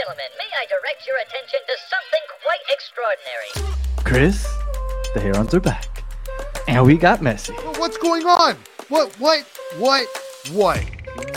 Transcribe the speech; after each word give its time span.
gentlemen, 0.00 0.26
may 0.38 0.48
I 0.56 0.64
direct 0.66 1.06
your 1.06 1.16
attention 1.18 1.60
to 1.66 1.74
something 1.90 2.24
quite 2.42 2.64
extraordinary? 2.70 3.76
Chris, 4.04 4.46
the 5.12 5.20
Herons 5.20 5.52
are 5.52 5.60
back. 5.60 6.04
And 6.68 6.86
we 6.86 6.96
got 6.96 7.20
Messi. 7.20 7.54
What's 7.78 7.98
going 7.98 8.24
on? 8.24 8.56
What, 8.88 9.12
what, 9.20 9.44
what, 9.76 10.06
what? 10.52 10.82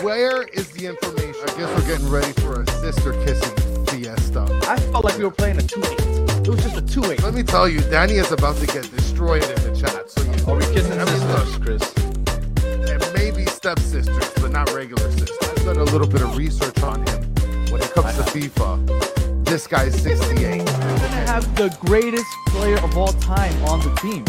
Where 0.02 0.44
is 0.44 0.71
the 0.71 0.86
information? 0.86 1.41
I 1.44 1.57
guess 1.57 1.70
we're 1.76 1.88
getting 1.88 2.10
ready 2.10 2.31
for 2.41 2.62
a 2.62 2.68
sister 2.68 3.12
kissing 3.26 3.86
fiesta. 3.88 4.47
I 4.70 4.80
felt 4.80 5.04
like 5.04 5.18
we 5.18 5.26
were 5.26 5.32
playing 5.32 5.58
a 5.58 5.62
2 5.62 5.82
8. 5.84 5.92
It 6.48 6.48
was 6.48 6.64
just 6.64 6.78
a 6.78 6.82
2 6.82 7.12
8. 7.12 7.24
Let 7.24 7.34
me 7.34 7.44
tell 7.44 7.68
you, 7.68 7.82
Danny 7.82 8.14
is 8.14 8.32
about 8.32 8.56
to 8.58 8.68
get 8.68 8.90
destroyed 8.96 9.44
in 9.44 9.56
the 9.64 9.78
chat. 9.78 10.10
So 10.10 10.22
you, 10.24 10.46
Are 10.50 10.56
we 10.56 10.64
kissing 10.74 10.94
I 10.94 11.04
mean, 11.04 11.20
sisters, 11.20 11.52
look, 11.52 11.62
Chris? 11.64 11.94
and 12.90 13.14
maybe 13.14 13.46
stepsisters, 13.46 14.32
but 14.36 14.52
not 14.52 14.72
regular 14.72 15.12
sisters. 15.12 15.38
I've 15.42 15.66
done 15.66 15.78
a 15.78 15.84
little 15.84 16.08
bit 16.08 16.22
of 16.22 16.38
research 16.38 16.82
on 16.82 17.05
him. 17.05 17.33
When 17.73 17.81
it 17.81 17.91
comes 17.91 18.16
to 18.17 18.21
FIFA, 18.21 19.45
this 19.45 19.66
guy's 19.66 19.99
68. 19.99 20.59
We're 20.59 20.66
gonna 20.66 21.07
have 21.07 21.55
the 21.55 21.75
greatest 21.79 22.27
player 22.49 22.77
of 22.77 22.95
all 22.95 23.13
time 23.13 23.52
on 23.63 23.79
the 23.79 23.95
team. 23.95 24.23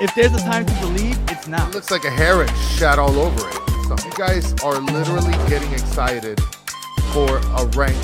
If 0.00 0.14
there's 0.14 0.32
a 0.32 0.38
time 0.38 0.64
to 0.64 0.72
believe, 0.80 1.18
it's 1.30 1.46
now. 1.46 1.68
It 1.68 1.74
looks 1.74 1.90
like 1.90 2.06
a 2.06 2.10
heron 2.10 2.48
shat 2.78 2.98
all 2.98 3.18
over 3.18 3.48
it. 3.50 3.54
So 3.86 3.96
you 4.02 4.12
guys 4.16 4.54
are 4.62 4.78
literally 4.80 5.32
getting 5.46 5.70
excited 5.74 6.40
for 7.12 7.36
a 7.36 7.66
rank 7.76 7.94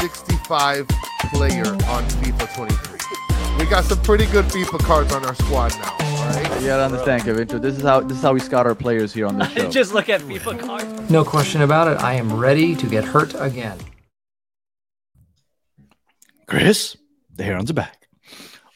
65 0.00 0.88
player 1.34 1.66
on 1.66 2.02
FIFA 2.24 2.56
23. 2.56 3.58
We 3.58 3.66
got 3.66 3.84
some 3.84 4.00
pretty 4.00 4.24
good 4.32 4.46
FIFA 4.46 4.78
cards 4.78 5.12
on 5.12 5.26
our 5.26 5.34
squad 5.34 5.72
now. 5.72 5.92
All 5.92 6.28
right. 6.28 6.60
You 6.62 6.68
gotta 6.68 6.84
understand, 6.84 7.24
Kevin. 7.24 7.46
This 7.48 7.76
is 7.76 7.82
how 7.82 8.00
this 8.00 8.16
is 8.16 8.22
how 8.22 8.32
we 8.32 8.40
scout 8.40 8.64
our 8.64 8.74
players 8.74 9.12
here 9.12 9.26
on 9.26 9.36
this 9.38 9.52
show. 9.52 9.70
Just 9.70 9.92
look 9.92 10.08
at 10.08 10.22
FIFA 10.22 10.58
cards. 10.58 11.10
No 11.10 11.22
question 11.22 11.60
about 11.60 11.88
it. 11.88 11.98
I 11.98 12.14
am 12.14 12.34
ready 12.34 12.74
to 12.76 12.86
get 12.86 13.04
hurt 13.04 13.34
again. 13.38 13.78
Chris, 16.46 16.96
the 17.34 17.42
Herons 17.42 17.70
are 17.70 17.74
back. 17.74 18.08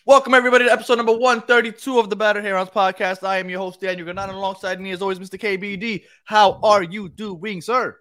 Welcome 0.05 0.35
everybody 0.35 0.65
to 0.65 0.73
episode 0.73 0.97
number 0.97 1.13
132 1.13 2.01
of 2.01 2.11
the 2.11 2.17
Battered 2.17 2.43
Herons 2.45 2.69
podcast. 2.71 3.23
I 3.23 3.39
am 3.39 3.49
your 3.49 3.61
host, 3.61 3.81
Daniel 3.81 4.05
Granada. 4.05 4.33
Alongside 4.33 4.81
me, 4.81 4.91
as 4.91 5.03
always, 5.03 5.21
Mr. 5.21 5.39
KBD. 5.39 6.03
How 6.25 6.59
are 6.65 6.83
you 6.83 7.09
doing, 7.09 7.61
sir? 7.61 7.97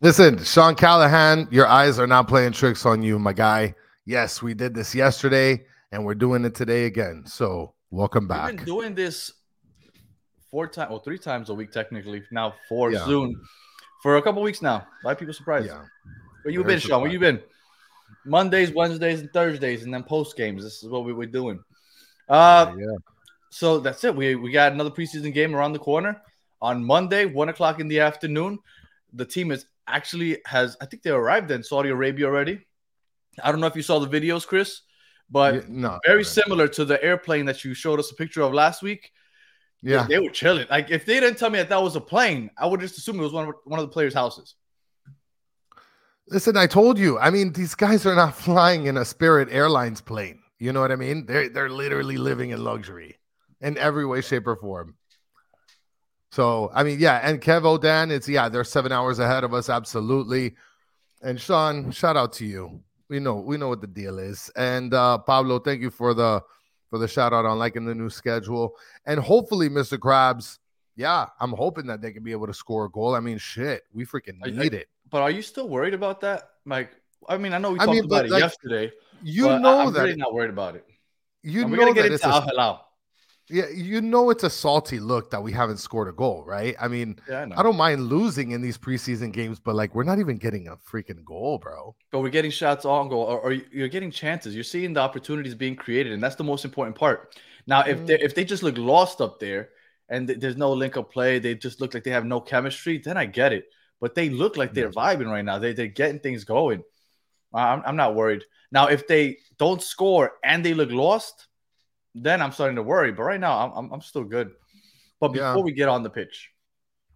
Listen, 0.00 0.42
Sean 0.44 0.76
Callahan, 0.76 1.48
your 1.50 1.66
eyes 1.66 1.98
are 1.98 2.06
not 2.06 2.28
playing 2.28 2.52
tricks 2.52 2.86
on 2.86 3.02
you, 3.02 3.18
my 3.18 3.32
guy. 3.32 3.74
Yes, 4.06 4.40
we 4.40 4.54
did 4.54 4.72
this 4.72 4.94
yesterday, 4.94 5.64
and 5.90 6.04
we're 6.04 6.14
doing 6.14 6.44
it 6.44 6.54
today 6.54 6.84
again. 6.84 7.24
So 7.26 7.74
welcome 7.90 8.28
back. 8.28 8.46
We've 8.46 8.56
been 8.58 8.64
doing 8.66 8.94
this 8.94 9.32
four 10.48 10.68
times, 10.68 10.90
well, 10.90 11.00
three 11.00 11.18
times 11.18 11.48
a 11.48 11.54
week 11.54 11.72
technically. 11.72 12.22
Now 12.30 12.54
four 12.68 12.92
Yeah. 12.92 13.04
soon 13.04 13.34
for 14.00 14.16
a 14.16 14.22
couple 14.22 14.42
weeks 14.42 14.62
now. 14.62 14.86
Why 15.02 15.14
people 15.14 15.34
surprised? 15.34 15.66
Yeah. 15.66 15.82
Where 16.44 16.52
you 16.52 16.62
Very 16.62 16.74
been, 16.74 16.80
Sean? 16.80 17.02
Where 17.02 17.10
you 17.10 17.18
been? 17.18 17.42
Mondays, 18.24 18.72
Wednesdays, 18.72 19.20
and 19.20 19.32
Thursdays, 19.32 19.84
and 19.84 19.92
then 19.92 20.02
post 20.02 20.36
games. 20.36 20.62
This 20.62 20.82
is 20.82 20.88
what 20.88 21.04
we 21.04 21.12
were 21.12 21.26
doing. 21.26 21.60
Uh, 22.28 22.72
yeah. 22.78 22.86
so 23.50 23.78
that's 23.78 24.04
it. 24.04 24.14
We 24.14 24.34
we 24.34 24.50
got 24.52 24.72
another 24.72 24.90
preseason 24.90 25.32
game 25.32 25.54
around 25.54 25.72
the 25.72 25.78
corner 25.78 26.20
on 26.60 26.84
Monday, 26.84 27.24
one 27.24 27.48
o'clock 27.48 27.80
in 27.80 27.88
the 27.88 28.00
afternoon. 28.00 28.58
The 29.14 29.24
team 29.24 29.50
is 29.50 29.64
actually 29.86 30.38
has 30.44 30.76
I 30.80 30.86
think 30.86 31.02
they 31.02 31.10
arrived 31.10 31.50
in 31.50 31.62
Saudi 31.62 31.88
Arabia 31.88 32.26
already. 32.26 32.60
I 33.42 33.50
don't 33.50 33.60
know 33.60 33.66
if 33.68 33.76
you 33.76 33.82
saw 33.82 33.98
the 33.98 34.08
videos, 34.20 34.46
Chris, 34.46 34.82
but 35.30 35.54
Yeah, 35.54 35.60
no. 35.68 35.98
very 36.04 36.24
similar 36.24 36.68
to 36.68 36.84
the 36.84 37.02
airplane 37.02 37.46
that 37.46 37.64
you 37.64 37.72
showed 37.72 37.98
us 38.00 38.10
a 38.10 38.14
picture 38.14 38.42
of 38.42 38.52
last 38.52 38.82
week. 38.82 39.12
Yeah. 39.80 40.06
they 40.08 40.18
were 40.18 40.30
chilling. 40.30 40.66
Like 40.68 40.90
if 40.90 41.06
they 41.06 41.20
didn't 41.20 41.38
tell 41.38 41.50
me 41.50 41.58
that 41.58 41.68
that 41.68 41.82
was 41.82 41.94
a 41.96 42.00
plane, 42.00 42.50
I 42.58 42.66
would 42.66 42.80
just 42.80 42.98
assume 42.98 43.18
it 43.20 43.22
was 43.22 43.32
one 43.32 43.48
of 43.48 43.54
one 43.64 43.78
of 43.78 43.86
the 43.86 43.92
players' 43.92 44.12
houses. 44.12 44.56
Listen, 46.30 46.56
I 46.56 46.66
told 46.66 46.98
you. 46.98 47.18
I 47.18 47.30
mean, 47.30 47.52
these 47.52 47.74
guys 47.74 48.04
are 48.06 48.14
not 48.14 48.34
flying 48.46 48.86
in 48.86 48.96
a 48.96 49.04
Spirit 49.04 49.48
Airlines 49.50 50.00
plane. 50.00 50.40
You 50.58 50.72
know 50.72 50.80
what 50.80 50.92
I 50.92 50.96
mean? 50.96 51.26
They're 51.26 51.48
they're 51.48 51.70
literally 51.70 52.18
living 52.18 52.50
in 52.50 52.62
luxury 52.64 53.16
in 53.60 53.78
every 53.78 54.04
way, 54.04 54.20
shape, 54.20 54.46
or 54.46 54.56
form. 54.56 54.96
So 56.32 56.70
I 56.74 56.82
mean, 56.82 56.98
yeah, 57.00 57.20
and 57.22 57.40
Kev 57.40 57.62
Odan, 57.62 58.10
it's 58.10 58.28
yeah, 58.28 58.48
they're 58.48 58.64
seven 58.64 58.92
hours 58.92 59.18
ahead 59.18 59.44
of 59.44 59.54
us, 59.54 59.68
absolutely. 59.68 60.56
And 61.22 61.40
Sean, 61.40 61.90
shout 61.90 62.16
out 62.16 62.32
to 62.34 62.44
you. 62.46 62.80
We 63.08 63.20
know 63.20 63.36
we 63.36 63.56
know 63.56 63.68
what 63.68 63.80
the 63.80 63.86
deal 63.86 64.18
is. 64.18 64.50
And 64.56 64.92
uh 64.92 65.18
Pablo, 65.18 65.58
thank 65.60 65.80
you 65.80 65.90
for 65.90 66.12
the 66.12 66.42
for 66.90 66.98
the 66.98 67.08
shout 67.08 67.32
out 67.32 67.46
on 67.46 67.58
liking 67.58 67.84
the 67.84 67.94
new 67.94 68.10
schedule. 68.10 68.74
And 69.06 69.20
hopefully, 69.20 69.68
Mr. 69.68 69.96
Krabs, 69.96 70.58
yeah, 70.96 71.26
I'm 71.40 71.52
hoping 71.52 71.86
that 71.86 72.02
they 72.02 72.12
can 72.12 72.22
be 72.24 72.32
able 72.32 72.46
to 72.48 72.54
score 72.54 72.86
a 72.86 72.90
goal. 72.90 73.14
I 73.14 73.20
mean, 73.20 73.38
shit, 73.38 73.84
we 73.92 74.04
freaking 74.04 74.38
I- 74.42 74.48
I- 74.48 74.50
need 74.50 74.74
it. 74.74 74.88
But 75.10 75.22
are 75.22 75.30
you 75.30 75.42
still 75.42 75.68
worried 75.68 75.94
about 75.94 76.20
that? 76.22 76.50
Like, 76.66 76.90
I 77.28 77.36
mean, 77.38 77.52
I 77.54 77.58
know 77.58 77.72
we 77.72 77.80
I 77.80 77.86
talked 77.86 77.96
mean, 77.96 78.04
about 78.04 78.26
it 78.26 78.30
like, 78.30 78.40
yesterday. 78.40 78.92
You 79.22 79.44
but 79.44 79.56
I- 79.56 79.58
know 79.58 79.78
I'm 79.80 79.92
that 79.92 80.02
really 80.02 80.16
not 80.16 80.32
worried 80.34 80.50
about 80.50 80.76
it. 80.76 80.84
you 81.42 81.62
And 81.62 81.70
know 81.70 81.76
we're 81.78 81.78
gonna 81.78 81.92
get 81.94 82.02
that 82.02 82.12
into 82.12 82.14
it's 82.14 82.24
a, 82.24 82.28
Al 82.28 82.42
Hilal. 82.42 82.84
yeah, 83.50 83.68
you 83.74 84.00
know 84.02 84.30
it's 84.30 84.44
a 84.44 84.50
salty 84.50 84.98
look 85.00 85.30
that 85.30 85.42
we 85.42 85.52
haven't 85.52 85.78
scored 85.78 86.08
a 86.08 86.12
goal, 86.12 86.44
right? 86.44 86.76
I 86.80 86.88
mean, 86.88 87.18
Yeah, 87.28 87.46
I. 87.56 87.60
I 87.60 87.62
don't 87.62 87.76
mind 87.76 88.02
losing 88.08 88.50
in 88.52 88.60
these 88.60 88.76
preseason 88.78 89.32
games, 89.32 89.58
but 89.58 89.74
like 89.74 89.94
we're 89.94 90.04
not 90.04 90.18
even 90.18 90.36
getting 90.36 90.68
a 90.68 90.76
freaking 90.76 91.24
goal, 91.24 91.58
bro. 91.58 91.96
but 92.10 92.20
we're 92.20 92.28
getting 92.30 92.50
shots 92.50 92.84
on 92.84 93.08
goal, 93.08 93.24
or, 93.24 93.40
or 93.40 93.52
you're 93.52 93.88
getting 93.88 94.10
chances. 94.10 94.54
You're 94.54 94.64
seeing 94.64 94.92
the 94.92 95.00
opportunities 95.00 95.54
being 95.54 95.76
created, 95.76 96.12
and 96.12 96.22
that's 96.22 96.36
the 96.36 96.44
most 96.44 96.64
important 96.64 96.96
part. 96.96 97.36
Now, 97.66 97.80
if 97.82 97.98
mm-hmm. 97.98 98.06
they 98.06 98.20
if 98.20 98.34
they 98.34 98.44
just 98.44 98.62
look 98.62 98.76
lost 98.78 99.20
up 99.20 99.40
there 99.40 99.70
and 100.08 100.26
th- 100.28 100.40
there's 100.40 100.56
no 100.56 100.72
link 100.72 100.96
of 100.96 101.10
play, 101.10 101.38
they 101.38 101.54
just 101.54 101.80
look 101.80 101.94
like 101.94 102.04
they 102.04 102.10
have 102.10 102.24
no 102.26 102.40
chemistry, 102.40 102.98
then 102.98 103.16
I 103.16 103.26
get 103.26 103.52
it. 103.52 103.66
But 104.00 104.14
they 104.14 104.28
look 104.28 104.56
like 104.56 104.74
they're 104.74 104.90
vibing 104.90 105.30
right 105.30 105.44
now. 105.44 105.58
They 105.58 105.72
they're 105.72 105.88
getting 105.88 106.20
things 106.20 106.44
going. 106.44 106.82
I'm 107.52 107.82
I'm 107.84 107.96
not 107.96 108.14
worried. 108.14 108.44
Now, 108.70 108.86
if 108.88 109.06
they 109.06 109.38
don't 109.58 109.82
score 109.82 110.32
and 110.44 110.64
they 110.64 110.74
look 110.74 110.90
lost, 110.90 111.46
then 112.14 112.42
I'm 112.42 112.52
starting 112.52 112.76
to 112.76 112.82
worry. 112.82 113.12
But 113.12 113.24
right 113.24 113.40
now, 113.40 113.58
I'm 113.58 113.72
I'm, 113.72 113.92
I'm 113.94 114.00
still 114.02 114.24
good. 114.24 114.50
But 115.20 115.34
Yeah. 115.34 115.50
before 115.50 115.64
we 115.64 115.72
get 115.72 115.88
on 115.88 116.02
the 116.02 116.10
pitch, 116.10 116.50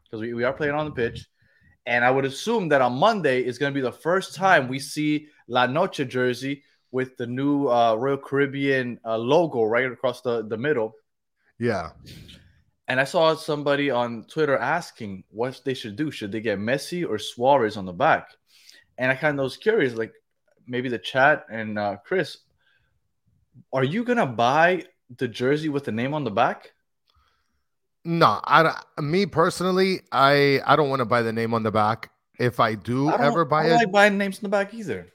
because 0.04 0.20
we, 0.20 0.34
we 0.34 0.44
are 0.44 0.53
playing 0.53 0.75
on 0.75 0.87
the 0.87 0.93
pitch, 0.93 1.28
and 1.87 2.04
I 2.04 2.10
would 2.10 2.25
assume 2.25 2.69
that 2.70 2.81
on 2.81 2.94
Monday 2.94 3.44
is 3.44 3.59
going 3.59 3.72
to 3.72 3.75
be 3.75 3.81
the 3.81 3.93
first 3.93 4.34
time 4.34 4.66
we 4.69 4.78
see 4.78 5.28
La 5.47 5.66
Noche 5.66 6.06
jersey 6.09 6.64
with 6.91 7.16
the 7.16 7.26
new 7.26 7.69
uh, 7.69 7.94
Royal 7.94 8.19
Caribbean 8.19 8.99
uh, 9.04 9.16
logo 9.16 9.62
right 9.62 9.91
across 9.91 10.20
the, 10.20 10.43
the 10.47 10.56
middle. 10.56 10.94
Yeah. 11.59 11.91
And 12.92 13.00
I 13.00 13.04
saw 13.04 13.34
somebody 13.34 13.91
on 13.91 14.25
Twitter 14.25 14.54
asking 14.54 15.25
what 15.30 15.58
they 15.64 15.72
should 15.72 15.97
do. 15.97 16.10
Should 16.10 16.30
they 16.30 16.42
get 16.42 16.58
Messi 16.58 17.08
or 17.08 17.19
Suarez 17.19 17.78
on 17.78 17.86
the 17.86 17.92
back? 17.94 18.28
And 18.98 19.10
I 19.10 19.14
kind 19.14 19.41
of 19.41 19.44
was 19.44 19.56
curious, 19.56 19.94
like 19.94 20.12
maybe 20.66 20.91
the 20.91 20.98
chat 20.98 21.47
and 21.50 21.78
uh, 21.78 21.97
Chris, 22.04 22.36
are 23.72 23.82
you 23.82 24.04
gonna 24.04 24.26
buy 24.26 24.84
the 25.16 25.26
jersey 25.26 25.70
with 25.70 25.84
the 25.84 25.91
name 25.91 26.12
on 26.12 26.22
the 26.22 26.31
back? 26.31 26.75
No, 28.04 28.41
I 28.44 28.62
don't- 28.62 29.10
me 29.10 29.25
personally, 29.25 30.02
I 30.12 30.60
I 30.66 30.76
don't 30.76 30.91
want 30.91 31.00
to 31.00 31.06
buy 31.06 31.22
the 31.22 31.32
name 31.32 31.54
on 31.54 31.62
the 31.62 31.72
back. 31.72 32.10
If 32.38 32.60
I 32.60 32.75
do 32.75 33.08
I 33.08 33.25
ever 33.25 33.47
buy 33.47 33.62
it, 33.62 33.64
I 33.64 33.69
don't 33.70 33.76
it, 33.76 33.84
like 33.84 33.92
buying 33.92 34.19
names 34.19 34.36
on 34.36 34.42
the 34.42 34.48
back 34.50 34.75
either. 34.75 35.06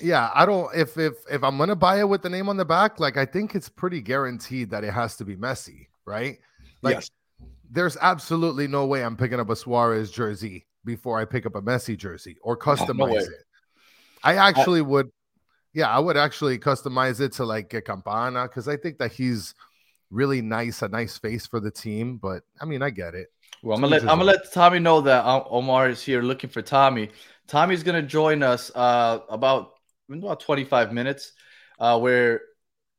yeah, 0.00 0.30
I 0.34 0.46
don't. 0.46 0.74
If 0.74 0.96
if 0.96 1.12
if 1.30 1.44
I'm 1.44 1.58
gonna 1.58 1.76
buy 1.76 2.00
it 2.00 2.08
with 2.08 2.22
the 2.22 2.30
name 2.30 2.48
on 2.48 2.56
the 2.56 2.64
back, 2.64 2.98
like 2.98 3.18
I 3.18 3.26
think 3.26 3.54
it's 3.54 3.68
pretty 3.68 4.00
guaranteed 4.00 4.70
that 4.70 4.84
it 4.84 4.94
has 4.94 5.18
to 5.18 5.26
be 5.26 5.36
Messi, 5.36 5.88
right? 6.06 6.38
Like, 6.80 6.94
Yes. 6.96 7.10
There's 7.70 7.96
absolutely 8.00 8.68
no 8.68 8.86
way 8.86 9.04
I'm 9.04 9.16
picking 9.16 9.40
up 9.40 9.50
a 9.50 9.56
Suarez 9.56 10.10
jersey 10.10 10.66
before 10.84 11.18
I 11.18 11.24
pick 11.24 11.46
up 11.46 11.54
a 11.54 11.62
Messi 11.62 11.96
jersey 11.96 12.36
or 12.42 12.56
customize 12.58 13.12
way. 13.12 13.18
it. 13.18 13.44
I 14.22 14.36
actually 14.36 14.82
would, 14.82 15.10
yeah, 15.72 15.88
I 15.88 15.98
would 15.98 16.16
actually 16.16 16.58
customize 16.58 17.20
it 17.20 17.32
to 17.34 17.44
like 17.44 17.72
a 17.74 17.82
Campana 17.82 18.44
because 18.44 18.66
I 18.66 18.76
think 18.76 18.98
that 18.98 19.12
he's 19.12 19.54
really 20.10 20.42
nice, 20.42 20.82
a 20.82 20.88
nice 20.88 21.18
face 21.18 21.46
for 21.46 21.60
the 21.60 21.70
team. 21.70 22.16
But 22.16 22.42
I 22.60 22.64
mean, 22.64 22.82
I 22.82 22.90
get 22.90 23.14
it. 23.14 23.28
Well, 23.62 23.76
I'm 23.76 23.82
gonna 23.82 23.92
let 23.92 24.02
I'm 24.02 24.18
gonna 24.18 24.24
let 24.24 24.52
Tommy 24.52 24.78
know 24.78 25.00
that 25.02 25.24
Omar 25.24 25.88
is 25.88 26.02
here 26.02 26.22
looking 26.22 26.50
for 26.50 26.62
Tommy. 26.62 27.10
Tommy's 27.46 27.82
gonna 27.82 28.02
join 28.02 28.42
us 28.42 28.70
uh, 28.74 29.20
about 29.28 29.72
in 30.08 30.18
about 30.18 30.40
25 30.40 30.92
minutes. 30.92 31.32
Uh, 31.78 31.98
where 31.98 32.40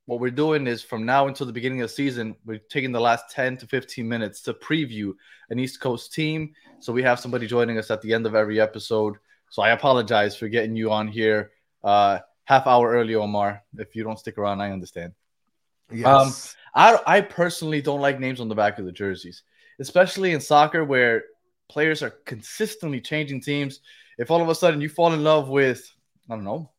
what 0.08 0.22
we're 0.22 0.32
doing 0.32 0.68
is 0.68 0.82
from 0.82 1.06
now 1.06 1.28
until 1.28 1.46
the 1.46 1.54
beginning 1.54 1.82
of 1.82 1.90
the 1.90 1.94
season, 1.94 2.34
we're 2.46 2.60
taking 2.70 2.94
the 2.94 3.00
last 3.00 3.30
10 3.30 3.58
to 3.58 3.68
15 3.68 4.08
minutes 4.08 4.42
to 4.44 4.54
preview 4.54 5.12
an 5.50 5.60
East 5.60 5.82
Coast 5.82 6.14
team. 6.14 6.54
So 6.80 6.94
we 6.94 7.04
have 7.04 7.20
somebody 7.20 7.46
joining 7.46 7.78
us 7.78 7.92
at 7.92 8.02
the 8.02 8.14
end 8.14 8.26
of 8.26 8.34
every 8.34 8.60
episode. 8.60 9.18
So 9.50 9.62
I 9.62 9.72
apologize 9.72 10.36
for 10.36 10.48
getting 10.48 10.78
you 10.78 10.92
on 10.92 11.10
here 11.10 11.52
uh, 11.84 12.20
half 12.46 12.68
hour 12.68 12.90
early, 12.90 13.16
Omar. 13.16 13.62
If 13.78 13.98
you 13.98 14.04
don't 14.06 14.18
stick 14.18 14.38
around, 14.38 14.62
I 14.62 14.72
understand. 14.72 15.12
Yes. 15.92 16.56
I 16.74 17.00
I 17.06 17.22
personally 17.22 17.82
don't 17.82 18.02
like 18.02 18.20
names 18.20 18.40
on 18.40 18.48
the 18.48 18.56
back 18.56 18.80
of 18.80 18.86
the 18.86 18.92
jerseys, 18.94 19.44
especially 19.80 20.32
in 20.32 20.40
soccer 20.40 20.86
where 20.86 21.24
players 21.70 22.02
are 22.02 22.12
consistently 22.26 23.02
changing 23.02 23.42
teams. 23.42 23.82
If 24.18 24.32
all 24.32 24.42
of 24.42 24.48
a 24.48 24.56
sudden 24.56 24.80
you 24.80 24.88
fall 24.88 25.14
in 25.14 25.24
love 25.24 25.50
with, 25.50 25.94
I 26.30 26.36
don't 26.36 26.46
know, 26.46 26.72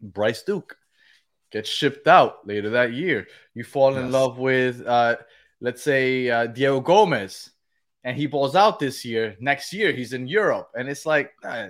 Bryce 0.00 0.42
Duke, 0.42 0.76
gets 1.52 1.68
shipped 1.68 2.08
out 2.08 2.46
later 2.46 2.70
that 2.70 2.92
year. 2.92 3.26
You 3.54 3.64
fall 3.64 3.96
in 3.96 4.10
love 4.10 4.38
with, 4.38 4.86
uh, 4.86 5.16
let's 5.60 5.82
say, 5.82 6.30
uh, 6.30 6.46
Diego 6.46 6.80
Gomez, 6.80 7.50
and 8.04 8.16
he 8.16 8.26
balls 8.26 8.56
out 8.56 8.78
this 8.78 9.04
year. 9.04 9.36
Next 9.40 9.72
year, 9.72 9.92
he's 9.92 10.12
in 10.12 10.26
Europe, 10.26 10.70
and 10.74 10.88
it's 10.88 11.06
like, 11.06 11.32
uh, 11.44 11.68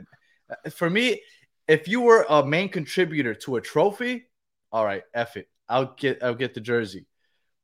for 0.71 0.89
me, 0.89 1.21
if 1.69 1.89
you 1.89 2.01
were 2.01 2.27
a 2.29 2.45
main 2.45 2.69
contributor 2.69 3.35
to 3.35 3.57
a 3.57 3.61
trophy, 3.61 4.27
all 4.71 4.85
right, 4.85 5.03
F 5.15 5.37
it. 5.37 5.49
I'll 5.69 5.95
get 5.97 6.23
I'll 6.23 6.35
get 6.35 6.55
the 6.55 6.61
jersey. 6.61 7.07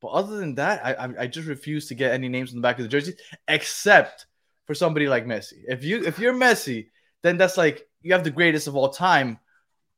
But 0.00 0.08
other 0.08 0.36
than 0.36 0.54
that, 0.56 0.84
I 0.84 0.94
I, 0.94 1.08
I 1.20 1.26
just 1.26 1.48
refuse 1.48 1.88
to 1.88 1.94
get 1.94 2.12
any 2.12 2.28
names 2.28 2.50
on 2.50 2.56
the 2.56 2.62
back 2.62 2.78
of 2.78 2.84
the 2.84 2.88
jersey, 2.88 3.14
except 3.46 4.26
for 4.66 4.74
somebody 4.74 5.08
like 5.08 5.26
Messi. 5.26 5.64
If 5.66 5.84
you 5.84 6.04
if 6.04 6.18
you're 6.18 6.34
Messi, 6.34 6.88
then 7.22 7.36
that's 7.36 7.56
like 7.56 7.86
you 8.02 8.12
have 8.12 8.24
the 8.24 8.30
greatest 8.30 8.66
of 8.66 8.76
all 8.76 8.90
time 8.90 9.38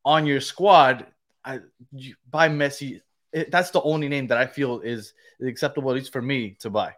on 0.05 0.26
your 0.26 0.40
squad. 0.40 1.06
I 1.44 1.60
buy 2.31 2.48
Messi. 2.48 3.00
It, 3.32 3.50
that's 3.50 3.70
the 3.70 3.82
only 3.82 4.08
name 4.08 4.26
that 4.28 4.38
I 4.38 4.46
feel 4.46 4.81
is, 4.81 5.12
is 5.38 5.48
acceptable, 5.48 5.90
at 5.90 5.96
least 5.96 6.12
for 6.12 6.22
me, 6.22 6.56
to 6.60 6.70
buy. 6.70 6.94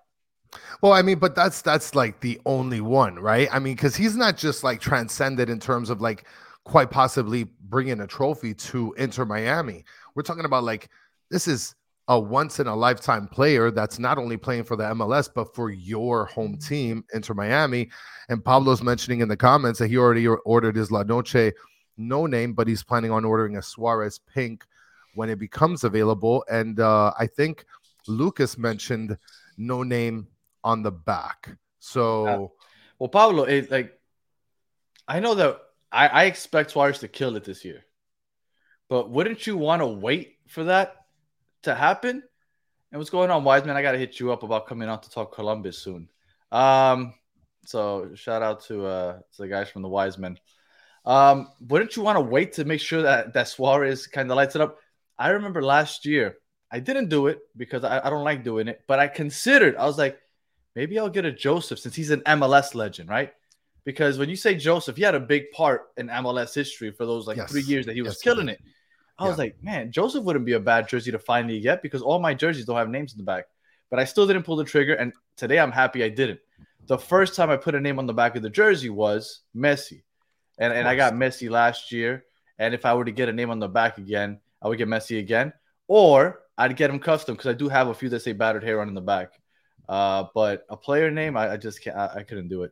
Well, 0.82 0.92
I 0.92 1.02
mean, 1.02 1.18
but 1.18 1.34
that's 1.34 1.62
that's 1.62 1.94
like 1.94 2.20
the 2.20 2.40
only 2.46 2.80
one, 2.80 3.18
right? 3.18 3.48
I 3.52 3.58
mean, 3.58 3.74
because 3.74 3.96
he's 3.96 4.16
not 4.16 4.36
just 4.36 4.64
like 4.64 4.80
transcended 4.80 5.48
in 5.48 5.60
terms 5.60 5.90
of 5.90 6.00
like 6.00 6.26
quite 6.64 6.90
possibly 6.90 7.44
bringing 7.62 8.00
a 8.00 8.06
trophy 8.06 8.54
to 8.54 8.94
Inter 8.98 9.24
Miami. 9.24 9.84
We're 10.14 10.22
talking 10.22 10.44
about 10.44 10.64
like 10.64 10.88
this 11.30 11.48
is 11.48 11.74
a 12.08 12.18
once 12.18 12.60
in 12.60 12.66
a 12.66 12.74
lifetime 12.74 13.28
player 13.28 13.70
that's 13.70 13.98
not 13.98 14.18
only 14.18 14.36
playing 14.36 14.64
for 14.64 14.76
the 14.76 14.84
MLS 14.84 15.30
but 15.32 15.54
for 15.54 15.70
your 15.70 16.26
home 16.26 16.58
team, 16.58 17.04
Inter 17.14 17.34
Miami. 17.34 17.90
And 18.28 18.44
Pablo's 18.44 18.82
mentioning 18.82 19.20
in 19.20 19.28
the 19.28 19.36
comments 19.36 19.78
that 19.78 19.88
he 19.88 19.96
already 19.96 20.26
ordered 20.26 20.76
his 20.76 20.90
La 20.90 21.04
Noche 21.04 21.52
no 21.96 22.26
name, 22.26 22.54
but 22.54 22.68
he's 22.68 22.82
planning 22.82 23.10
on 23.10 23.24
ordering 23.24 23.56
a 23.56 23.62
Suarez 23.62 24.18
pink 24.18 24.64
when 25.14 25.28
it 25.28 25.38
becomes 25.38 25.84
available. 25.84 26.44
And 26.50 26.80
uh, 26.80 27.12
I 27.18 27.26
think 27.26 27.64
Lucas 28.06 28.58
mentioned 28.58 29.16
no 29.56 29.82
name 29.82 30.28
on 30.64 30.82
the 30.82 30.92
back. 30.92 31.56
So, 31.80 32.26
uh, 32.26 32.46
well, 32.98 33.08
Pablo, 33.08 33.44
it, 33.44 33.70
like 33.70 33.98
I 35.06 35.20
know 35.20 35.34
that 35.34 35.58
I, 35.90 36.08
I 36.08 36.24
expect 36.24 36.70
Suarez 36.70 37.00
to 37.00 37.08
kill 37.08 37.36
it 37.36 37.44
this 37.44 37.64
year, 37.64 37.84
but 38.88 39.10
wouldn't 39.10 39.46
you 39.46 39.56
want 39.56 39.80
to 39.80 39.86
wait 39.86 40.36
for 40.48 40.64
that 40.64 40.96
to 41.62 41.74
happen? 41.74 42.22
And 42.90 42.98
what's 42.98 43.10
going 43.10 43.30
on, 43.30 43.42
Wiseman? 43.42 43.76
I 43.76 43.82
got 43.82 43.92
to 43.92 43.98
hit 43.98 44.20
you 44.20 44.32
up 44.32 44.42
about 44.42 44.66
coming 44.66 44.88
out 44.88 45.02
to 45.04 45.10
talk 45.10 45.34
Columbus 45.34 45.78
soon. 45.78 46.08
Um, 46.50 47.14
so 47.64 48.10
shout 48.14 48.42
out 48.42 48.64
to 48.64 48.84
uh 48.86 49.12
to 49.14 49.42
the 49.42 49.48
guys 49.48 49.68
from 49.70 49.82
the 49.82 49.88
Wiseman. 49.88 50.38
Um, 51.04 51.48
wouldn't 51.60 51.96
you 51.96 52.02
want 52.02 52.16
to 52.16 52.20
wait 52.20 52.54
to 52.54 52.64
make 52.64 52.80
sure 52.80 53.02
that 53.02 53.34
that 53.34 53.48
Suarez 53.48 54.06
kind 54.06 54.30
of 54.30 54.36
lights 54.36 54.54
it 54.54 54.62
up? 54.62 54.78
I 55.18 55.30
remember 55.30 55.62
last 55.62 56.06
year 56.06 56.36
I 56.70 56.80
didn't 56.80 57.08
do 57.08 57.26
it 57.26 57.40
because 57.56 57.84
I, 57.84 58.04
I 58.04 58.10
don't 58.10 58.24
like 58.24 58.44
doing 58.44 58.68
it, 58.68 58.82
but 58.86 58.98
I 58.98 59.08
considered. 59.08 59.76
I 59.76 59.84
was 59.86 59.98
like, 59.98 60.18
maybe 60.74 60.98
I'll 60.98 61.10
get 61.10 61.24
a 61.24 61.32
Josef 61.32 61.78
since 61.78 61.94
he's 61.94 62.10
an 62.10 62.20
MLS 62.20 62.74
legend, 62.74 63.08
right? 63.08 63.32
Because 63.84 64.16
when 64.18 64.30
you 64.30 64.36
say 64.36 64.54
Josef, 64.54 64.96
he 64.96 65.02
had 65.02 65.14
a 65.14 65.20
big 65.20 65.50
part 65.50 65.88
in 65.96 66.08
MLS 66.08 66.54
history 66.54 66.92
for 66.92 67.04
those 67.04 67.26
like 67.26 67.36
yes. 67.36 67.50
three 67.50 67.62
years 67.62 67.86
that 67.86 67.94
he 67.94 68.02
was 68.02 68.14
yes, 68.14 68.22
killing 68.22 68.48
it. 68.48 68.60
I 69.18 69.24
yeah. 69.24 69.28
was 69.28 69.38
like, 69.38 69.62
man, 69.62 69.92
Josef 69.92 70.22
wouldn't 70.22 70.46
be 70.46 70.52
a 70.52 70.60
bad 70.60 70.88
jersey 70.88 71.10
to 71.12 71.18
finally 71.18 71.60
get 71.60 71.82
because 71.82 72.00
all 72.00 72.18
my 72.18 72.32
jerseys 72.32 72.64
don't 72.64 72.76
have 72.76 72.88
names 72.88 73.12
in 73.12 73.18
the 73.18 73.24
back. 73.24 73.44
But 73.90 73.98
I 73.98 74.04
still 74.04 74.26
didn't 74.26 74.44
pull 74.44 74.56
the 74.56 74.64
trigger, 74.64 74.94
and 74.94 75.12
today 75.36 75.58
I'm 75.58 75.72
happy 75.72 76.02
I 76.02 76.08
didn't. 76.08 76.40
The 76.86 76.96
first 76.96 77.34
time 77.34 77.50
I 77.50 77.56
put 77.56 77.74
a 77.74 77.80
name 77.80 77.98
on 77.98 78.06
the 78.06 78.14
back 78.14 78.36
of 78.36 78.42
the 78.42 78.48
jersey 78.48 78.88
was 78.88 79.40
Messi, 79.54 80.02
and 80.62 80.72
and 80.72 80.88
I 80.88 80.94
got 80.94 81.14
Messi 81.14 81.50
last 81.50 81.92
year. 81.92 82.24
And 82.58 82.74
if 82.74 82.86
I 82.86 82.94
were 82.94 83.04
to 83.04 83.10
get 83.10 83.28
a 83.28 83.32
name 83.32 83.50
on 83.50 83.58
the 83.58 83.68
back 83.68 83.98
again, 83.98 84.38
I 84.60 84.68
would 84.68 84.78
get 84.78 84.88
Messi 84.88 85.18
again, 85.18 85.52
or 85.88 86.40
I'd 86.56 86.76
get 86.76 86.90
him 86.90 87.00
custom 87.00 87.34
because 87.34 87.50
I 87.50 87.54
do 87.54 87.68
have 87.68 87.88
a 87.88 87.94
few 87.94 88.08
that 88.10 88.20
say 88.20 88.32
Battered 88.32 88.62
Heron 88.62 88.88
in 88.88 88.94
the 88.94 89.00
back. 89.00 89.32
Uh, 89.88 90.24
but 90.34 90.64
a 90.68 90.76
player 90.76 91.10
name, 91.10 91.36
I, 91.36 91.52
I 91.52 91.56
just 91.56 91.82
can't. 91.82 91.96
I, 91.96 92.18
I 92.18 92.22
couldn't 92.22 92.48
do 92.48 92.62
it. 92.62 92.70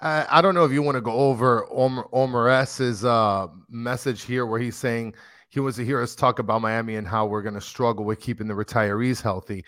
I, 0.00 0.26
I 0.30 0.42
don't 0.42 0.54
know 0.54 0.64
if 0.64 0.72
you 0.72 0.82
want 0.82 0.96
to 0.96 1.00
go 1.00 1.12
over 1.12 1.66
Omar, 1.70 2.48
S's 2.48 3.04
uh, 3.04 3.46
message 3.70 4.22
here, 4.22 4.44
where 4.44 4.60
he's 4.60 4.76
saying 4.76 5.14
he 5.48 5.60
wants 5.60 5.78
to 5.78 5.84
hear 5.84 6.02
us 6.02 6.14
talk 6.14 6.38
about 6.38 6.60
Miami 6.60 6.96
and 6.96 7.06
how 7.06 7.26
we're 7.26 7.42
going 7.42 7.54
to 7.54 7.60
struggle 7.60 8.04
with 8.04 8.20
keeping 8.20 8.46
the 8.46 8.54
retirees 8.54 9.22
healthy. 9.22 9.64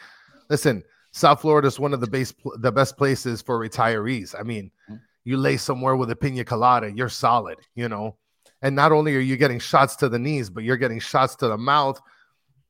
Listen, 0.50 0.82
South 1.12 1.40
Florida 1.40 1.68
is 1.68 1.80
one 1.80 1.94
of 1.94 2.00
the 2.00 2.06
base, 2.06 2.34
the 2.58 2.72
best 2.72 2.96
places 2.96 3.40
for 3.40 3.58
retirees. 3.58 4.34
I 4.38 4.42
mean, 4.42 4.70
mm-hmm. 4.90 4.96
You 5.28 5.36
lay 5.36 5.58
somewhere 5.58 5.94
with 5.94 6.10
a 6.10 6.16
pina 6.16 6.42
colada, 6.42 6.90
you're 6.90 7.10
solid, 7.10 7.58
you 7.75 7.86
know. 7.86 8.16
And 8.62 8.75
not 8.75 8.92
only 8.92 9.14
are 9.14 9.20
you 9.20 9.36
getting 9.36 9.58
shots 9.58 9.94
to 9.96 10.08
the 10.08 10.19
knees, 10.19 10.48
but 10.48 10.64
you're 10.64 10.78
getting 10.78 10.98
shots 10.98 11.36
to 11.36 11.48
the 11.48 11.58
mouth. 11.58 12.00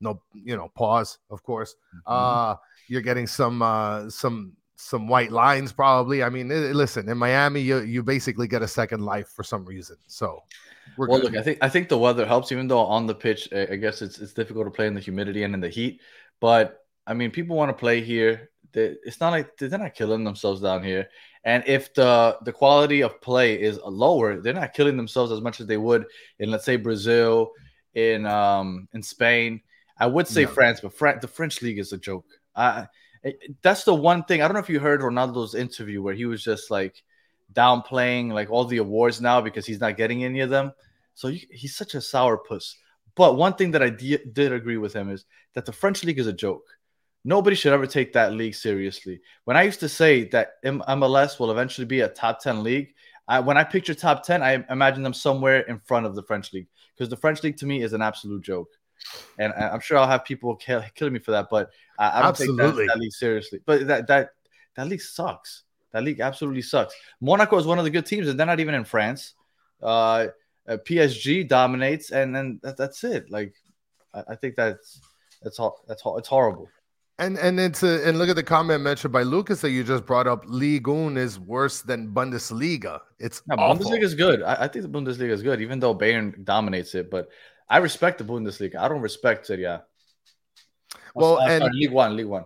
No, 0.01 0.21
you 0.33 0.57
know, 0.57 0.67
pause, 0.75 1.19
of 1.29 1.41
course. 1.41 1.73
Mm-hmm. 2.05 2.13
Uh, 2.13 2.55
you're 2.89 3.01
getting 3.01 3.27
some 3.27 3.61
uh, 3.61 4.09
some 4.09 4.57
some 4.75 5.07
white 5.07 5.31
lines 5.31 5.71
probably. 5.71 6.21
I 6.21 6.29
mean, 6.29 6.51
it, 6.51 6.75
listen, 6.75 7.07
in 7.07 7.17
Miami, 7.17 7.61
you 7.61 7.79
you 7.79 8.03
basically 8.03 8.49
get 8.49 8.61
a 8.61 8.67
second 8.67 9.05
life 9.05 9.29
for 9.29 9.43
some 9.43 9.63
reason. 9.63 9.95
So, 10.07 10.43
well, 10.97 11.07
good. 11.07 11.31
look, 11.31 11.37
I 11.37 11.41
think 11.41 11.59
I 11.61 11.69
think 11.69 11.87
the 11.87 11.97
weather 11.97 12.25
helps, 12.25 12.51
even 12.51 12.67
though 12.67 12.79
on 12.79 13.07
the 13.07 13.15
pitch, 13.15 13.47
I 13.53 13.77
guess 13.77 14.01
it's 14.01 14.19
it's 14.19 14.33
difficult 14.33 14.67
to 14.67 14.71
play 14.71 14.87
in 14.87 14.95
the 14.95 14.99
humidity 14.99 15.43
and 15.43 15.53
in 15.53 15.61
the 15.61 15.69
heat. 15.69 16.01
But 16.41 16.83
I 17.07 17.13
mean, 17.13 17.31
people 17.31 17.55
want 17.55 17.69
to 17.69 17.73
play 17.73 18.01
here. 18.01 18.49
They, 18.71 18.95
it's 19.03 19.19
not 19.19 19.31
like 19.31 19.57
they're 19.57 19.69
not 19.69 19.95
killing 19.95 20.23
themselves 20.23 20.61
down 20.61 20.83
here. 20.83 21.09
And 21.43 21.63
if 21.65 21.93
the 21.93 22.37
the 22.43 22.51
quality 22.51 23.01
of 23.01 23.21
play 23.21 23.61
is 23.61 23.79
lower, 23.85 24.41
they're 24.41 24.53
not 24.53 24.73
killing 24.73 24.97
themselves 24.97 25.31
as 25.31 25.41
much 25.41 25.59
as 25.59 25.67
they 25.67 25.77
would 25.77 26.05
in, 26.39 26.51
let's 26.51 26.65
say, 26.65 26.75
Brazil, 26.75 27.51
in 27.93 28.25
um 28.25 28.87
in 28.93 29.01
Spain. 29.01 29.61
I 29.97 30.07
would 30.07 30.27
say 30.27 30.43
no. 30.43 30.49
France, 30.49 30.79
but 30.81 30.93
Fran- 30.93 31.19
the 31.21 31.27
French 31.27 31.61
league 31.61 31.79
is 31.79 31.91
a 31.91 31.97
joke. 31.97 32.25
I 32.55 32.87
that's 33.61 33.83
the 33.83 33.93
one 33.93 34.23
thing. 34.23 34.41
I 34.41 34.47
don't 34.47 34.53
know 34.53 34.61
if 34.61 34.69
you 34.69 34.79
heard 34.79 35.01
Ronaldo's 35.01 35.55
interview 35.55 36.01
where 36.01 36.13
he 36.13 36.25
was 36.25 36.43
just 36.43 36.71
like 36.71 37.03
downplaying 37.53 38.31
like 38.31 38.49
all 38.49 38.65
the 38.65 38.77
awards 38.77 39.19
now 39.19 39.41
because 39.41 39.65
he's 39.65 39.81
not 39.81 39.97
getting 39.97 40.23
any 40.23 40.39
of 40.39 40.49
them. 40.49 40.71
So 41.15 41.27
he, 41.27 41.47
he's 41.51 41.75
such 41.75 41.95
a 41.95 42.01
sour 42.01 42.37
puss. 42.37 42.77
But 43.15 43.35
one 43.35 43.55
thing 43.55 43.71
that 43.71 43.83
I 43.83 43.89
de- 43.89 44.23
did 44.31 44.53
agree 44.53 44.77
with 44.77 44.93
him 44.93 45.09
is 45.09 45.25
that 45.53 45.65
the 45.65 45.73
French 45.73 46.03
league 46.03 46.19
is 46.19 46.27
a 46.27 46.33
joke. 46.33 46.63
Nobody 47.29 47.55
should 47.55 47.73
ever 47.73 47.85
take 47.85 48.13
that 48.13 48.33
league 48.33 48.55
seriously. 48.55 49.21
When 49.45 49.55
I 49.55 49.61
used 49.61 49.79
to 49.81 49.89
say 49.89 50.23
that 50.29 50.63
MLS 50.63 51.39
will 51.39 51.51
eventually 51.51 51.85
be 51.85 52.01
a 52.01 52.09
top 52.09 52.41
10 52.41 52.63
league, 52.63 52.95
I, 53.27 53.39
when 53.39 53.55
I 53.55 53.63
picture 53.63 53.93
top 53.93 54.23
10, 54.23 54.41
I 54.41 54.65
imagine 54.71 55.03
them 55.03 55.13
somewhere 55.13 55.59
in 55.61 55.77
front 55.77 56.07
of 56.07 56.15
the 56.15 56.23
French 56.23 56.51
league 56.53 56.67
because 56.95 57.07
the 57.07 57.17
French 57.17 57.43
league 57.43 57.57
to 57.57 57.67
me 57.67 57.83
is 57.83 57.93
an 57.93 58.01
absolute 58.01 58.41
joke 58.43 58.69
and 59.37 59.53
I'm 59.53 59.79
sure 59.79 59.97
I'll 59.97 60.07
have 60.07 60.25
people 60.25 60.55
kill, 60.55 60.83
killing 60.95 61.13
me 61.13 61.19
for 61.19 61.31
that, 61.31 61.47
but 61.49 61.69
I, 61.97 62.09
I 62.09 62.21
don't 62.21 62.29
absolutely. 62.29 62.65
take 62.65 62.75
that, 62.75 62.93
that, 62.95 62.99
league 62.99 63.13
seriously. 63.13 63.59
But 63.65 63.87
that 63.87 64.07
that 64.07 64.29
that 64.75 64.87
league 64.87 65.01
sucks. 65.01 65.63
That 65.91 66.03
league 66.03 66.19
absolutely 66.19 66.61
sucks. 66.61 66.93
Monaco 67.21 67.57
is 67.57 67.65
one 67.65 67.79
of 67.79 67.85
the 67.85 67.91
good 67.91 68.05
teams, 68.05 68.27
and 68.27 68.39
they're 68.39 68.47
not 68.47 68.59
even 68.59 68.75
in 68.75 68.85
France. 68.85 69.33
Uh, 69.81 70.27
uh 70.67 70.77
PSG 70.85 71.47
dominates, 71.47 72.11
and 72.11 72.35
then 72.35 72.59
that, 72.63 72.77
that's 72.77 73.03
it. 73.03 73.31
Like, 73.31 73.53
I, 74.13 74.23
I 74.29 74.35
think 74.35 74.55
that's 74.55 74.99
that's 75.41 75.59
all. 75.59 75.83
That's 75.87 76.01
all. 76.03 76.17
It's 76.17 76.27
horrible. 76.27 76.69
And 77.19 77.37
and 77.37 77.59
it's 77.59 77.83
a, 77.83 78.07
and 78.07 78.17
look 78.17 78.29
at 78.29 78.37
the 78.37 78.43
comment 78.43 78.81
mentioned 78.81 79.11
by 79.11 79.23
Lucas 79.23 79.59
that 79.59 79.71
you 79.71 79.83
just 79.83 80.05
brought 80.05 80.25
up. 80.25 80.45
Ligue 80.47 80.87
1 80.87 81.17
is 81.17 81.37
worse 81.37 81.81
than 81.81 82.13
Bundesliga. 82.13 83.01
It's 83.19 83.43
no, 83.45 83.57
Bundesliga 83.57 84.03
is 84.03 84.15
good. 84.15 84.41
I, 84.41 84.63
I, 84.63 84.67
think 84.69 84.89
the 84.89 84.89
Bundesliga 84.89 85.31
is 85.31 85.43
good, 85.43 85.61
even 85.61 85.81
though 85.81 85.93
Bayern 85.93 86.45
dominates 86.45 86.95
it. 86.95 87.11
But 87.11 87.27
I 87.67 87.79
respect 87.79 88.19
the 88.19 88.23
Bundesliga. 88.23 88.77
I 88.77 88.87
don't 88.87 89.01
respect 89.01 89.47
Serie 89.47 89.65
A. 89.65 89.83
Well, 91.13 91.41
and 91.41 91.61
sorry, 91.61 91.73
League 91.73 91.91
One, 91.91 92.15
League 92.15 92.25
One. 92.25 92.45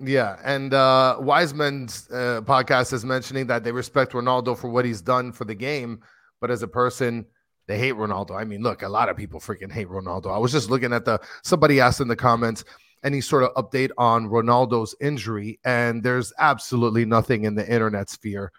Yeah, 0.00 0.38
and 0.42 0.72
uh, 0.72 1.18
Wiseman's 1.20 2.08
uh, 2.10 2.40
podcast 2.42 2.94
is 2.94 3.04
mentioning 3.04 3.46
that 3.48 3.64
they 3.64 3.72
respect 3.72 4.12
Ronaldo 4.12 4.56
for 4.56 4.70
what 4.70 4.86
he's 4.86 5.02
done 5.02 5.30
for 5.30 5.44
the 5.44 5.54
game, 5.54 6.00
but 6.40 6.50
as 6.50 6.62
a 6.62 6.68
person, 6.68 7.26
they 7.66 7.78
hate 7.78 7.94
Ronaldo. 7.94 8.34
I 8.34 8.44
mean, 8.44 8.62
look, 8.62 8.82
a 8.82 8.88
lot 8.88 9.10
of 9.10 9.16
people 9.16 9.40
freaking 9.40 9.70
hate 9.70 9.88
Ronaldo. 9.88 10.34
I 10.34 10.38
was 10.38 10.52
just 10.52 10.70
looking 10.70 10.94
at 10.94 11.04
the 11.04 11.20
somebody 11.42 11.80
asked 11.80 12.00
in 12.00 12.08
the 12.08 12.16
comments 12.16 12.64
any 13.06 13.20
sort 13.20 13.44
of 13.44 13.54
update 13.54 13.90
on 13.96 14.28
Ronaldo's 14.28 14.94
injury, 15.00 15.60
and 15.64 16.02
there's 16.02 16.32
absolutely 16.38 17.04
nothing 17.04 17.44
in 17.44 17.54
the 17.54 17.66
internet 17.66 18.10
sphere, 18.10 18.52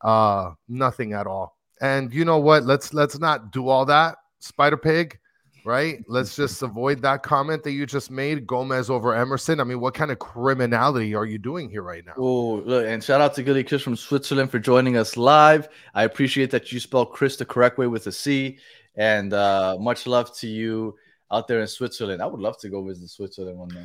uh, 0.00 0.52
nothing 0.68 1.12
at 1.12 1.26
all. 1.26 1.56
And 1.80 2.14
you 2.14 2.24
know 2.24 2.38
what? 2.38 2.64
Let's 2.64 2.94
let's 2.94 3.18
not 3.18 3.52
do 3.52 3.68
all 3.68 3.84
that, 3.86 4.16
Spider 4.38 4.76
Pig 4.76 5.18
right? 5.64 6.02
Let's 6.08 6.36
just 6.36 6.62
avoid 6.70 7.02
that 7.02 7.22
comment 7.22 7.62
that 7.64 7.72
you 7.72 7.86
just 7.86 8.10
made. 8.10 8.46
Gomez 8.46 8.90
over 8.90 9.14
Emerson. 9.14 9.60
I 9.60 9.64
mean, 9.64 9.80
what 9.80 9.94
kind 9.94 10.10
of 10.10 10.18
criminality 10.18 11.14
are 11.14 11.26
you 11.26 11.38
doing 11.38 11.70
here 11.70 11.82
right 11.82 12.04
now? 12.04 12.14
Oh, 12.16 12.56
look, 12.64 12.86
and 12.86 13.02
shout 13.02 13.20
out 13.20 13.34
to 13.34 13.42
Gilly 13.42 13.64
Chris 13.64 13.82
from 13.82 13.96
Switzerland 13.96 14.50
for 14.50 14.58
joining 14.58 14.96
us 14.96 15.16
live. 15.16 15.68
I 15.94 16.04
appreciate 16.04 16.50
that 16.52 16.72
you 16.72 16.80
spelled 16.80 17.12
Chris 17.12 17.36
the 17.36 17.44
correct 17.44 17.78
way 17.78 17.86
with 17.86 18.06
a 18.06 18.12
C. 18.12 18.58
And 18.96 19.32
uh, 19.32 19.76
much 19.78 20.06
love 20.06 20.34
to 20.38 20.48
you 20.48 20.96
out 21.30 21.48
there 21.48 21.60
in 21.60 21.66
Switzerland. 21.66 22.22
I 22.22 22.26
would 22.26 22.40
love 22.40 22.58
to 22.58 22.68
go 22.68 22.84
visit 22.84 23.08
Switzerland 23.08 23.58
one 23.58 23.68
day. 23.68 23.84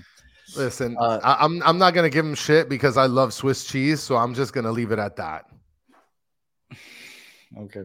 Listen, 0.55 0.95
uh, 0.99 1.19
I, 1.23 1.43
I'm 1.43 1.61
I'm 1.63 1.77
not 1.77 1.93
gonna 1.93 2.09
give 2.09 2.25
him 2.25 2.35
shit 2.35 2.69
because 2.69 2.97
I 2.97 3.07
love 3.07 3.33
Swiss 3.33 3.65
cheese, 3.65 4.01
so 4.01 4.15
I'm 4.15 4.33
just 4.33 4.53
gonna 4.53 4.71
leave 4.71 4.91
it 4.91 4.99
at 4.99 5.15
that. 5.15 5.45
Okay. 7.57 7.81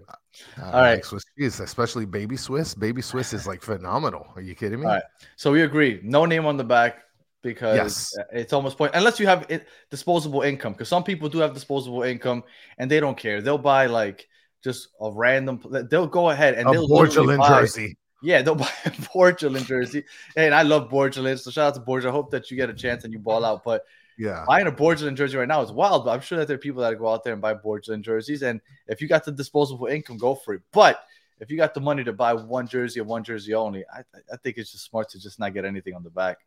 Uh, 0.59 0.65
All 0.65 0.73
right. 0.73 0.95
Like 0.95 1.05
Swiss 1.05 1.25
cheese, 1.39 1.61
especially 1.61 2.05
baby 2.05 2.37
Swiss. 2.37 2.75
Baby 2.75 3.03
Swiss 3.03 3.33
is 3.33 3.47
like 3.47 3.63
phenomenal. 3.63 4.27
Are 4.35 4.43
you 4.43 4.55
kidding 4.55 4.81
me? 4.81 4.87
All 4.87 4.93
right. 4.95 5.03
So 5.37 5.53
we 5.53 5.63
agree. 5.63 6.01
No 6.03 6.27
name 6.27 6.47
on 6.47 6.57
the 6.57 6.65
back 6.65 7.03
because 7.43 7.77
yes. 7.77 8.15
it's 8.33 8.53
almost 8.53 8.77
point 8.77 8.93
unless 8.95 9.19
you 9.19 9.27
have 9.27 9.47
it, 9.49 9.67
disposable 9.91 10.43
income 10.43 10.73
because 10.73 10.89
some 10.89 11.05
people 11.05 11.29
do 11.29 11.39
have 11.39 11.55
disposable 11.55 12.03
income 12.03 12.43
and 12.79 12.91
they 12.91 13.01
don't 13.01 13.17
care. 13.17 13.41
They'll 13.41 13.59
buy 13.59 13.87
like 13.87 14.29
just 14.63 14.89
a 15.01 15.11
random. 15.11 15.63
They'll 15.91 16.07
go 16.07 16.31
ahead 16.31 16.55
and 16.55 16.69
A 16.69 16.73
they'll 16.73 16.89
Borgelin 16.89 17.39
buy- 17.39 17.61
jersey. 17.61 17.97
Yeah, 18.23 18.43
they'll 18.43 18.55
buy 18.67 18.71
a 18.85 18.91
Borgelin 18.91 19.65
jersey. 19.67 20.05
Hey, 20.35 20.47
And 20.47 20.55
I 20.55 20.63
love 20.63 20.91
Borgelin, 20.91 21.39
so 21.39 21.51
shout 21.51 21.69
out 21.69 21.75
to 21.75 21.81
Borgelin. 21.81 22.09
I 22.09 22.13
hope 22.13 22.31
that 22.33 22.51
you 22.51 22.57
get 22.57 22.71
a 22.71 22.75
chance 22.75 23.05
and 23.05 23.13
you 23.13 23.19
ball 23.19 23.45
out. 23.45 23.65
But 23.65 23.85
Yeah. 24.19 24.45
buying 24.47 24.67
a 24.67 24.73
Borgelin 24.73 25.15
jersey 25.17 25.37
right 25.39 25.49
now 25.49 25.63
is 25.63 25.73
wild. 25.73 26.05
But 26.05 26.11
I'm 26.13 26.21
sure 26.21 26.39
that 26.39 26.47
there 26.49 26.57
are 26.57 26.59
people 26.59 26.83
that 26.83 26.99
go 26.99 27.09
out 27.09 27.25
there 27.25 27.33
and 27.33 27.41
buy 27.43 27.55
Borgelin 27.55 28.03
jerseys. 28.03 28.43
And 28.43 28.61
if 28.87 29.01
you 29.01 29.09
got 29.09 29.25
the 29.25 29.33
disposable 29.33 29.87
income, 29.87 30.19
go 30.19 30.35
for 30.35 30.55
it. 30.55 30.63
But 30.73 31.01
if 31.41 31.51
you 31.51 31.57
got 31.57 31.73
the 31.73 31.81
money 31.81 32.05
to 32.05 32.13
buy 32.13 32.35
one 32.35 32.67
jersey 32.67 33.01
or 33.01 33.05
one 33.05 33.25
jersey 33.25 33.55
only, 33.55 33.85
I, 33.93 34.01
I 34.33 34.37
think 34.43 34.59
it's 34.59 34.73
just 34.73 34.85
smart 34.85 35.09
to 35.11 35.19
just 35.19 35.39
not 35.39 35.55
get 35.55 35.65
anything 35.65 35.95
on 35.95 36.03
the 36.03 36.11
back. 36.11 36.39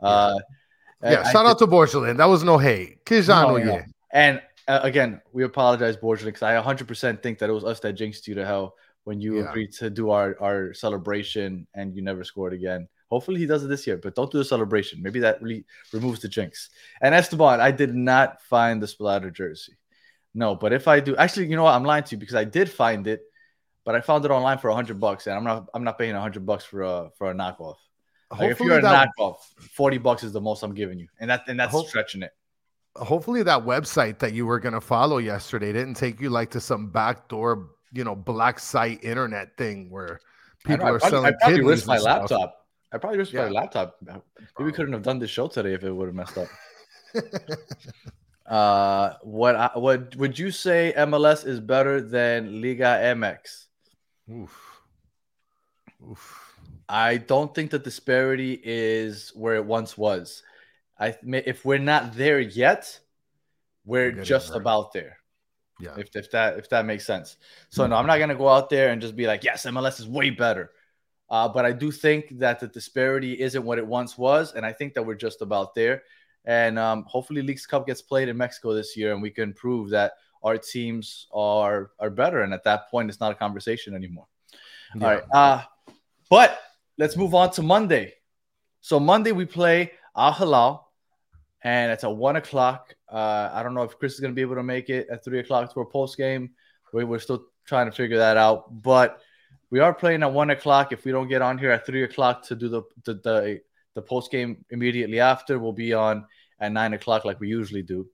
Uh, 0.00 0.38
Yeah. 1.02 1.22
I- 1.24 1.32
Shout 1.32 1.46
out 1.46 1.58
to 1.60 1.66
Borgelin. 1.66 2.16
That 2.18 2.26
was 2.28 2.42
no 2.44 2.58
hate. 2.58 3.04
Kijano, 3.06 3.58
No, 3.58 3.64
no. 3.64 3.72
yeah. 3.76 3.84
And 4.12 4.42
uh, 4.68 4.80
again, 4.82 5.20
we 5.32 5.44
apologize, 5.44 5.96
Borgelin, 5.96 6.26
because 6.26 6.42
I 6.42 6.54
100% 6.60 7.22
think 7.22 7.38
that 7.38 7.48
it 7.48 7.52
was 7.52 7.64
us 7.64 7.80
that 7.80 7.92
jinxed 7.94 8.26
you 8.28 8.34
to 8.34 8.44
hell 8.44 8.74
when 9.06 9.20
you 9.20 9.38
Yeah. 9.38 9.48
agreed 9.48 9.72
to 9.80 9.88
do 9.88 10.10
our, 10.10 10.36
our 10.40 10.74
celebration 10.74 11.66
and 11.74 11.94
you 11.94 12.02
never 12.02 12.24
scored 12.24 12.52
again. 12.52 12.88
Hopefully 13.08 13.38
he 13.38 13.46
does 13.46 13.62
it 13.62 13.68
this 13.68 13.86
year, 13.86 13.96
but 13.96 14.16
don't 14.16 14.32
do 14.32 14.38
the 14.38 14.44
celebration. 14.44 15.00
Maybe 15.00 15.20
that 15.20 15.40
really 15.40 15.64
removes 15.92 16.18
the 16.20 16.28
jinx. 16.28 16.70
And 17.00 17.14
Esteban, 17.14 17.60
I 17.60 17.70
did 17.70 17.94
not 17.94 18.42
find 18.42 18.82
the 18.82 18.88
splatter 18.88 19.30
jersey. 19.30 19.74
No, 20.34 20.56
but 20.56 20.72
if 20.72 20.88
I 20.88 20.98
do, 20.98 21.14
actually, 21.16 21.46
you 21.46 21.54
know 21.54 21.62
what? 21.62 21.74
I'm 21.74 21.84
lying 21.84 22.02
to 22.02 22.16
you 22.16 22.18
because 22.18 22.34
I 22.34 22.42
did 22.44 22.68
find 22.68 23.06
it, 23.06 23.22
but 23.84 23.94
I 23.94 24.00
found 24.00 24.24
it 24.24 24.32
online 24.32 24.58
for 24.58 24.68
100 24.70 24.98
bucks, 24.98 25.28
and 25.28 25.36
I'm 25.36 25.44
not 25.44 25.68
I'm 25.72 25.84
not 25.84 25.98
paying 25.98 26.12
100 26.14 26.44
bucks 26.44 26.64
for 26.64 26.82
a 26.82 27.10
for 27.16 27.30
a 27.30 27.34
knockoff. 27.34 27.76
Like 28.36 28.50
if 28.50 28.58
you're 28.60 28.80
a 28.80 28.82
that, 28.82 29.10
knockoff, 29.16 29.36
40 29.76 29.98
bucks 29.98 30.24
is 30.24 30.32
the 30.32 30.40
most 30.40 30.64
I'm 30.64 30.74
giving 30.74 30.98
you, 30.98 31.06
and 31.20 31.30
that 31.30 31.44
and 31.48 31.58
that's 31.60 31.70
Hope- 31.70 31.86
stretching 31.86 32.22
it. 32.22 32.32
hopefully 32.96 33.44
that 33.44 33.64
website 33.64 34.18
that 34.18 34.32
you 34.32 34.46
were 34.46 34.58
gonna 34.58 34.80
follow 34.80 35.18
yesterday 35.18 35.72
didn't 35.72 35.94
take 35.94 36.20
you 36.20 36.28
like 36.28 36.50
to 36.50 36.60
some 36.60 36.88
backdoor, 36.90 37.68
you 37.92 38.04
know, 38.04 38.14
black 38.14 38.58
site 38.58 39.02
internet 39.04 39.56
thing 39.56 39.90
where 39.90 40.20
I 40.66 40.70
know, 40.70 40.76
people 40.76 40.86
I 40.86 40.90
are 40.90 40.98
probably, 40.98 41.10
selling 41.10 41.34
I 41.34 41.36
probably 41.40 41.62
risked 41.62 41.86
my 41.86 41.98
stuff. 41.98 42.30
laptop. 42.30 42.66
I 42.92 42.98
probably 42.98 43.18
risked 43.18 43.34
my 43.34 43.48
laptop. 43.48 43.96
Maybe 44.02 44.20
we 44.58 44.72
couldn't 44.72 44.92
have 44.92 45.02
done 45.02 45.18
this 45.18 45.30
show 45.30 45.48
today 45.48 45.74
if 45.74 45.84
it 45.84 45.92
would 45.92 46.06
have 46.06 46.14
messed 46.14 46.38
up. 46.38 46.48
Uh, 48.46 49.14
what 49.22 49.56
I, 49.56 49.70
what 49.74 50.14
would 50.16 50.38
you 50.38 50.50
say 50.50 50.94
MLS 50.96 51.44
is 51.44 51.58
better 51.58 52.00
than 52.00 52.62
Liga 52.62 53.00
MX? 53.02 53.66
Oof. 54.32 54.80
Oof. 56.08 56.56
I 56.88 57.16
don't 57.16 57.52
think 57.52 57.72
the 57.72 57.80
disparity 57.80 58.60
is 58.62 59.32
where 59.34 59.56
it 59.56 59.64
once 59.64 59.98
was. 59.98 60.44
I 60.98 61.16
if 61.22 61.64
we're 61.64 61.78
not 61.78 62.14
there 62.14 62.38
yet, 62.38 63.00
we're 63.84 64.12
just 64.12 64.50
there. 64.50 64.60
about 64.60 64.92
there. 64.92 65.18
Yeah. 65.78 65.94
If, 65.98 66.14
if 66.14 66.30
that 66.30 66.58
if 66.58 66.70
that 66.70 66.86
makes 66.86 67.04
sense. 67.04 67.36
So 67.70 67.86
no, 67.86 67.96
I'm 67.96 68.06
not 68.06 68.18
gonna 68.18 68.34
go 68.34 68.48
out 68.48 68.70
there 68.70 68.90
and 68.90 69.00
just 69.00 69.14
be 69.14 69.26
like, 69.26 69.44
yes, 69.44 69.66
MLS 69.66 70.00
is 70.00 70.08
way 70.08 70.30
better. 70.30 70.70
Uh, 71.28 71.48
but 71.48 71.64
I 71.64 71.72
do 71.72 71.90
think 71.90 72.38
that 72.38 72.60
the 72.60 72.68
disparity 72.68 73.40
isn't 73.40 73.64
what 73.64 73.78
it 73.78 73.86
once 73.86 74.16
was, 74.16 74.54
and 74.54 74.64
I 74.64 74.72
think 74.72 74.94
that 74.94 75.02
we're 75.02 75.16
just 75.16 75.42
about 75.42 75.74
there. 75.74 76.02
And 76.44 76.78
um, 76.78 77.04
hopefully, 77.08 77.42
Leagues 77.42 77.66
Cup 77.66 77.86
gets 77.86 78.00
played 78.00 78.28
in 78.28 78.36
Mexico 78.36 78.72
this 78.72 78.96
year, 78.96 79.12
and 79.12 79.20
we 79.20 79.30
can 79.30 79.52
prove 79.52 79.90
that 79.90 80.12
our 80.42 80.56
teams 80.56 81.26
are 81.32 81.90
are 81.98 82.10
better. 82.10 82.42
And 82.42 82.54
at 82.54 82.64
that 82.64 82.88
point, 82.90 83.10
it's 83.10 83.20
not 83.20 83.32
a 83.32 83.34
conversation 83.34 83.94
anymore. 83.94 84.26
Yeah. 84.94 85.04
All 85.04 85.14
right. 85.14 85.24
Uh, 85.32 85.62
but 86.30 86.58
let's 86.98 87.16
move 87.16 87.34
on 87.34 87.50
to 87.52 87.62
Monday. 87.62 88.14
So 88.80 89.00
Monday 89.00 89.32
we 89.32 89.44
play 89.44 89.92
Al 90.16 90.32
Hilal, 90.32 90.88
and 91.62 91.90
it's 91.90 92.04
at 92.04 92.14
one 92.14 92.36
o'clock. 92.36 92.94
Uh, 93.10 93.50
I 93.52 93.62
don't 93.62 93.74
know 93.74 93.82
if 93.82 93.98
Chris 93.98 94.14
is 94.14 94.20
going 94.20 94.32
to 94.32 94.34
be 94.34 94.42
able 94.42 94.56
to 94.56 94.62
make 94.62 94.88
it 94.90 95.08
at 95.10 95.24
three 95.24 95.38
o'clock 95.40 95.72
to 95.74 95.80
a 95.80 95.86
post 95.86 96.16
game. 96.16 96.50
We, 96.92 97.04
we're 97.04 97.18
still 97.18 97.46
trying 97.64 97.86
to 97.86 97.92
figure 97.92 98.18
that 98.18 98.36
out, 98.36 98.82
but 98.82 99.20
we 99.70 99.80
are 99.80 99.92
playing 99.94 100.22
at 100.22 100.32
one 100.32 100.50
o'clock. 100.50 100.92
If 100.92 101.04
we 101.04 101.12
don't 101.12 101.28
get 101.28 101.42
on 101.42 101.58
here 101.58 101.70
at 101.70 101.84
three 101.86 102.04
o'clock 102.04 102.42
to 102.48 102.54
do 102.56 102.68
the 102.68 102.82
the 103.04 103.14
the, 103.14 103.60
the 103.94 104.02
post 104.02 104.30
game 104.30 104.64
immediately 104.70 105.20
after, 105.20 105.58
we'll 105.58 105.72
be 105.72 105.92
on 105.92 106.24
at 106.60 106.72
nine 106.72 106.94
o'clock 106.94 107.24
like 107.24 107.38
we 107.40 107.48
usually 107.48 107.82
do. 107.82 108.08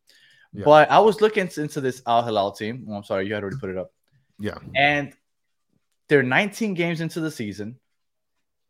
Yeah. 0.53 0.65
But 0.65 0.91
I 0.91 0.99
was 0.99 1.21
looking 1.21 1.49
into 1.57 1.81
this 1.81 2.03
Al 2.07 2.23
Hilal 2.25 2.53
team. 2.53 2.87
Oh, 2.91 2.95
I'm 2.95 3.05
sorry, 3.05 3.27
you 3.27 3.35
had 3.35 3.43
already 3.43 3.57
put 3.59 3.71
it 3.71 3.79
up 3.79 3.93
Yeah. 4.39 4.59
and 4.77 5.15
they're 6.09 6.23
19 6.23 6.75
games 6.75 7.01
into 7.01 7.21
the 7.21 7.31
season. 7.31 7.79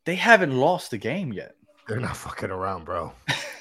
They 0.05 0.15
haven't 0.15 0.57
lost 0.57 0.93
a 0.93 0.99
game 0.99 1.33
yet. 1.33 1.57
They're 1.89 1.99
not 1.99 2.17
fucking 2.17 2.51
around, 2.51 2.85
bro. 2.85 3.13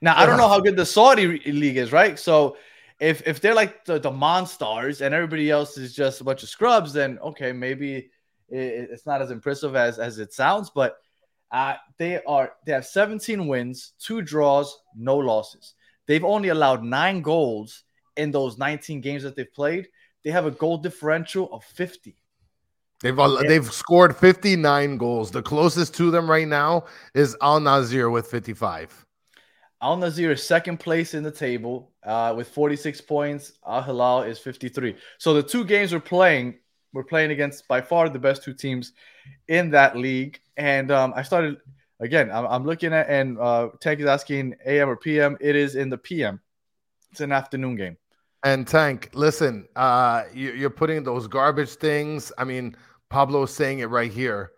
Now 0.00 0.16
I 0.16 0.26
don't 0.26 0.36
know 0.36 0.48
how 0.48 0.60
good 0.60 0.76
the 0.76 0.86
Saudi 0.86 1.38
league 1.50 1.76
is, 1.76 1.92
right? 1.92 2.18
So 2.18 2.56
if 3.00 3.26
if 3.26 3.40
they're 3.40 3.54
like 3.54 3.84
the, 3.84 3.98
the 3.98 4.10
monsters 4.10 5.00
and 5.02 5.14
everybody 5.14 5.50
else 5.50 5.78
is 5.78 5.94
just 5.94 6.20
a 6.20 6.24
bunch 6.24 6.42
of 6.42 6.48
scrubs, 6.48 6.92
then 6.92 7.18
okay, 7.20 7.52
maybe 7.52 8.10
it, 8.48 8.88
it's 8.90 9.06
not 9.06 9.22
as 9.22 9.30
impressive 9.30 9.76
as 9.76 9.98
as 9.98 10.18
it 10.18 10.32
sounds. 10.32 10.70
But 10.70 10.96
uh, 11.50 11.74
they 11.96 12.22
are 12.24 12.52
they 12.64 12.72
have 12.72 12.86
17 12.86 13.46
wins, 13.46 13.92
two 13.98 14.22
draws, 14.22 14.78
no 14.96 15.16
losses. 15.16 15.74
They've 16.06 16.24
only 16.24 16.48
allowed 16.48 16.82
nine 16.82 17.22
goals 17.22 17.84
in 18.16 18.30
those 18.30 18.58
19 18.58 19.00
games 19.00 19.22
that 19.22 19.36
they've 19.36 19.52
played. 19.52 19.88
They 20.24 20.30
have 20.30 20.46
a 20.46 20.50
goal 20.50 20.78
differential 20.78 21.52
of 21.52 21.64
50. 21.64 22.16
They've 23.00 23.18
al- 23.18 23.42
Yeah. 23.42 23.48
they've 23.48 23.72
scored 23.72 24.16
59 24.16 24.96
goals. 24.96 25.30
The 25.30 25.42
closest 25.42 25.94
to 25.96 26.10
them 26.10 26.28
right 26.28 26.48
now 26.48 26.86
is 27.14 27.36
Al 27.40 27.60
Nassr 27.60 28.10
with 28.10 28.26
55. 28.26 29.06
Al 29.80 29.96
Nassr 29.96 30.30
is 30.30 30.42
second 30.42 30.78
place 30.78 31.14
in 31.14 31.22
the 31.22 31.30
table 31.30 31.92
uh, 32.02 32.34
with 32.36 32.48
46 32.48 33.00
points. 33.02 33.52
Al 33.66 33.82
Hilal 33.82 34.22
is 34.22 34.38
53. 34.38 34.96
So 35.18 35.34
the 35.34 35.42
two 35.42 35.64
games 35.64 35.92
we're 35.92 36.00
playing, 36.00 36.58
we're 36.92 37.04
playing 37.04 37.30
against 37.30 37.68
by 37.68 37.80
far 37.80 38.08
the 38.08 38.18
best 38.18 38.42
two 38.42 38.54
teams 38.54 38.92
in 39.46 39.70
that 39.70 39.96
league. 39.96 40.40
And 40.56 40.90
um, 40.90 41.12
I 41.14 41.22
started 41.22 41.58
again. 42.00 42.30
I'm, 42.30 42.46
I'm 42.46 42.64
looking 42.64 42.92
at 42.92 43.08
and 43.08 43.38
uh, 43.38 43.68
Tank 43.80 44.00
is 44.00 44.06
asking 44.06 44.56
AM 44.66 44.88
or 44.88 44.96
PM. 44.96 45.36
It 45.40 45.54
is 45.54 45.76
in 45.76 45.90
the 45.90 45.98
PM. 45.98 46.40
It's 47.12 47.20
an 47.20 47.30
afternoon 47.32 47.76
game. 47.76 47.96
And 48.44 48.66
Tank, 48.66 49.10
listen, 49.14 49.68
uh, 49.76 50.24
you, 50.34 50.52
you're 50.52 50.70
putting 50.70 51.02
those 51.04 51.26
garbage 51.26 51.70
things. 51.70 52.32
I 52.38 52.44
mean, 52.44 52.76
Pablo's 53.10 53.52
saying 53.52 53.78
it 53.80 53.86
right 53.86 54.12
here. 54.12 54.52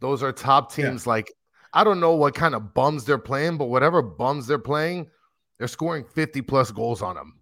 Those 0.00 0.22
are 0.22 0.32
top 0.32 0.70
Yeah. 0.76 0.88
teams. 0.88 1.06
Like, 1.06 1.32
I 1.72 1.84
don't 1.84 2.00
know 2.00 2.14
what 2.14 2.34
kind 2.34 2.54
of 2.54 2.74
bums 2.74 3.04
they're 3.04 3.18
playing, 3.18 3.58
but 3.58 3.66
whatever 3.66 4.02
bums 4.02 4.46
they're 4.46 4.58
playing, 4.58 5.08
they're 5.58 5.68
scoring 5.68 6.04
50 6.04 6.42
plus 6.42 6.70
goals 6.70 7.02
on 7.02 7.14
them. 7.16 7.40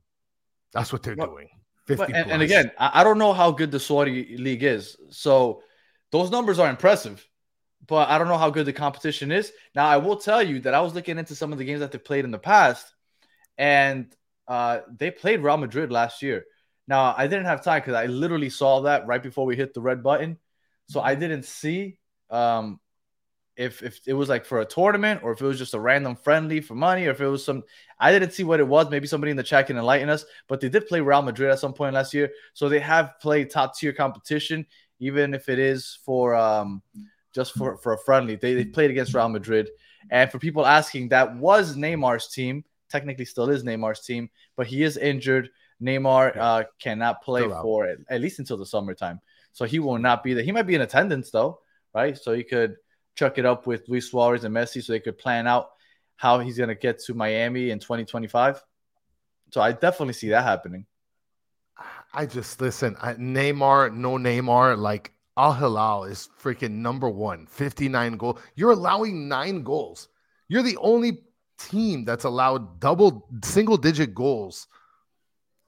That's 0.72 0.92
what 0.92 1.02
they're 1.02 1.16
Well, 1.16 1.28
doing. 1.28 1.48
50 1.86 2.12
But, 2.12 2.14
and, 2.14 2.30
and 2.30 2.42
again, 2.42 2.70
I, 2.78 3.00
I 3.00 3.04
don't 3.04 3.18
know 3.18 3.32
how 3.32 3.50
good 3.50 3.70
the 3.70 3.80
Saudi 3.80 4.36
league 4.36 4.62
is. 4.62 4.96
So 5.10 5.62
those 6.12 6.30
numbers 6.30 6.58
are 6.58 6.68
impressive, 6.68 7.26
but 7.86 8.08
I 8.08 8.18
don't 8.18 8.28
know 8.28 8.36
how 8.38 8.50
good 8.50 8.66
the 8.66 8.72
competition 8.72 9.32
is. 9.32 9.52
Now, 9.74 9.86
I 9.86 9.96
will 9.96 10.16
tell 10.16 10.42
you 10.42 10.60
that 10.60 10.74
I 10.74 10.80
was 10.80 10.94
looking 10.94 11.18
into 11.18 11.34
some 11.34 11.52
of 11.52 11.58
the 11.58 11.64
games 11.64 11.80
that 11.80 11.92
they 11.92 11.98
played 11.98 12.24
in 12.24 12.30
the 12.30 12.38
past, 12.38 12.92
and 13.56 14.14
uh, 14.46 14.80
they 14.96 15.10
played 15.10 15.40
Real 15.40 15.56
Madrid 15.56 15.90
last 15.90 16.22
year. 16.22 16.44
Now, 16.86 17.14
I 17.16 17.26
didn't 17.26 17.46
have 17.46 17.62
time 17.62 17.80
because 17.80 17.94
I 17.94 18.06
literally 18.06 18.50
saw 18.50 18.82
that 18.82 19.06
right 19.06 19.22
before 19.22 19.46
we 19.46 19.56
hit 19.56 19.74
the 19.74 19.80
red 19.80 20.02
button. 20.02 20.38
So 20.88 21.00
I 21.00 21.14
didn't 21.14 21.44
see 21.44 21.98
um, 22.30 22.80
if 23.58 23.82
if 23.82 24.00
it 24.06 24.14
was 24.14 24.28
like 24.28 24.44
for 24.44 24.60
a 24.60 24.64
tournament 24.64 25.20
or 25.22 25.32
if 25.32 25.40
it 25.42 25.44
was 25.44 25.58
just 25.58 25.74
a 25.74 25.80
random 25.80 26.14
friendly 26.14 26.60
for 26.60 26.76
money 26.76 27.06
or 27.06 27.10
if 27.10 27.20
it 27.20 27.26
was 27.26 27.44
some. 27.44 27.64
I 27.98 28.12
didn't 28.12 28.30
see 28.30 28.44
what 28.44 28.60
it 28.60 28.68
was. 28.68 28.88
Maybe 28.88 29.08
somebody 29.08 29.32
in 29.32 29.36
the 29.36 29.42
chat 29.42 29.66
can 29.66 29.76
enlighten 29.76 30.08
us. 30.08 30.24
But 30.46 30.60
they 30.60 30.68
did 30.68 30.86
play 30.86 31.00
Real 31.00 31.22
Madrid 31.22 31.50
at 31.50 31.58
some 31.58 31.74
point 31.74 31.94
last 31.94 32.14
year, 32.14 32.30
so 32.54 32.68
they 32.68 32.78
have 32.78 33.14
played 33.20 33.50
top 33.50 33.76
tier 33.76 33.92
competition, 33.92 34.64
even 35.00 35.34
if 35.34 35.48
it 35.48 35.58
is 35.58 35.98
for 36.04 36.36
um, 36.36 36.82
just 37.34 37.52
for 37.54 37.76
for 37.78 37.94
a 37.94 37.98
friendly. 37.98 38.36
They 38.36 38.54
they 38.54 38.64
played 38.64 38.90
against 38.90 39.12
Real 39.12 39.28
Madrid, 39.28 39.68
and 40.10 40.30
for 40.30 40.38
people 40.38 40.64
asking, 40.64 41.08
that 41.08 41.36
was 41.36 41.76
Neymar's 41.76 42.28
team. 42.28 42.64
Technically, 42.88 43.24
still 43.24 43.50
is 43.50 43.64
Neymar's 43.64 44.00
team, 44.00 44.30
but 44.56 44.68
he 44.68 44.82
is 44.84 44.96
injured. 44.96 45.50
Neymar 45.82 46.36
uh, 46.36 46.64
cannot 46.80 47.22
play 47.22 47.42
for 47.62 47.96
at 48.08 48.20
least 48.20 48.38
until 48.38 48.56
the 48.56 48.66
summertime, 48.66 49.20
so 49.52 49.64
he 49.64 49.80
will 49.80 49.98
not 49.98 50.22
be 50.22 50.32
there. 50.32 50.44
He 50.44 50.52
might 50.52 50.62
be 50.62 50.74
in 50.76 50.80
attendance 50.80 51.30
though, 51.30 51.60
right? 51.94 52.16
So 52.16 52.34
he 52.34 52.44
could 52.44 52.76
chuck 53.18 53.36
it 53.36 53.44
up 53.44 53.66
with 53.66 53.88
Luis 53.88 54.10
Suarez 54.10 54.44
and 54.44 54.54
Messi, 54.54 54.82
so 54.82 54.92
they 54.92 55.00
could 55.00 55.18
plan 55.18 55.46
out 55.48 55.70
how 56.16 56.38
he's 56.38 56.56
going 56.56 56.68
to 56.68 56.74
get 56.74 57.00
to 57.00 57.14
Miami 57.14 57.70
in 57.70 57.80
2025. 57.80 58.62
So 59.50 59.60
I 59.60 59.72
definitely 59.72 60.14
see 60.14 60.28
that 60.28 60.44
happening. 60.44 60.86
I 62.12 62.26
just 62.26 62.60
listen. 62.60 62.96
I, 63.00 63.14
Neymar, 63.14 63.94
no 63.94 64.12
Neymar. 64.12 64.78
Like 64.78 65.12
Al 65.36 65.52
Hilal 65.52 66.04
is 66.04 66.28
freaking 66.40 66.72
number 66.72 67.08
one, 67.08 67.46
59 67.46 68.16
goal. 68.16 68.38
You're 68.54 68.70
allowing 68.70 69.28
nine 69.28 69.62
goals. 69.62 70.08
You're 70.48 70.62
the 70.62 70.76
only 70.78 71.22
team 71.58 72.04
that's 72.04 72.24
allowed 72.24 72.80
double 72.80 73.28
single 73.42 73.76
digit 73.76 74.14
goals 74.14 74.68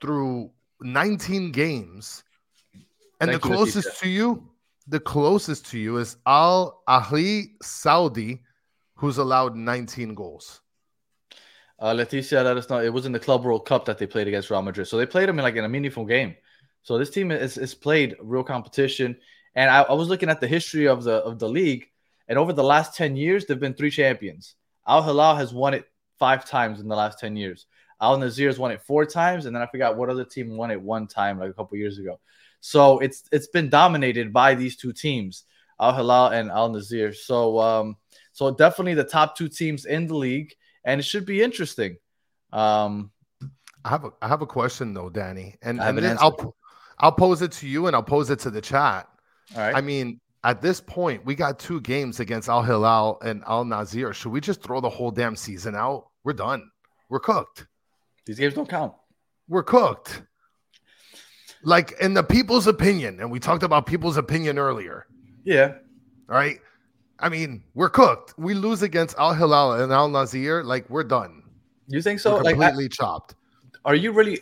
through 0.00 0.50
19 0.80 1.52
games. 1.52 2.22
And 3.20 3.30
Thank 3.30 3.42
the 3.42 3.48
closest 3.48 3.88
Leticia. 3.88 4.00
to 4.00 4.08
you, 4.08 4.49
the 4.90 5.00
closest 5.00 5.66
to 5.66 5.78
you 5.78 5.98
is 5.98 6.16
Al 6.26 6.82
Ahli 6.88 7.52
Saudi, 7.62 8.42
who's 8.96 9.18
allowed 9.18 9.54
19 9.54 10.14
goals. 10.14 10.60
Uh, 11.78 11.94
Leticia 11.94 12.44
let 12.44 12.56
us 12.56 12.68
know 12.68 12.80
it 12.80 12.92
was 12.92 13.06
in 13.06 13.12
the 13.12 13.18
Club 13.18 13.44
World 13.44 13.66
Cup 13.66 13.84
that 13.86 13.98
they 13.98 14.06
played 14.06 14.26
against 14.26 14.50
Real 14.50 14.60
Madrid. 14.60 14.88
So 14.88 14.98
they 14.98 15.06
played 15.06 15.28
them 15.28 15.38
in 15.38 15.44
like 15.44 15.54
in 15.54 15.64
a 15.64 15.68
meaningful 15.68 16.04
game. 16.04 16.34
So 16.82 16.98
this 16.98 17.10
team 17.10 17.30
is, 17.30 17.56
is 17.56 17.74
played 17.74 18.16
real 18.20 18.42
competition. 18.42 19.16
And 19.54 19.70
I, 19.70 19.82
I 19.82 19.92
was 19.92 20.08
looking 20.08 20.28
at 20.28 20.40
the 20.40 20.48
history 20.48 20.88
of 20.88 21.04
the 21.04 21.14
of 21.14 21.38
the 21.38 21.48
league, 21.48 21.86
and 22.28 22.38
over 22.38 22.52
the 22.52 22.64
last 22.64 22.96
10 22.96 23.16
years, 23.16 23.46
there 23.46 23.54
have 23.54 23.60
been 23.60 23.74
three 23.74 23.90
champions. 23.90 24.56
Al 24.86 25.02
Hilal 25.02 25.36
has 25.36 25.54
won 25.54 25.74
it 25.74 25.88
five 26.18 26.44
times 26.44 26.80
in 26.80 26.88
the 26.88 26.96
last 26.96 27.18
10 27.18 27.36
years. 27.36 27.66
Al 28.00 28.18
Nassr 28.18 28.46
has 28.46 28.58
won 28.58 28.70
it 28.70 28.82
four 28.82 29.04
times, 29.04 29.46
and 29.46 29.54
then 29.54 29.62
I 29.62 29.66
forgot 29.66 29.96
what 29.96 30.08
other 30.08 30.24
team 30.24 30.56
won 30.56 30.70
it 30.70 30.80
one 30.80 31.06
time, 31.06 31.38
like 31.38 31.50
a 31.50 31.54
couple 31.54 31.76
years 31.78 31.98
ago. 31.98 32.20
So 32.60 32.98
it's 32.98 33.24
it's 33.32 33.48
been 33.48 33.68
dominated 33.68 34.32
by 34.32 34.54
these 34.54 34.76
two 34.76 34.92
teams, 34.92 35.44
Al 35.80 35.94
Hilal 35.94 36.28
and 36.28 36.50
Al 36.50 36.70
Nassr. 36.70 37.14
So 37.14 37.58
um, 37.58 37.96
so 38.32 38.50
definitely 38.54 38.94
the 38.94 39.04
top 39.04 39.36
two 39.36 39.48
teams 39.48 39.86
in 39.86 40.06
the 40.06 40.14
league, 40.14 40.54
and 40.84 41.00
it 41.00 41.04
should 41.04 41.26
be 41.26 41.42
interesting. 41.42 41.96
Um, 42.52 43.10
I 43.84 43.88
have 43.88 44.04
a 44.04 44.10
I 44.20 44.28
have 44.28 44.42
a 44.42 44.46
question 44.46 44.92
though, 44.92 45.10
Danny, 45.10 45.56
and, 45.62 45.80
and 45.80 45.98
an 45.98 46.04
then 46.04 46.18
I'll 46.20 46.54
I'll 46.98 47.12
pose 47.12 47.42
it 47.42 47.52
to 47.52 47.68
you 47.68 47.86
and 47.86 47.96
I'll 47.96 48.02
pose 48.02 48.30
it 48.30 48.38
to 48.40 48.50
the 48.50 48.60
chat. 48.60 49.08
all 49.56 49.62
right. 49.62 49.74
I 49.74 49.80
mean, 49.80 50.20
at 50.44 50.60
this 50.60 50.80
point, 50.80 51.24
we 51.24 51.34
got 51.34 51.58
two 51.58 51.80
games 51.80 52.20
against 52.20 52.48
Al 52.48 52.62
Hilal 52.62 53.18
and 53.22 53.42
Al 53.46 53.64
Nassr. 53.64 54.12
Should 54.14 54.32
we 54.32 54.40
just 54.40 54.62
throw 54.62 54.80
the 54.80 54.90
whole 54.90 55.10
damn 55.10 55.36
season 55.36 55.74
out? 55.74 56.08
We're 56.24 56.34
done. 56.34 56.70
We're 57.08 57.20
cooked. 57.20 57.66
these 58.26 58.38
games 58.38 58.54
don't 58.54 58.68
count. 58.68 58.94
We're 59.48 59.62
cooked. 59.62 60.22
Like 61.62 61.92
in 62.00 62.14
the 62.14 62.22
people's 62.22 62.66
opinion, 62.66 63.20
and 63.20 63.30
we 63.30 63.38
talked 63.38 63.62
about 63.62 63.86
people's 63.86 64.16
opinion 64.16 64.58
earlier. 64.58 65.06
Yeah. 65.44 65.74
All 66.28 66.36
right. 66.36 66.58
I 67.18 67.28
mean, 67.28 67.62
we're 67.74 67.90
cooked. 67.90 68.32
We 68.38 68.54
lose 68.54 68.80
against 68.82 69.16
Al 69.18 69.34
Hilal 69.34 69.72
and 69.72 69.92
Al 69.92 70.08
Nassr, 70.08 70.64
like 70.64 70.88
we're 70.88 71.04
done. 71.04 71.42
You 71.86 72.00
think 72.00 72.20
so? 72.20 72.36
we're 72.36 72.42
Like, 72.42 72.56
I- 72.56 72.68
completely 72.70 72.88
chopped. 72.88 73.34
are 73.84 73.94
you 73.94 74.12
really? 74.12 74.40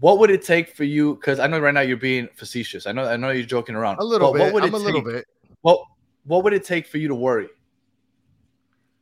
What 0.00 0.18
would 0.18 0.30
it 0.30 0.44
take 0.44 0.70
for 0.74 0.84
you? 0.84 1.14
Because 1.14 1.38
I 1.38 1.46
know 1.46 1.60
right 1.60 1.72
now 1.72 1.80
you're 1.82 1.96
being 1.96 2.28
facetious. 2.34 2.86
I 2.86 2.92
know. 2.92 3.04
I 3.06 3.16
know 3.16 3.30
you're 3.30 3.46
joking 3.46 3.76
around. 3.76 3.98
A 4.00 4.04
little 4.04 4.32
but 4.32 4.38
bit. 4.38 4.44
What 4.44 4.54
would 4.54 4.62
I'm 4.64 4.74
it 4.74 4.74
a 4.74 4.78
little 4.84 5.02
take- 5.04 5.12
bit. 5.14 5.26
What 5.62 5.84
What 6.24 6.42
would 6.44 6.52
it 6.52 6.64
take 6.64 6.86
for 6.88 6.98
you 6.98 7.08
to 7.08 7.14
worry? 7.14 7.48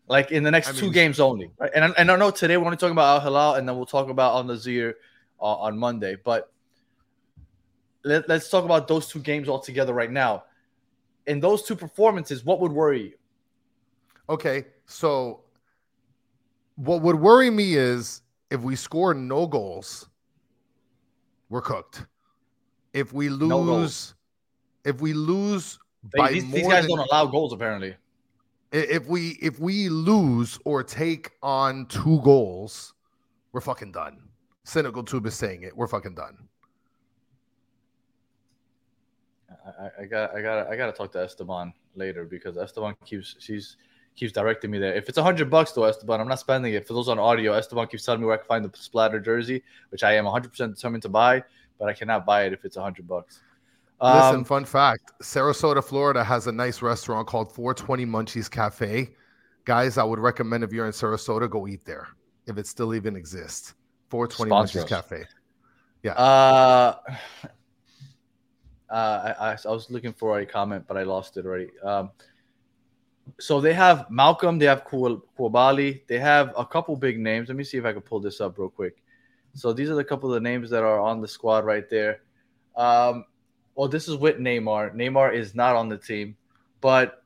Like 0.08 0.30
in 0.32 0.42
the 0.42 0.50
next 0.50 0.68
I 0.68 0.72
two 0.72 0.86
mean- 0.86 0.92
games 0.92 1.18
only, 1.20 1.50
right? 1.58 1.70
And 1.74 1.84
I, 1.84 1.88
and 1.96 2.10
I 2.10 2.16
know 2.16 2.30
today 2.30 2.56
we're 2.56 2.66
only 2.66 2.76
talking 2.76 2.92
about 2.92 3.14
Al 3.16 3.20
Hilal, 3.20 3.54
and 3.54 3.66
then 3.68 3.76
we'll 3.76 3.86
talk 3.86 4.10
about 4.10 4.34
Al 4.34 4.44
Nassr 4.44 4.92
uh, 5.42 5.56
on 5.56 5.76
Monday. 5.76 6.16
But 6.24 6.52
let, 8.04 8.28
let's 8.28 8.48
talk 8.48 8.64
about 8.64 8.88
those 8.88 9.08
two 9.08 9.18
games 9.18 9.48
all 9.48 9.60
together 9.60 9.92
right 9.92 10.10
now. 10.10 10.44
In 11.26 11.40
those 11.40 11.62
two 11.62 11.76
performances, 11.76 12.44
what 12.44 12.60
would 12.60 12.72
worry 12.72 13.02
you? 13.02 13.12
Okay, 14.28 14.66
so 14.86 15.40
what 16.76 17.02
would 17.02 17.16
worry 17.16 17.50
me 17.50 17.74
is 17.74 18.22
if 18.50 18.60
we 18.60 18.76
score 18.76 19.14
no 19.14 19.46
goals, 19.46 20.08
we're 21.48 21.60
cooked. 21.60 22.06
If 22.92 23.12
we 23.12 23.28
lose, 23.28 23.48
No 23.48 24.90
if 24.90 25.00
we 25.00 25.12
lose 25.12 25.78
They- 26.12 26.18
by 26.18 26.32
these, 26.32 26.50
these 26.50 26.66
guys 26.68 26.86
than, 26.86 26.96
don't 26.96 27.08
allow 27.10 27.26
goals, 27.26 27.52
apparently. 27.52 27.96
if 28.72 29.06
we 29.06 29.30
if 29.42 29.60
we 29.60 29.88
lose 29.88 30.58
or 30.64 30.82
take 30.82 31.30
on 31.42 31.86
two 31.86 32.20
goals, 32.22 32.94
we're 33.52 33.60
fucking 33.60 33.92
done. 33.92 34.31
Cynical 34.64 35.02
Tube 35.02 35.26
is 35.26 35.34
saying 35.34 35.62
it. 35.62 35.76
We're 35.76 35.88
fucking 35.88 36.14
done. 36.14 36.48
I, 39.98 40.04
got 40.06 40.34
I 40.34 40.42
got 40.42 40.66
I 40.68 40.76
got 40.76 40.86
to 40.86 40.92
talk 40.92 41.12
to 41.12 41.20
Esteban 41.20 41.72
later 41.94 42.24
because 42.24 42.56
Esteban 42.56 42.94
keeps 43.04 43.36
she's 43.38 43.76
keeps 44.16 44.32
directing 44.32 44.70
me 44.70 44.78
there. 44.78 44.94
If 44.94 45.08
it's 45.08 45.18
a 45.18 45.22
hundred 45.22 45.50
bucks 45.50 45.72
though, 45.72 45.84
Esteban, 45.84 46.20
I'm 46.20 46.28
not 46.28 46.40
spending 46.40 46.74
it. 46.74 46.86
For 46.86 46.94
those 46.94 47.08
on 47.08 47.18
audio, 47.18 47.52
Esteban 47.52 47.86
keeps 47.86 48.04
telling 48.04 48.20
me 48.20 48.26
where 48.26 48.34
I 48.34 48.38
can 48.38 48.46
find 48.46 48.64
the 48.64 48.76
splatter 48.76 49.20
jersey, 49.20 49.62
which 49.90 50.02
I 50.02 50.14
am 50.14 50.24
100 50.24 50.50
percent 50.50 50.74
determined 50.74 51.02
to 51.02 51.08
buy, 51.08 51.42
but 51.78 51.88
I 51.88 51.92
cannot 51.92 52.26
buy 52.26 52.44
it 52.44 52.52
if 52.52 52.64
it's 52.64 52.76
a 52.76 52.82
hundred 52.82 53.06
bucks. 53.06 53.40
Listen, 54.00 54.36
Um, 54.36 54.44
fun 54.44 54.64
fact: 54.64 55.12
Sarasota, 55.22 55.82
Florida, 55.82 56.24
has 56.24 56.46
a 56.46 56.52
nice 56.52 56.82
restaurant 56.82 57.28
called 57.28 57.52
420 57.54 58.06
Munchies 58.06 58.50
Cafe. 58.50 59.10
Guys, 59.64 59.96
I 59.96 60.02
would 60.02 60.18
recommend 60.18 60.64
if 60.64 60.72
you're 60.72 60.86
in 60.86 60.92
Sarasota, 60.92 61.48
go 61.48 61.68
eat 61.68 61.84
there 61.84 62.08
if 62.46 62.58
it 62.58 62.66
still 62.66 62.94
even 62.94 63.14
exists. 63.14 63.74
420 64.12 64.48
Sponsor 64.50 64.78
Munchies 64.78 64.82
us. 64.82 64.88
Cafe. 64.88 65.24
uh, 66.12 66.94
uh, 68.90 68.92
I, 68.92 69.52
I 69.52 69.56
I 69.64 69.70
was 69.70 69.90
looking 69.90 70.12
for 70.12 70.38
a 70.38 70.44
comment, 70.44 70.84
but 70.86 70.98
I 70.98 71.04
lost 71.04 71.38
it 71.38 71.46
already. 71.46 71.70
Um, 71.82 72.10
so 73.40 73.60
they 73.62 73.72
have 73.72 74.06
Malcom, 74.10 74.58
they 74.58 74.66
have 74.66 74.84
Kual- 74.84 75.22
Koulibaly, 75.38 76.06
they 76.08 76.18
have 76.18 76.52
a 76.58 76.66
couple 76.66 76.94
big 76.96 77.18
names. 77.18 77.48
Let 77.48 77.56
me 77.56 77.64
see 77.64 77.78
if 77.78 77.86
I 77.86 77.92
can 77.94 78.02
pull 78.02 78.20
this 78.20 78.38
up 78.40 78.58
real 78.58 78.68
quick. 78.68 79.02
So 79.54 79.72
these 79.72 79.88
are 79.88 79.94
the 79.94 80.04
couple 80.04 80.28
of 80.28 80.34
the 80.34 80.46
names 80.46 80.68
that 80.70 80.82
are 80.82 81.00
on 81.00 81.22
the 81.22 81.28
squad 81.28 81.64
right 81.64 81.88
there. 81.88 82.20
Um, 82.76 83.24
well, 83.74 83.88
this 83.88 84.08
is 84.08 84.16
with 84.16 84.36
Neymar. 84.36 84.94
Neymar 84.94 85.34
is 85.34 85.54
not 85.54 85.74
on 85.74 85.88
the 85.88 85.96
team, 85.96 86.36
but 86.82 87.22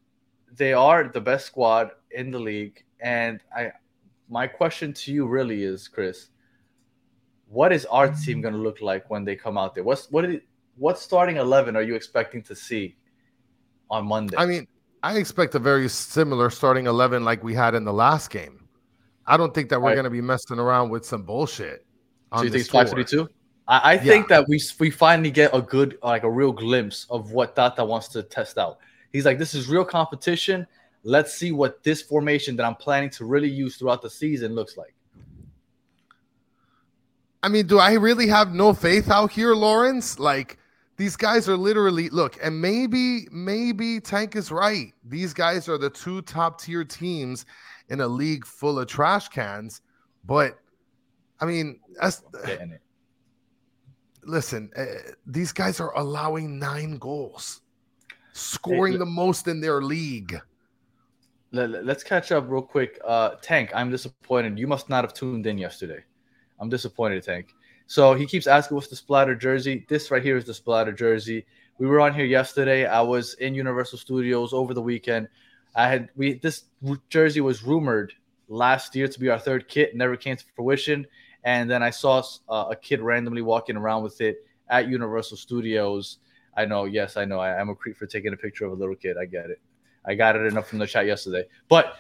they 0.53 0.73
are 0.73 1.09
the 1.09 1.21
best 1.21 1.47
squad 1.47 1.91
in 2.13 2.31
the 2.31 2.39
league. 2.39 2.85
And 3.01 3.41
I, 3.57 3.73
my 4.29 4.47
question 4.47 4.93
to 4.93 5.13
you 5.13 5.27
really 5.27 5.65
is, 5.65 5.89
Chris, 5.89 6.29
what 7.49 7.73
is 7.73 7.85
our 7.87 8.09
team 8.13 8.41
going 8.41 8.55
to 8.55 8.61
look 8.61 8.81
like 8.81 9.09
when 9.11 9.25
they 9.25 9.37
come 9.37 9.57
out 9.57 9.75
there? 9.75 9.85
What's 9.85 10.11
what 10.11 10.27
what 10.77 10.99
starting 10.99 11.37
eleven 11.37 11.77
are 11.77 11.83
you 11.83 11.95
expecting 11.95 12.43
to 12.45 12.55
see 12.55 12.97
on 13.91 14.07
Monday? 14.07 14.37
I 14.37 14.47
mean, 14.47 14.67
I 15.03 15.19
expect 15.19 15.55
a 15.55 15.59
very 15.59 15.89
similar 15.89 16.51
starting 16.51 16.87
11 16.87 17.25
like 17.25 17.45
we 17.45 17.55
had 17.55 17.75
in 17.75 17.85
the 17.85 17.93
last 17.93 18.31
game. 18.31 18.69
I 19.27 19.37
don't 19.37 19.55
think 19.55 19.69
that 19.71 19.81
we're 19.81 19.89
Right. 19.89 19.95
going 19.95 20.05
to 20.05 20.11
be 20.11 20.21
messing 20.21 20.59
around 20.59 20.91
with 20.91 21.05
some 21.05 21.23
bullshit. 21.23 21.87
so 22.35 22.43
you 22.43 22.51
think 22.51 22.61
it's 22.63 22.71
five 22.71 22.91
three 22.91 23.05
two? 23.05 23.29
I, 23.69 23.93
I 23.95 23.99
think 23.99 24.29
that 24.29 24.47
we 24.49 24.61
we 24.79 24.91
finally 24.91 25.31
get 25.31 25.51
a 25.55 25.61
good 25.61 25.99
like 26.03 26.23
a 26.25 26.31
real 26.31 26.53
glimpse 26.53 27.07
of 27.11 27.33
what 27.33 27.55
Tata 27.57 27.85
wants 27.85 28.09
to 28.09 28.23
test 28.23 28.59
out. 28.59 28.79
He's 29.13 29.25
like, 29.25 29.39
this 29.39 29.55
is 29.55 29.69
real 29.69 29.85
competition. 29.85 30.67
Let's 31.03 31.35
see 31.35 31.53
what 31.53 31.83
this 31.85 32.03
formation 32.03 32.57
that 32.57 32.65
I'm 32.67 32.75
planning 32.75 33.11
to 33.11 33.25
really 33.25 33.49
use 33.49 33.77
throughout 33.77 34.03
the 34.03 34.11
season 34.11 34.55
looks 34.55 34.77
like. 34.77 34.95
I 37.47 37.49
mean, 37.49 37.69
do 37.69 37.79
I 37.79 37.93
really 37.93 38.27
have 38.27 38.53
no 38.53 38.75
faith 38.75 39.09
out 39.09 39.31
here, 39.31 39.55
Lawrence? 39.55 40.19
Like 40.19 40.59
these 40.97 41.15
guys 41.15 41.49
are 41.49 41.57
literally 41.57 42.09
look, 42.09 42.37
and 42.43 42.61
maybe 42.61 43.29
maybe 43.31 44.01
Tank 44.01 44.35
is 44.35 44.51
right. 44.51 44.93
These 45.05 45.33
guys 45.33 45.69
are 45.69 45.79
the 45.79 45.89
two 45.89 46.23
top 46.23 46.61
tier 46.61 46.83
teams 46.83 47.47
in 47.89 48.01
a 48.01 48.09
league 48.09 48.45
full 48.45 48.81
of 48.81 48.89
trash 48.89 49.29
cans. 49.29 49.81
But 50.25 50.59
I 51.39 51.45
mean, 51.45 51.79
that's, 52.01 52.25
listen, 54.25 54.69
uh, 54.77 55.13
these 55.25 55.53
guys 55.53 55.79
are 55.79 55.97
allowing 55.97 56.59
nine 56.59 56.99
goals, 56.99 57.61
scoring 58.33 58.99
the 58.99 59.07
most 59.07 59.47
in 59.47 59.61
their 59.61 59.81
league. 59.81 60.37
Let, 61.53 61.89
us 61.89 62.03
catch 62.03 62.33
up 62.33 62.51
real 62.51 62.61
quick. 62.61 62.99
Uh, 63.07 63.37
Tank, 63.41 63.71
I'm 63.73 63.89
disappointed. 63.89 64.59
You 64.59 64.67
must 64.67 64.89
not 64.89 65.05
have 65.05 65.15
tuned 65.15 65.47
in 65.47 65.59
yesterday. 65.59 66.03
I'm 66.61 66.69
disappointed, 66.69 67.23
Tank. 67.23 67.55
So 67.87 68.15
he 68.15 68.27
keeps 68.27 68.47
asking 68.47 68.75
what's 68.75 68.89
the 68.89 68.97
splatter 68.97 69.35
jersey. 69.35 69.87
This 69.89 70.11
right 70.11 70.23
here 70.23 70.37
is 70.37 70.45
the 70.45 70.55
splatter 70.55 70.93
jersey. 70.93 71.47
We 71.79 71.87
were 71.87 72.01
on 72.01 72.15
here 72.15 72.25
yesterday. 72.25 72.87
I 72.87 73.01
was 73.03 73.35
in 73.35 73.55
Universal 73.55 73.99
Studios 73.99 74.53
over 74.53 74.75
the 74.75 74.83
weekend. 74.83 75.29
I 75.75 75.89
had 75.89 76.09
we 76.17 76.35
this 76.35 76.65
jersey 77.11 77.41
was 77.41 77.63
rumored 77.63 78.15
last 78.49 78.97
year 78.97 79.09
to 79.09 79.21
be 79.21 79.29
our 79.29 79.39
third 79.39 79.69
kit, 79.69 79.95
never 79.95 80.17
came 80.17 80.37
to 80.37 80.45
fruition. 80.55 81.07
And 81.45 81.71
then 81.71 81.83
I 81.83 81.91
saw 81.91 82.23
uh, 82.49 82.67
a 82.71 82.77
kid 82.77 83.01
randomly 83.01 83.43
walking 83.43 83.77
around 83.77 84.03
with 84.03 84.21
it 84.21 84.45
at 84.69 84.89
Universal 84.89 85.37
Studios. 85.37 86.19
I 86.57 86.65
know, 86.65 86.87
yes, 86.87 87.17
I 87.17 87.25
know. 87.25 87.41
I'm 87.41 87.69
a 87.69 87.75
creep 87.75 87.97
for 87.97 88.07
taking 88.07 88.33
a 88.33 88.37
picture 88.37 88.65
of 88.65 88.73
a 88.73 88.75
little 88.75 88.97
kid. 88.97 89.17
I 89.21 89.27
get 89.27 89.51
it. 89.51 89.61
I 90.05 90.15
got 90.15 90.37
it 90.37 90.47
enough 90.47 90.69
from 90.69 90.79
the 90.79 90.87
chat 90.87 91.07
yesterday. 91.07 91.45
But 91.69 91.99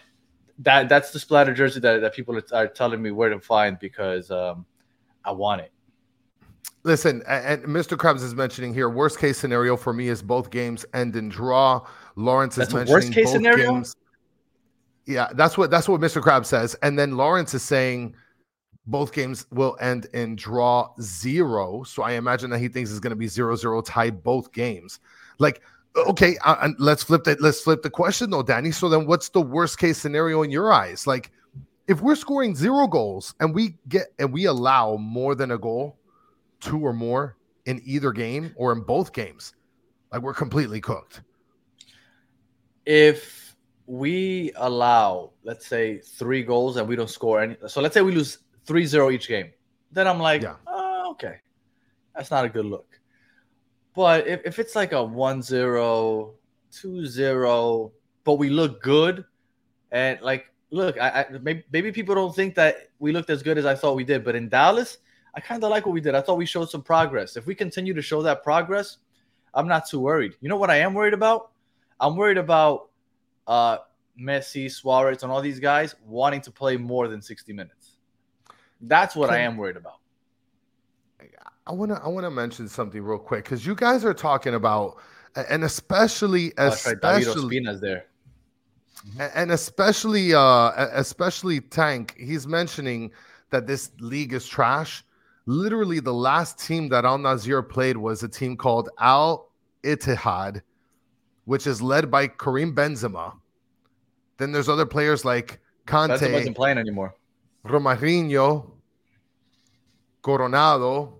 that 0.61 0.89
that's 0.89 1.11
the 1.11 1.19
splatter 1.19 1.53
jersey 1.53 1.81
that, 1.81 2.01
that 2.01 2.15
people 2.15 2.41
are, 2.53 2.67
telling 2.69 3.03
me 3.03 3.11
where 3.11 3.29
to 3.29 3.41
find 3.41 3.79
because 3.79 4.31
um, 4.31 4.65
I 5.25 5.33
want 5.33 5.61
it. 5.61 5.73
Listen, 6.85 7.23
and 7.27 7.65
Mr. 7.65 7.97
Krabs 7.97 8.23
is 8.23 8.35
mentioning 8.35 8.73
here. 8.73 8.89
Worst 8.89 9.19
case 9.19 9.39
scenario 9.39 9.77
for 9.77 9.93
me 9.93 10.09
is 10.09 10.23
both 10.23 10.51
games 10.51 10.87
end 10.95 11.17
in 11.17 11.29
draw. 11.29 11.85
Lawrence 12.15 12.55
is 12.55 12.69
That's 12.69 12.73
a 12.73 12.77
mentioning 12.77 12.95
worst 12.95 13.13
case 13.13 13.25
both 13.27 13.33
scenario? 13.35 13.73
games. 13.73 13.97
Yeah, 15.05 15.29
that's 15.35 15.59
what 15.59 15.71
that's 15.71 15.89
what 15.89 16.01
Mr. 16.01 16.23
Krabs 16.23 16.47
says, 16.47 16.75
and 16.83 16.99
then 16.99 17.17
Lawrence 17.17 17.55
is 17.55 17.63
saying 17.63 18.15
both 18.87 19.13
games 19.13 19.47
will 19.51 19.77
end 19.81 20.07
in 20.15 20.37
draw 20.37 20.91
zero. 21.01 21.83
So 21.83 22.03
I 22.03 22.13
imagine 22.13 22.51
that 22.51 22.61
he 22.61 22.69
thinks 22.69 22.91
it's 22.91 23.01
going 23.01 23.11
to 23.11 23.17
be 23.17 23.29
zero 23.29 23.57
zero 23.57 23.83
tie 23.83 24.11
both 24.11 24.53
games. 24.53 25.01
Like, 25.39 25.63
okay, 25.97 26.37
uh, 26.45 26.57
and 26.63 26.77
let's 26.79 27.03
flip 27.03 27.25
that. 27.25 27.41
Let's 27.41 27.61
flip 27.61 27.83
the 27.83 27.91
question 27.91 28.31
though, 28.31 28.43
Danny. 28.43 28.71
So 28.71 28.89
then, 28.89 29.07
what's 29.07 29.29
the 29.29 29.41
worst 29.41 29.79
case 29.79 29.99
scenario 29.99 30.43
in 30.43 30.51
your 30.51 30.73
eyes? 30.73 31.07
Like, 31.07 31.31
if 31.89 32.01
we're 32.01 32.17
scoring 32.17 32.55
zero 32.55 32.87
goals 32.87 33.35
and 33.41 33.55
we 33.55 33.77
get 33.89 34.09
and 34.19 34.33
we 34.33 34.47
allow 34.47 34.97
more 34.97 35.35
than 35.35 35.53
a 35.53 35.59
goal, 35.59 35.97
two 36.61 36.81
or 36.81 36.93
more 36.93 37.37
in 37.67 37.81
either 37.85 38.13
game 38.13 38.53
or 38.57 38.73
in 38.73 38.81
both 38.83 39.13
games, 39.13 39.55
like 40.13 40.23
we're 40.23 40.35
completely 40.35 40.81
cooked. 40.81 41.23
If 42.85 43.57
we 43.87 44.53
allow, 44.57 45.33
let's 45.45 45.67
say, 45.67 45.99
three 45.99 46.43
goals 46.43 46.77
and 46.77 46.87
we 46.89 46.97
don't 46.97 47.11
score 47.11 47.41
any, 47.41 47.57
so 47.67 47.81
let's 47.81 47.95
say 47.95 48.03
we 48.03 48.13
lose 48.13 48.39
3 48.65 48.85
0 48.85 49.11
each 49.11 49.29
game, 49.29 49.51
then 49.93 50.07
I'm 50.07 50.19
like, 50.19 50.43
Yeah. 50.43 50.57
oh, 50.67 51.11
okay. 51.13 51.37
That's 52.15 52.31
not 52.31 52.45
a 52.45 52.49
good 52.49 52.65
look. 52.65 52.96
But 53.97 54.27
if, 54.27 54.43
if 54.45 54.59
it's 54.59 54.77
like 54.77 54.93
a 54.93 55.03
1 55.03 55.43
0, 55.43 56.35
2 56.71 57.07
0, 57.07 57.93
but 58.25 58.35
we 58.35 58.51
look 58.51 58.83
good, 58.83 59.25
and 59.91 60.21
like, 60.21 60.53
look, 60.71 61.01
I, 61.01 61.09
I 61.23 61.39
maybe, 61.41 61.65
maybe 61.73 61.91
people 61.91 62.15
don't 62.15 62.37
think 62.37 62.55
that 62.57 62.91
we 62.99 63.11
looked 63.11 63.31
as 63.31 63.43
good 63.43 63.57
as 63.57 63.65
I 63.65 63.75
thought 63.75 63.97
we 63.97 64.05
did, 64.05 64.23
but 64.23 64.37
in 64.37 64.51
Dallas, 64.51 64.99
I 65.35 65.41
kind 65.41 65.65
of 65.65 65.71
like 65.71 65.87
what 65.87 65.93
we 65.93 66.03
did. 66.03 66.15
I 66.15 66.21
thought 66.21 66.37
we 66.37 66.45
showed 66.45 66.69
some 66.69 66.83
progress. 66.83 67.39
If 67.39 67.47
we 67.47 67.55
continue 67.55 67.95
to 67.95 68.03
show 68.03 68.21
that 68.23 68.43
progress, 68.45 68.99
I'm 69.55 69.67
not 69.67 69.89
too 69.89 70.01
worried. 70.01 70.35
You 70.43 70.51
know 70.51 70.59
what 70.59 70.71
I 70.71 70.77
am 70.77 70.93
worried 70.93 71.15
about? 71.15 71.53
I'm 71.99 72.17
worried 72.17 72.37
about 72.39 72.91
uh, 73.47 73.79
Messi, 74.21 74.71
Suarez, 74.71 75.23
and 75.23 75.33
all 75.33 75.41
these 75.41 75.59
guys 75.59 75.95
wanting 76.05 76.43
to 76.43 76.51
play 76.51 76.77
more 76.77 77.09
than 77.09 77.23
60 77.23 77.51
minutes. 77.55 77.93
That's 78.83 79.17
what 79.17 79.31
I 79.31 79.39
am 79.39 79.57
worried 79.57 79.79
about. 79.79 80.01
I 81.67 81.73
want 81.73 81.91
to 81.91 82.01
I 82.03 82.09
want 82.09 82.25
to 82.25 82.31
mention 82.31 82.69
something 82.69 83.03
real 83.03 83.19
quick 83.19 83.45
because 83.45 83.67
you 83.67 83.75
guys 83.75 84.05
are 84.05 84.15
talking 84.15 84.55
about, 84.55 84.97
and 85.49 85.65
especially 85.65 86.53
Oh, 86.59 86.69
right. 86.87 87.01
David 87.01 87.29
especially 87.29 87.81
there. 87.81 88.07
And 89.35 89.53
especially 89.53 90.35
uh 90.35 90.89
especially 90.93 91.61
tank 91.61 92.15
he's 92.19 92.47
mentioning 92.47 93.13
that 93.51 93.67
this 93.67 93.93
league 94.01 94.33
is 94.33 94.49
trash 94.49 95.05
literally 95.45 96.01
the 96.01 96.13
last 96.13 96.59
team 96.59 96.89
that 96.89 97.05
al 97.05 97.17
nassr 97.17 97.69
played 97.69 97.97
was 97.97 98.25
a 98.25 98.29
team 98.29 98.57
called 98.57 98.89
al 98.99 99.53
ittihad 99.85 100.61
which 101.45 101.69
is 101.69 101.81
led 101.81 102.11
by 102.11 102.27
Karim 102.27 102.75
benzema 102.75 103.33
then 104.39 104.51
there's 104.51 104.69
other 104.69 104.87
players 104.87 105.25
like 105.25 105.61
Benzema 105.87 106.19
Kanté, 106.19 106.33
wasn't 106.33 106.57
playing 106.57 106.79
anymore. 106.79 107.15
Romarinho, 107.65 108.71
Coronado. 110.23 111.16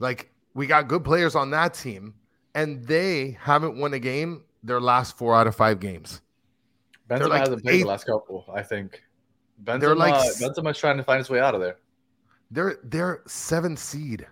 Like 0.00 0.32
we 0.54 0.66
got 0.66 0.88
good 0.88 1.04
players 1.04 1.36
on 1.36 1.50
that 1.50 1.74
team, 1.74 2.14
and 2.54 2.84
they 2.84 3.38
haven't 3.40 3.76
won 3.76 3.94
a 3.94 4.00
game 4.00 4.42
their 4.62 4.80
last 4.80 5.16
four 5.16 5.36
out 5.36 5.46
of 5.46 5.54
five 5.54 5.78
games. 5.78 6.20
Benzema 7.08 7.28
like 7.28 7.40
hasn't 7.40 7.62
played 7.62 7.74
eight- 7.74 7.82
the 7.82 7.88
last 7.88 8.06
couple, 8.06 8.44
I 8.52 8.62
think. 8.62 9.02
Benzema, 9.62 9.80
They're 9.80 9.94
like 9.94 10.14
Benzema's 10.14 10.78
trying 10.78 10.96
to 10.96 11.02
find 11.04 11.18
his 11.18 11.28
way 11.28 11.38
out 11.38 11.54
of 11.54 11.60
there. 11.60 11.76
They're 12.50 12.78
they're 12.82 13.22
seventh 13.26 13.78
seed, 13.78 14.26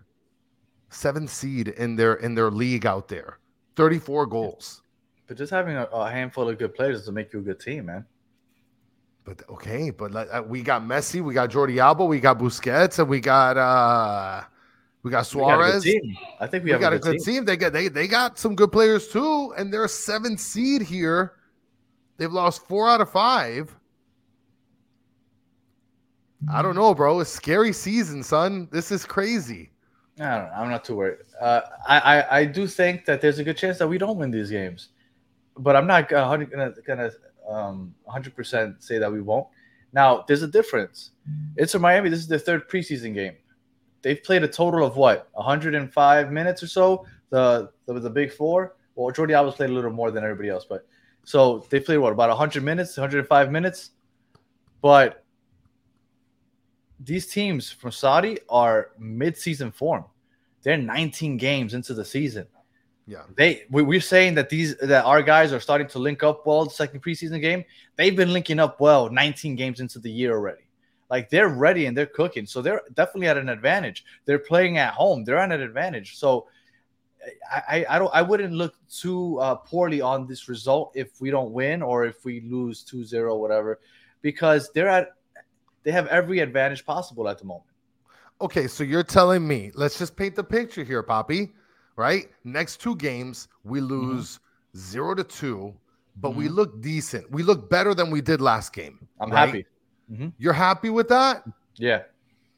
seventh 0.89 1.31
seed 1.31 1.69
in 1.69 1.97
their 1.97 2.15
in 2.15 2.35
their 2.35 2.51
league 2.51 2.87
out 2.87 3.09
there. 3.09 3.39
Thirty 3.77 3.99
four 3.99 4.27
goals. 4.27 4.83
But 5.27 5.37
just 5.37 5.53
having 5.53 5.77
a, 5.77 5.85
a 5.85 6.11
handful 6.11 6.49
of 6.49 6.59
good 6.59 6.75
players 6.75 7.01
doesn't 7.01 7.15
make 7.15 7.33
you 7.35 7.41
a 7.41 7.43
good 7.43 7.61
team, 7.61 7.87
man. 7.87 8.07
But 9.25 9.43
okay, 9.51 9.91
but 9.91 10.11
like, 10.13 10.29
uh, 10.33 10.43
we 10.47 10.63
got 10.63 10.81
Messi, 10.83 11.23
we 11.23 11.35
got 11.35 11.51
Jordi 11.51 11.77
Alba, 11.77 12.07
we 12.07 12.19
got 12.19 12.39
Busquets, 12.39 12.99
and 12.99 13.09
we 13.09 13.21
got 13.21 13.59
uh 13.59 14.45
we 15.03 15.11
got 15.11 15.27
Suarez. 15.27 15.85
We 15.85 15.93
got 15.93 16.01
a 16.01 16.01
good 16.01 16.03
Suarez. 16.03 16.03
team. 16.03 16.17
I 16.41 16.47
think 16.47 16.65
we, 16.65 16.69
We, 16.69 16.73
have 16.73 16.81
got 16.81 16.93
a 16.93 16.97
a 16.97 16.99
good, 16.99 17.19
team. 17.19 17.35
team. 17.35 17.45
They 17.45 17.57
got 17.57 17.73
they 17.73 17.89
they 17.89 18.07
got 18.09 18.39
some 18.39 18.55
good 18.55 18.73
players 18.73 19.09
too, 19.09 19.53
and 19.57 19.73
they're 19.73 19.85
a 19.85 19.89
seventh 19.89 20.41
seed 20.41 20.83
here. 20.83 21.35
They've 22.17 22.33
lost 22.33 22.67
four 22.67 22.89
out 22.89 23.01
of 23.01 23.11
five. 23.11 23.75
I 26.53 26.63
don't 26.63 26.75
know, 26.77 26.95
bro. 26.95 27.21
It's 27.21 27.33
a 27.33 27.37
scary 27.37 27.73
season, 27.73 28.23
son. 28.23 28.69
This 28.71 28.93
is 28.93 29.05
crazy. 29.05 29.71
I 30.21 30.37
don't 30.39 30.45
know. 30.47 30.53
I'm 30.57 30.71
not 30.71 30.85
too 30.85 30.97
worried. 30.97 31.19
Uh, 31.41 31.61
I, 31.87 31.99
I 32.01 32.39
I 32.41 32.45
do 32.45 32.67
think 32.67 33.05
that 33.07 33.21
there's 33.21 33.39
a 33.39 33.45
good 33.45 33.57
chance 33.57 33.79
that 33.79 33.89
we 33.89 33.99
don't 33.99 34.17
win 34.19 34.31
these 34.31 34.51
games, 34.51 34.89
but 35.57 35.77
I'm 35.77 35.87
not 35.87 36.09
gonna 36.09 36.45
gonna, 36.87 37.11
um 37.49 37.95
100 38.05 38.35
percent 38.35 38.83
say 38.83 38.99
that 38.99 39.11
we 39.11 39.21
won't. 39.21 39.47
Now 39.93 40.25
there's 40.27 40.43
a 40.43 40.49
difference. 40.49 41.11
It's 41.57 41.75
in 41.75 41.81
Miami. 41.81 42.09
This 42.11 42.21
is 42.21 42.29
their 42.29 42.39
third 42.39 42.69
preseason 42.69 43.15
game. 43.15 43.35
They've 44.03 44.23
played 44.23 44.45
a 44.45 44.49
total 44.49 44.85
of 44.87 44.97
what 44.97 45.29
105 45.33 46.33
minutes 46.33 46.63
or 46.63 46.67
so. 46.67 47.07
The 47.31 47.71
the, 47.87 47.99
the 47.99 48.11
big 48.11 48.33
four. 48.33 48.77
Well, 48.95 49.13
Jordi 49.13 49.33
Alba's 49.33 49.55
played 49.55 49.71
a 49.71 49.73
little 49.73 49.93
more 49.93 50.11
than 50.11 50.25
everybody 50.25 50.49
else, 50.49 50.65
but 50.69 50.87
so 51.25 51.67
they 51.71 51.79
played 51.79 51.99
what 51.99 52.13
about 52.13 52.31
100 52.31 52.63
minutes, 52.63 52.97
105 52.97 53.53
minutes. 53.53 53.91
But 54.81 55.25
these 57.01 57.27
teams 57.27 57.71
from 57.71 57.93
Saudi 57.93 58.39
are 58.49 58.91
mid-season 58.99 59.71
form. 59.71 60.05
They're 60.63 60.77
19 60.77 61.37
games 61.37 61.75
into 61.75 61.95
the 61.95 62.05
season. 62.05 62.47
Yeah. 63.07 63.23
They 63.37 63.63
we, 63.71 63.83
we're 63.83 64.03
saying 64.03 64.35
that 64.35 64.51
these 64.51 64.77
that 64.77 65.05
our 65.07 65.23
guys 65.23 65.53
are 65.53 65.61
starting 65.61 65.89
to 65.89 65.99
link 65.99 66.23
up 66.23 66.47
well. 66.47 66.65
The 66.65 66.71
second 66.71 67.03
preseason 67.03 67.41
game, 67.41 67.65
they've 67.97 68.15
been 68.15 68.33
linking 68.35 68.59
up 68.59 68.81
well. 68.81 69.09
19 69.09 69.55
games 69.57 69.81
into 69.81 69.99
the 69.99 70.11
year 70.11 70.33
already. 70.33 70.68
Like 71.11 71.31
they're 71.31 71.49
ready 71.49 71.87
and 71.87 71.97
they're 71.97 72.07
cooking, 72.07 72.47
so 72.47 72.61
they're 72.61 72.83
definitely 72.95 73.29
at 73.29 73.39
an 73.39 73.49
advantage. 73.49 74.05
They're 74.27 74.39
playing 74.39 74.77
at 74.79 74.93
home. 74.95 75.25
They're 75.25 75.39
at 75.39 75.51
an 75.53 75.61
advantage. 75.63 76.17
So 76.19 76.47
I 77.51 77.63
I, 77.89 77.97
I 77.97 77.99
don't 77.99 78.15
I 78.15 78.23
wouldn't 78.23 78.55
look 78.55 78.75
too 78.91 79.39
uh, 79.41 79.55
poorly 79.57 80.01
on 80.01 80.27
this 80.27 80.49
result 80.49 80.93
if 80.95 81.21
we 81.21 81.31
don't 81.31 81.53
win 81.53 81.83
or 81.83 82.05
if 82.07 82.25
we 82.25 82.41
lose 82.43 82.85
2-0 82.85 83.39
whatever, 83.39 83.81
because 84.23 84.71
they're 84.73 84.89
at 84.89 85.15
they 85.83 85.93
have 85.93 86.07
every 86.09 86.41
advantage 86.41 86.85
possible 86.85 87.29
at 87.29 87.39
the 87.39 87.45
moment. 87.45 87.65
Okay, 88.41 88.69
so 88.69 88.85
you're 88.85 89.03
telling 89.03 89.47
me, 89.49 89.71
let's 89.75 89.99
just 89.99 90.15
paint 90.17 90.37
the 90.37 90.45
picture 90.45 90.85
here, 90.85 91.03
Poppy. 91.03 91.53
Right? 91.97 92.29
Next 92.45 92.81
two 92.81 92.95
games, 92.97 93.49
we 93.65 93.81
Mm-hmm. 93.99 94.13
lose 94.13 94.39
zero 94.77 95.15
to 95.15 95.25
two, 95.25 95.75
but 96.17 96.37
we 96.37 96.49
look 96.49 96.81
decent. 96.81 97.29
We 97.31 97.43
look 97.43 97.69
better 97.69 97.95
than 97.95 98.11
we 98.11 98.21
did 98.21 98.41
last 98.41 98.73
game. 98.73 99.09
I'm 99.21 99.31
right? 99.31 99.47
happy. 99.47 99.67
You're 100.39 100.53
happy 100.53 100.91
with 100.91 101.09
that? 101.09 101.45
Yeah. 101.77 102.03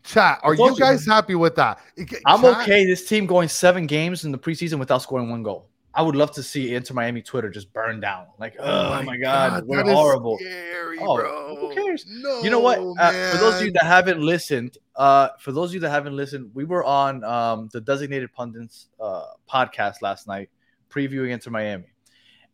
Chat, 0.03 0.41
are 0.43 0.57
told 0.57 0.71
you 0.71 0.75
you, 0.77 0.81
guys 0.81 1.05
happy 1.05 1.35
with 1.35 1.55
that? 1.57 1.79
It- 1.97 2.15
I'm 2.27 2.45
okay. 2.45 2.87
This 2.87 3.07
team 3.07 3.27
going 3.27 3.49
seven 3.49 3.87
games 3.87 4.25
in 4.25 4.33
the 4.33 4.39
preseason 4.39 4.79
without 4.79 5.03
scoring 5.03 5.29
one 5.29 5.43
goal. 5.43 5.67
I 5.93 6.03
would 6.03 6.15
love 6.15 6.31
to 6.33 6.43
see 6.43 6.75
Inter 6.75 6.95
Miami 6.95 7.21
Twitter 7.21 7.51
just 7.51 7.73
burn 7.73 7.99
down. 8.01 8.27
Like, 8.39 8.55
oh, 8.61 9.03
my 9.03 9.17
god, 9.17 9.67
we're 9.67 9.83
horrible. 9.83 10.39
Scary, 10.39 10.99
Oh, 11.03 11.17
bro. 11.17 11.57
who 11.57 11.75
cares? 11.75 12.07
No, 12.09 12.43
You 12.43 12.51
know 12.51 12.61
what? 12.61 12.79
Uh, 12.79 13.33
for 13.33 13.39
those 13.39 13.57
of 13.61 13.67
you 13.67 13.73
that 13.73 13.83
haven't 13.83 14.21
listened, 14.21 14.79
uh, 14.95 15.31
for 15.41 15.51
those 15.51 15.71
of 15.71 15.75
you 15.75 15.81
that 15.81 15.91
haven't 15.91 16.15
listened, 16.17 16.51
we 16.55 16.65
were 16.65 16.85
on 16.85 17.25
um, 17.25 17.69
the 17.73 17.81
Designated 17.81 18.33
Pundits 18.33 18.87
uh, 19.01 19.25
podcast 19.53 20.01
last 20.01 20.29
night, 20.29 20.49
previewing 20.91 21.31
Inter 21.31 21.51
Miami, 21.51 21.87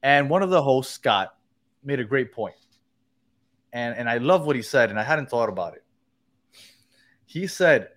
and 0.03 0.31
one 0.31 0.43
of 0.43 0.49
the 0.49 0.63
hosts, 0.63 0.95
Scott, 0.95 1.37
made 1.85 2.01
a 2.01 2.05
great 2.05 2.33
point, 2.33 2.57
and 3.77 3.95
and 3.99 4.09
I 4.09 4.17
love 4.17 4.47
what 4.47 4.57
he 4.57 4.63
said, 4.63 4.89
and 4.89 4.99
I 4.99 5.03
hadn't 5.03 5.29
thought 5.29 5.51
about 5.51 5.75
it. 5.75 5.85
He 7.27 7.47
said 7.47 7.91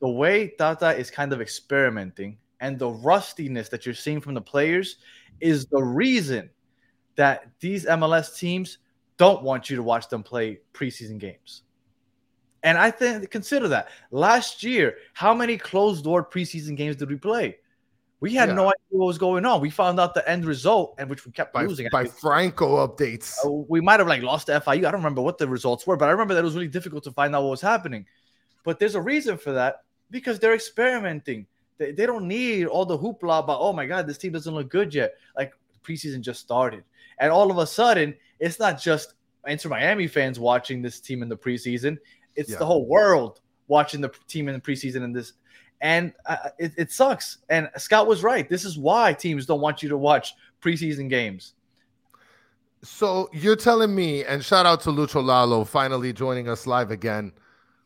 the 0.00 0.08
way 0.08 0.48
Tata 0.58 0.94
is 0.94 1.10
kind 1.10 1.32
of 1.32 1.40
experimenting 1.40 2.36
and 2.60 2.78
the 2.78 2.90
rustiness 2.90 3.70
that 3.70 3.86
you're 3.86 3.94
seeing 3.94 4.20
from 4.20 4.34
the 4.34 4.40
players 4.40 4.96
is 5.40 5.66
the 5.66 5.82
reason 5.82 6.50
that 7.16 7.50
these 7.60 7.86
MLS 7.86 8.36
teams 8.36 8.78
don't 9.16 9.42
want 9.42 9.70
you 9.70 9.76
to 9.76 9.82
watch 9.82 10.08
them 10.08 10.22
play 10.22 10.60
preseason 10.74 11.18
games. 11.18 11.62
And 12.62 12.76
I 12.76 12.90
think 12.90 13.30
consider 13.30 13.68
that. 13.68 13.88
Last 14.10 14.62
year, 14.62 14.96
how 15.14 15.32
many 15.32 15.56
closed 15.56 16.04
door 16.04 16.24
preseason 16.24 16.76
games 16.76 16.96
did 16.96 17.08
we 17.08 17.16
play? 17.16 17.56
We 18.22 18.34
had 18.34 18.50
Yeah. 18.50 18.54
no 18.54 18.62
idea 18.66 18.76
what 18.90 19.06
was 19.06 19.18
going 19.18 19.44
on. 19.44 19.60
We 19.60 19.68
found 19.68 19.98
out 19.98 20.14
the 20.14 20.26
end 20.30 20.44
result, 20.44 20.94
and 20.98 21.10
which 21.10 21.26
we 21.26 21.32
kept 21.32 21.52
by, 21.52 21.64
losing. 21.64 21.88
By. 21.90 22.04
Franco 22.06 22.86
updates. 22.86 23.34
Uh, 23.44 23.50
we 23.50 23.80
might 23.80 23.98
have 23.98 24.06
like 24.08 24.22
lost 24.22 24.46
to 24.46 24.52
FIU. 24.60 24.78
I 24.86 24.90
don't 24.92 24.94
remember 24.94 25.20
what 25.22 25.38
the 25.38 25.48
results 25.48 25.86
were, 25.86 25.96
but 25.96 26.08
I 26.08 26.12
remember 26.12 26.32
that 26.34 26.40
it 26.40 26.44
was 26.44 26.54
really 26.54 26.68
difficult 26.68 27.02
to 27.04 27.10
find 27.10 27.34
out 27.34 27.42
what 27.42 27.50
was 27.50 27.60
happening. 27.60 28.06
But 28.64 28.78
there's 28.78 28.94
a 28.94 29.00
reason 29.02 29.36
for 29.36 29.52
that 29.52 29.82
because 30.10 30.38
they're 30.38 30.54
experimenting. 30.54 31.46
They, 31.78 31.90
they 31.90 32.06
don't 32.06 32.28
need 32.28 32.66
all 32.66 32.86
the 32.86 32.96
hoopla 32.96 33.40
about, 33.42 33.58
oh 33.60 33.72
my 33.72 33.86
God, 33.86 34.06
this 34.06 34.18
team 34.18 34.32
doesn't 34.32 34.54
look 34.54 34.68
good 34.70 34.94
yet. 34.94 35.14
Like 35.36 35.52
preseason 35.82 36.20
just 36.20 36.40
started. 36.40 36.84
And 37.18 37.32
all 37.32 37.50
of 37.50 37.58
a 37.58 37.66
sudden, 37.66 38.14
it's 38.38 38.60
not 38.60 38.80
just 38.80 39.14
Inter 39.48 39.68
Miami 39.68 40.06
fans 40.06 40.38
watching 40.38 40.80
this 40.80 41.00
team 41.00 41.22
in 41.22 41.28
the 41.28 41.36
preseason, 41.36 41.98
it's 42.36 42.50
Yeah. 42.50 42.58
the 42.58 42.66
whole 42.66 42.86
world 42.86 43.40
watching 43.66 44.00
the 44.00 44.10
team 44.28 44.46
in 44.48 44.54
the 44.54 44.60
preseason 44.60 45.02
in 45.02 45.12
this. 45.12 45.32
And 45.82 46.12
uh, 46.26 46.50
it, 46.58 46.72
it 46.78 46.92
sucks. 46.92 47.38
And 47.50 47.68
Scott 47.76 48.06
was 48.06 48.22
right. 48.22 48.48
This 48.48 48.64
is 48.64 48.78
why 48.78 49.12
teams 49.12 49.44
don't 49.44 49.60
want 49.60 49.82
you 49.82 49.88
to 49.90 49.98
watch 49.98 50.34
preseason 50.62 51.10
games. 51.10 51.54
So 52.84 53.28
you're 53.32 53.56
telling 53.56 53.94
me, 53.94 54.24
and 54.24 54.44
shout 54.44 54.64
out 54.64 54.80
to 54.82 54.90
Lucho 54.90 55.22
Lalo 55.22 55.64
finally 55.64 56.12
joining 56.12 56.48
us 56.48 56.66
live 56.66 56.90
again. 56.90 57.32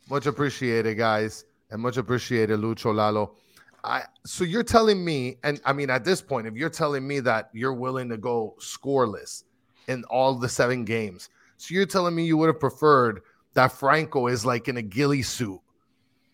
Much 0.09 0.27
appreciated, 0.27 0.97
guys, 0.97 1.47
and 1.71 1.83
much 1.83 1.97
appreciated, 1.97 2.61
Lucho 2.61 2.95
Lalo. 2.95 3.35
I 3.83 4.03
so 4.25 4.45
you're 4.45 4.63
telling 4.63 5.05
me, 5.05 5.37
and 5.43 5.61
I 5.65 5.73
mean 5.73 5.91
at 5.91 6.05
this 6.05 6.21
point, 6.21 6.47
if 6.47 6.55
you're 6.55 6.71
telling 6.71 7.07
me 7.07 7.21
that 7.21 7.51
you're 7.53 7.75
willing 7.75 8.09
to 8.09 8.17
go 8.17 8.57
scoreless 8.59 9.45
in 9.89 10.05
all 10.05 10.35
the 10.35 10.49
seven 10.49 10.85
games, 10.85 11.29
so 11.57 11.75
you're 11.75 11.87
telling 11.87 12.15
me 12.15 12.25
you 12.25 12.37
would 12.37 12.49
have 12.49 12.61
preferred 12.61 13.23
that 13.55 13.73
Franco 13.73 14.27
is 14.27 14.45
like 14.45 14.69
in 14.69 14.77
a 14.77 14.83
ghillie 14.83 15.23
suit 15.23 15.61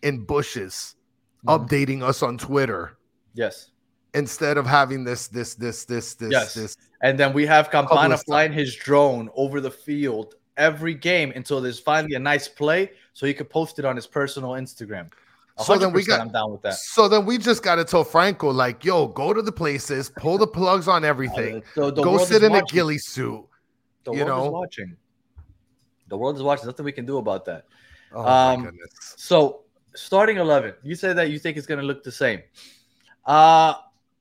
in 0.01 0.23
bushes, 0.25 0.95
Updating 1.47 2.01
us 2.03 2.23
on 2.23 2.37
Twitter 2.37 2.97
Yes. 3.33 3.71
instead 4.13 4.57
of 4.57 4.65
having 4.65 5.03
this, 5.03 5.27
this, 5.27 5.55
this, 5.55 5.85
this, 5.85 6.13
this, 6.15 6.31
Yes. 6.31 6.53
this. 6.53 6.77
And 7.01 7.19
then 7.19 7.33
we 7.33 7.45
have 7.45 7.69
Campana 7.69 8.17
flying 8.17 8.53
his 8.53 8.75
drone 8.75 9.29
over 9.35 9.59
the 9.59 9.71
field 9.71 10.35
every 10.55 10.93
game 10.93 11.33
until 11.35 11.59
there's 11.59 11.79
finally 11.79 12.13
a 12.15 12.19
nice 12.19 12.47
play 12.47 12.91
so 13.13 13.25
he 13.25 13.33
could 13.33 13.49
post 13.49 13.79
it 13.79 13.85
on 13.85 13.95
his 13.95 14.07
personal 14.07 14.51
Instagram. 14.51 15.11
So 15.59 15.77
then 15.77 15.91
we 15.93 16.03
got 16.03 16.19
I'm 16.21 16.31
down 16.31 16.51
with 16.51 16.61
that. 16.63 16.75
So 16.75 17.07
then 17.07 17.25
we 17.25 17.37
just 17.37 17.61
got 17.61 17.75
to 17.75 17.83
tell 17.83 18.03
Franco, 18.03 18.49
like, 18.51 18.83
yo, 18.85 19.07
go 19.07 19.33
to 19.33 19.41
the 19.41 19.51
places, 19.51 20.11
pull 20.17 20.37
the 20.39 20.47
plugs 20.47 20.87
on 20.87 21.03
everything, 21.05 21.57
Uh, 21.77 21.85
the- 21.87 21.91
the 21.93 22.03
go 22.03 22.17
sit 22.17 22.41
in 22.43 22.51
a 22.51 22.53
watching. 22.55 22.67
ghillie 22.75 22.97
suit. 22.97 23.45
The 24.03 24.13
you 24.13 24.25
world 24.25 24.27
know? 24.27 24.45
is 24.45 24.51
watching. 24.51 24.97
The 26.07 26.17
world 26.17 26.35
is 26.37 26.41
watching. 26.43 26.65
Nothing 26.67 26.85
we 26.85 26.91
can 26.91 27.05
do 27.05 27.17
about 27.17 27.45
that. 27.45 27.65
Oh 28.13 28.25
Um. 28.27 28.71
So 28.99 29.61
starting 29.95 30.37
eleven, 30.37 30.73
you 30.83 30.95
say 30.95 31.13
that 31.13 31.29
you 31.31 31.39
think 31.39 31.57
it's 31.57 31.67
going 31.67 31.79
to 31.79 31.85
look 31.85 32.03
the 32.03 32.11
same. 32.11 32.41
Uh 33.25 33.75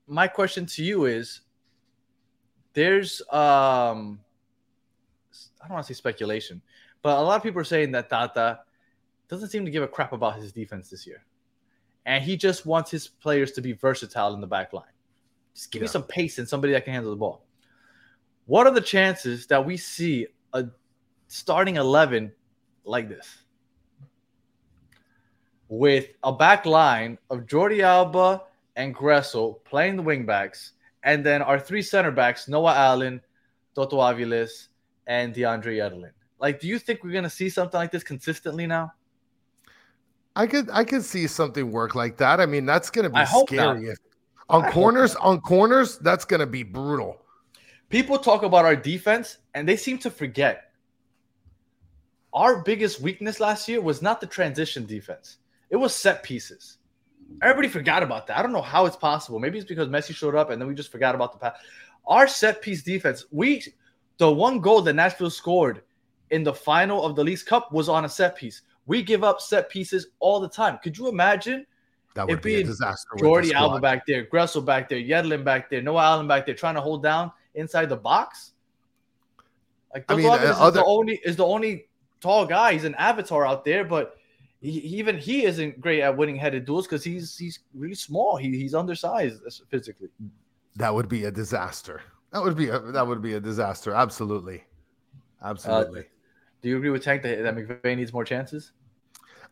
my 0.07 0.29
question 0.29 0.67
to 0.67 0.85
you 0.85 1.07
is: 1.07 1.41
There's 2.75 3.21
um, 3.31 4.21
I 5.61 5.69
don't 5.69 5.75
want 5.75 5.87
to 5.87 5.95
say 5.95 5.97
speculation, 5.97 6.61
but 7.03 7.19
a 7.19 7.21
lot 7.21 7.37
of 7.37 7.43
people 7.43 7.61
are 7.61 7.65
saying 7.65 7.93
that 7.93 8.11
Tata 8.11 8.61
doesn't 9.29 9.49
seem 9.49 9.65
to 9.65 9.71
give 9.71 9.83
a 9.83 9.89
crap 9.89 10.13
about 10.13 10.37
his 10.37 10.53
defense 10.53 10.91
this 10.91 11.07
year, 11.07 11.25
and 12.05 12.23
he 12.23 12.37
just 12.37 12.67
wants 12.67 12.91
his 12.91 13.09
players 13.09 13.53
to 13.53 13.63
be 13.63 13.73
versatile 13.73 14.35
in 14.35 14.41
the 14.41 14.47
back 14.47 14.73
line. 14.73 14.85
Just 15.55 15.71
give 15.71 15.83
me 15.83 15.89
some 15.89 16.03
pace 16.03 16.39
and 16.39 16.49
somebody 16.49 16.73
that 16.73 16.85
can 16.85 16.95
handle 16.95 17.11
the 17.11 17.17
ball. 17.17 17.45
What 18.47 18.67
are 18.67 18.73
the 18.73 18.81
chances 18.81 19.47
that 19.49 19.65
we 19.65 19.77
see 19.77 20.27
a 20.53 20.67
starting 21.29 21.77
eleven 21.77 22.33
like 22.85 23.09
this? 23.09 23.39
With 25.73 26.09
a 26.23 26.31
back 26.31 26.67
line 26.67 27.17
of 27.31 27.47
Jordi 27.47 27.81
Alba 27.81 28.43
and 28.77 28.95
Gressel 28.95 29.65
playing 29.65 29.97
the 29.97 30.03
wingbacks, 30.03 30.73
and 31.03 31.25
then 31.25 31.41
our 31.41 31.59
three 31.59 31.81
center 31.81 32.11
backs, 32.11 32.47
Noah 32.47 32.75
Allen, 32.75 33.23
Toto 33.75 33.97
Aviles, 33.97 34.69
and 35.07 35.35
DeAndre 35.35 35.79
Yedlin. 35.79 36.11
Like, 36.39 36.61
do 36.61 36.69
you 36.69 36.79
think 36.79 37.03
we're 37.03 37.15
gonna 37.15 37.31
see 37.31 37.49
something 37.49 37.79
like 37.79 37.91
this 37.91 38.05
consistently 38.05 38.67
now? 38.67 38.93
I 40.37 40.47
could 40.47 40.69
I 40.69 40.85
could 40.85 41.05
see 41.05 41.27
something 41.27 41.73
work 41.73 41.95
like 41.95 42.19
that. 42.19 42.39
I 42.39 42.45
mean, 42.45 42.67
that's 42.67 42.91
gonna 42.91 43.09
be 43.09 43.25
scary. 43.25 43.87
If, 43.87 43.99
on 44.51 44.67
I 44.67 44.73
corners, 44.73 45.17
on 45.17 45.41
corners, 45.41 45.97
that's 45.97 46.27
gonna 46.27 46.47
be 46.47 46.65
brutal. 46.65 47.23
People 47.89 48.19
talk 48.19 48.43
about 48.43 48.67
our 48.67 48.77
defense, 48.77 49.39
and 49.55 49.67
they 49.67 49.79
seem 49.79 49.97
to 50.01 50.11
forget. 50.11 50.73
Our 52.35 52.63
biggest 52.63 53.01
weakness 53.01 53.41
last 53.41 53.71
year 53.71 53.81
was 53.81 54.03
not 54.03 54.21
the 54.21 54.27
transition 54.27 54.85
defense; 54.85 55.39
it 55.73 55.77
was 55.77 55.97
set 55.97 56.23
pieces. 56.23 56.77
Everybody 57.41 57.67
forgot 57.67 58.03
about 58.03 58.27
that. 58.27 58.39
I 58.39 58.43
don't 58.43 58.53
know 58.53 58.61
how 58.63 58.85
it's 58.85 58.95
possible. 58.95 59.41
Maybe 59.41 59.59
it's 59.59 59.67
because 59.67 59.89
Messi 59.89 60.15
showed 60.15 60.35
up, 60.35 60.51
and 60.51 60.61
then 60.61 60.69
we 60.69 60.75
just 60.75 60.93
forgot 60.93 61.15
about 61.15 61.33
the 61.33 61.39
pass. 61.39 61.59
Our 62.07 62.29
set 62.29 62.61
piece 62.61 62.83
defense, 62.83 63.25
we 63.33 63.65
the 64.19 64.31
one 64.31 64.61
goal 64.61 64.83
that 64.83 64.93
Nashville 64.93 65.31
scored 65.31 65.83
in 66.31 66.43
the 66.45 66.53
final 66.53 67.03
of 67.05 67.17
the 67.17 67.25
Leagues 67.25 67.43
Cup 67.43 67.73
was 67.73 67.89
on 67.89 68.05
a 68.05 68.09
set 68.09 68.37
piece. 68.37 68.63
We 68.85 69.03
give 69.03 69.25
up 69.25 69.41
set 69.41 69.71
pieces 69.71 70.09
all 70.21 70.41
the 70.41 70.49
time. 70.49 70.79
Could 70.83 70.99
you 70.99 71.09
imagine 71.09 71.65
That 72.15 72.27
would 72.27 72.33
It'd 72.33 72.43
be 72.43 72.57
a 72.57 72.65
disaster. 72.65 73.09
Jordi 73.17 73.53
Alba 73.55 73.81
back 73.81 74.05
there, 74.07 74.27
Gressel 74.27 74.65
back 74.65 74.91
there, 74.91 75.01
Yedlin 75.01 75.43
back 75.43 75.71
there, 75.71 75.81
Noah 75.81 76.03
Allen 76.03 76.29
back 76.29 76.45
there, 76.45 76.55
trying 76.55 76.75
to 76.75 76.83
hold 76.83 77.03
down 77.03 77.33
inside 77.55 77.89
the 77.89 77.97
box. 77.97 78.53
Like 79.95 80.05
I 80.11 80.17
mean, 80.17 80.27
uh, 80.29 80.35
is 80.35 80.57
other- 80.59 80.81
the 80.81 80.85
only 80.85 81.19
is 81.25 81.37
the 81.37 81.47
only 81.47 81.89
tall 82.21 82.45
guy. 82.45 82.75
He's 82.75 82.85
an 82.85 82.95
avatar 82.97 83.47
out 83.47 83.65
there, 83.65 83.85
but 83.85 84.19
he, 84.63 84.71
even 84.99 85.19
he 85.19 85.45
isn't 85.45 85.81
great 85.81 86.01
at 86.03 86.17
winning 86.17 86.37
headed 86.37 86.65
duels 86.65 86.87
because 86.87 87.03
he's 87.03 87.37
he's 87.37 87.59
really 87.75 87.95
small. 87.97 88.37
He, 88.37 88.49
he's 88.57 88.75
undersized 88.75 89.43
uh, 89.47 89.51
physically. 89.69 90.09
That 90.77 90.95
would 90.95 91.09
be 91.09 91.25
a 91.25 91.31
disaster. 91.31 92.01
That 92.33 92.43
would 92.43 92.57
be 92.57 92.69
a 92.69 92.79
that 92.79 93.07
would 93.07 93.21
be 93.21 93.35
a 93.35 93.41
disaster. 93.41 93.93
Absolutely, 93.93 94.65
absolutely. 95.45 96.01
Uh, 96.01 96.05
do 96.63 96.69
you 96.69 96.77
agree 96.77 96.91
with 96.91 97.03
Tank 97.03 97.23
that, 97.23 97.43
that 97.43 97.57
McVey 97.57 97.97
needs 97.97 98.13
more 98.13 98.25
chances? 98.25 98.73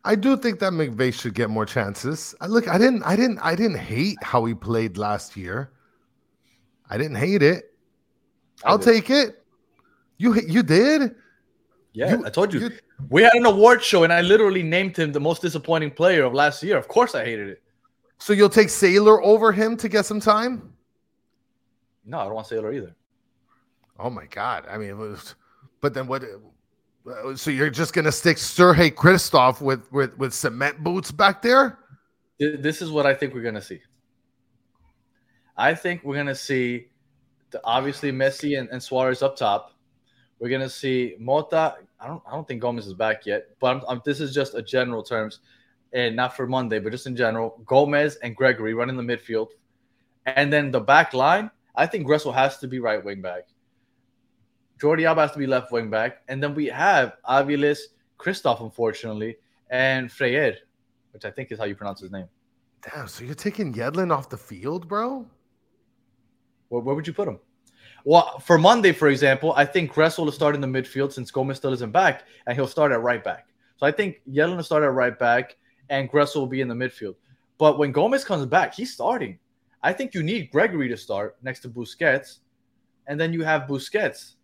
I 0.05 0.15
do 0.15 0.37
think 0.37 0.61
that 0.61 0.73
McVey 0.73 1.13
should 1.13 1.35
get 1.35 1.51
more 1.51 1.67
chances. 1.67 2.35
I 2.41 2.47
look, 2.47 2.69
I 2.69 2.79
didn't, 2.79 3.03
I 3.03 3.17
didn't, 3.17 3.39
I 3.41 3.55
didn't 3.55 3.77
hate 3.79 4.17
how 4.23 4.45
he 4.47 4.55
played 4.55 4.97
last 4.97 5.37
year. 5.37 5.73
I 6.89 6.97
didn't 6.97 7.17
hate 7.17 7.43
it. 7.43 7.75
I'll 8.65 8.79
take 8.79 9.11
it. 9.11 9.45
You 10.19 10.35
you 10.41 10.63
did. 10.63 11.17
Yeah, 11.93 12.17
You- 12.17 12.27
I 12.27 12.31
told 12.31 12.55
you. 12.55 12.61
you- 12.61 12.71
We 13.09 13.23
had 13.23 13.33
an 13.35 13.47
award 13.47 13.83
show, 13.83 14.05
and 14.05 14.13
I 14.13 14.21
literally 14.21 14.63
named 14.63 14.97
him 14.97 15.13
the 15.13 15.21
most 15.21 15.43
disappointing 15.43 15.91
player 15.91 16.25
of 16.25 16.35
last 16.35 16.63
year. 16.63 16.77
Of 16.77 16.89
course, 16.89 17.15
I 17.15 17.25
hated 17.25 17.49
it. 17.49 17.63
So 18.19 18.33
you'll 18.33 18.51
take 18.51 18.69
Sailor 18.69 19.23
over 19.23 19.51
him 19.51 19.77
to 19.79 19.89
get 19.89 20.05
some 20.07 20.21
time. 20.21 20.73
No, 22.05 22.19
I 22.19 22.25
don't 22.25 22.35
want 22.35 22.47
Sailor 22.47 22.73
either. 22.73 22.95
Oh 23.99 24.11
my 24.11 24.27
god! 24.27 24.67
I 24.69 24.79
mean, 24.79 24.99
was, 24.99 25.35
but 25.81 25.95
then 25.95 26.07
what? 26.07 26.25
So 27.35 27.51
you're 27.51 27.71
just 27.71 27.93
gonna 27.93 28.13
stick 28.13 28.39
Sergei 28.39 28.91
Kryvtsov 28.91 29.61
with 29.61 29.91
with 29.93 30.17
with 30.19 30.35
cement 30.35 30.83
boots 30.83 31.11
back 31.11 31.43
there? 31.43 31.79
This 32.39 32.83
is 32.83 32.91
what 32.91 33.07
I 33.07 33.15
think 33.15 33.35
we're 33.35 33.43
gonna 33.43 33.61
see. 33.61 33.81
I 35.57 35.75
think 35.75 36.03
we're 36.05 36.17
gonna 36.17 36.35
see 36.35 36.89
the, 37.51 37.61
obviously 37.65 38.13
Messi 38.13 38.59
and, 38.59 38.69
and 38.71 38.83
Suarez 38.83 39.23
up 39.23 39.37
top. 39.37 39.73
We're 40.41 40.49
gonna 40.49 40.71
see 40.71 41.15
Mota. 41.19 41.77
I 42.01 42.07
don't. 42.07 42.23
I 42.27 42.33
don't 42.33 42.49
think 42.49 42.61
Gomez 42.63 42.87
is 42.87 42.95
back 42.95 43.27
yet. 43.27 43.49
But 43.61 43.77
I'm, 43.77 43.83
I'm, 43.87 44.03
this 44.05 44.21
is 44.21 44.35
just 44.35 44.55
a 44.55 44.63
general 44.63 45.03
terms, 45.03 45.41
and 45.93 46.17
not 46.17 46.35
for 46.35 46.47
Monday, 46.47 46.79
but 46.79 46.91
just 46.91 47.07
in 47.07 47.15
general. 47.15 47.63
Gomez 47.67 48.17
and 48.17 48.37
Gregore 48.37 48.75
running 48.75 48.97
the 48.97 49.03
midfield, 49.03 49.49
and 50.25 50.53
then 50.53 50.71
the 50.71 50.81
back 50.81 51.13
line. 51.13 51.51
I 51.77 51.87
think 51.87 52.07
Gressel 52.07 52.35
has 52.35 52.59
to 52.59 52.69
be 52.69 52.81
right 52.81 53.05
wing 53.05 53.23
back. 53.23 53.49
Jordi 54.81 55.07
Alba 55.07 55.21
has 55.21 55.33
to 55.33 55.39
be 55.39 55.47
left 55.47 55.71
wing 55.71 55.91
back, 55.91 56.23
and 56.29 56.43
then 56.43 56.55
we 56.55 56.67
have 56.67 57.17
Aviles, 57.29 57.79
Kryvtsov, 58.19 58.63
unfortunately, 58.63 59.37
and 59.69 60.11
Freyer, 60.11 60.57
which 61.13 61.27
I 61.27 61.31
think 61.31 61.53
is 61.53 61.59
how 61.59 61.67
you 61.67 61.75
pronounce 61.75 62.01
his 62.01 62.11
name. 62.11 62.27
Damn. 62.83 63.07
So 63.07 63.25
you're 63.25 63.35
taking 63.35 63.75
Yedlin 63.75 64.11
off 64.11 64.31
the 64.31 64.39
field, 64.39 64.89
bro? 64.89 65.27
Where, 66.71 66.81
where 66.81 66.95
would 66.95 67.07
you 67.07 67.13
put 67.13 67.29
him? 67.29 67.39
Well, 68.05 68.39
for 68.41 68.59
Monday, 68.59 68.93
for 68.93 69.09
example, 69.09 69.53
I 69.57 69.65
think 69.65 69.93
Gressel 69.93 70.25
will 70.25 70.33
start 70.33 70.55
in 70.55 70.61
the 70.61 70.67
midfield 70.67 71.13
since 71.13 71.31
Gomez 71.31 71.59
still 71.59 71.73
isn't 71.73 71.93
back, 71.93 72.25
and 72.47 72.57
he'll 72.57 72.67
start 72.67 72.93
at 72.93 73.01
right 73.03 73.23
back. 73.23 73.47
So 73.77 73.87
I 73.87 73.93
think 73.93 74.21
Yedlin 74.29 74.57
will 74.57 74.63
start 74.63 74.83
at 74.83 74.93
right 74.93 75.19
back, 75.19 75.57
and 75.89 76.11
Gressel 76.11 76.37
will 76.37 76.47
be 76.47 76.61
in 76.61 76.69
the 76.69 76.75
midfield. 76.75 77.17
But 77.59 77.79
when 77.79 77.93
Gomez 77.93 78.25
comes 78.25 78.47
back, 78.47 78.75
he's 78.75 78.93
starting. 78.93 79.39
I 79.83 79.93
think 79.93 80.15
you 80.15 80.23
need 80.23 80.51
Gregore 80.53 80.89
to 80.89 80.97
start 80.97 81.37
next 81.43 81.61
to 81.61 81.69
Busquets, 81.69 82.39
and 83.07 83.19
then 83.21 83.33
you 83.33 83.43
have 83.45 83.63
Busquets. 83.63 84.35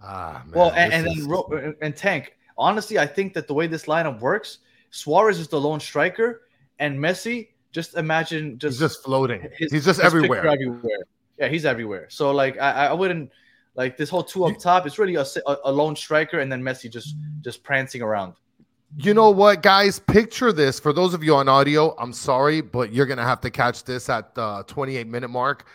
Ah, 0.00 0.42
man. 0.46 0.52
well, 0.58 0.70
and, 0.76 0.92
and 0.92 1.06
then 1.06 1.18
is- 1.18 1.24
Ro- 1.24 1.74
and 1.80 1.96
Tank. 1.96 2.36
Honestly, 2.58 2.98
I 2.98 3.06
think 3.06 3.34
that 3.34 3.46
the 3.46 3.54
way 3.54 3.66
this 3.66 3.86
lineup 3.86 4.20
works, 4.20 4.58
Suarez 4.90 5.38
is 5.38 5.48
the 5.48 5.60
lone 5.60 5.80
striker, 5.80 6.42
and 6.78 6.98
Messi. 6.98 7.48
Just 7.72 7.96
imagine, 7.96 8.58
just 8.58 8.74
he's 8.74 8.90
just 8.90 9.02
floating. 9.02 9.48
his- 9.56 9.72
he's 9.72 9.84
just 9.84 9.98
everywhere. 10.00 10.46
everywhere. 10.46 10.80
Yeah, 11.42 11.48
he's 11.48 11.64
everywhere. 11.64 12.06
So 12.08 12.30
like, 12.30 12.56
I, 12.60 12.86
I 12.86 12.92
wouldn't 12.92 13.32
like 13.74 13.96
this 13.96 14.08
whole 14.08 14.22
two 14.22 14.44
up 14.44 14.60
top. 14.60 14.86
It's 14.86 14.96
really 14.96 15.16
a, 15.16 15.24
a, 15.64 15.72
lone 15.72 15.96
striker, 15.96 16.38
and 16.38 16.52
then 16.52 16.62
Messi 16.62 16.88
just 16.88 17.16
just 17.40 17.64
prancing 17.64 18.00
around. 18.00 18.34
You 18.96 19.12
know 19.12 19.30
what, 19.30 19.60
guys? 19.60 19.98
Picture 19.98 20.52
this. 20.52 20.78
For 20.78 20.92
those 20.92 21.14
of 21.14 21.24
you 21.24 21.34
on 21.34 21.48
audio, 21.48 21.96
I'm 21.98 22.12
sorry, 22.12 22.60
but 22.60 22.92
you're 22.92 23.06
gonna 23.06 23.24
have 23.24 23.40
to 23.40 23.50
catch 23.50 23.82
this 23.82 24.08
at 24.08 24.36
the 24.36 24.62
28 24.68 25.08
minute 25.08 25.30
mark. 25.30 25.66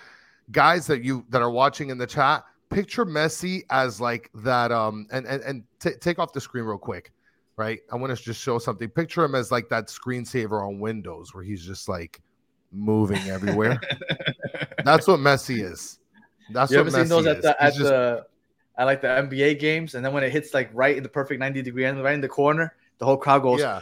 Guys 0.51 0.87
that 0.87 1.03
you 1.03 1.25
that 1.31 1.41
are 1.41 1.51
watching 1.51 1.89
in 1.89 1.97
the 1.97 2.07
chat, 2.07 2.45
picture 2.69 3.05
Messi 3.05 3.63
as 3.69 3.99
like 3.99 4.29
that. 4.35 4.71
Um, 4.71 5.05
and 5.11 5.25
and 5.25 5.43
and 5.43 5.63
t- 5.81 5.97
take 5.99 6.17
off 6.17 6.31
the 6.31 6.39
screen 6.39 6.63
real 6.63 6.77
quick, 6.77 7.11
right? 7.57 7.81
I 7.91 7.97
want 7.97 8.17
to 8.17 8.23
just 8.23 8.39
show 8.39 8.57
something. 8.57 8.87
Picture 8.87 9.25
him 9.25 9.35
as 9.35 9.51
like 9.51 9.67
that 9.67 9.87
screensaver 9.87 10.65
on 10.65 10.79
Windows, 10.79 11.35
where 11.35 11.43
he's 11.43 11.65
just 11.65 11.89
like 11.89 12.21
moving 12.71 13.21
everywhere. 13.29 13.79
That's 14.83 15.07
what 15.07 15.19
Messi 15.19 15.63
is. 15.63 15.99
That's 16.51 16.71
you 16.71 16.77
what 16.77 16.87
ever 16.87 16.97
Messi 16.97 16.99
seen 17.01 17.09
those 17.09 17.25
is. 17.25 17.35
at 17.35 17.41
the 17.41 17.63
at 17.63 17.73
just- 17.73 17.83
the 17.85 18.25
at 18.77 18.85
like 18.85 19.01
the 19.01 19.07
NBA 19.07 19.59
games, 19.59 19.95
and 19.95 20.05
then 20.05 20.13
when 20.13 20.23
it 20.23 20.31
hits 20.31 20.53
like 20.53 20.69
right 20.73 20.95
in 20.95 21.01
the 21.03 21.09
perfect 21.09 21.39
90 21.39 21.61
degree 21.63 21.85
angle, 21.85 22.03
right 22.03 22.13
in 22.13 22.21
the 22.21 22.27
corner, 22.29 22.75
the 22.99 23.05
whole 23.05 23.17
crowd 23.17 23.41
goes. 23.41 23.59
yeah, 23.59 23.81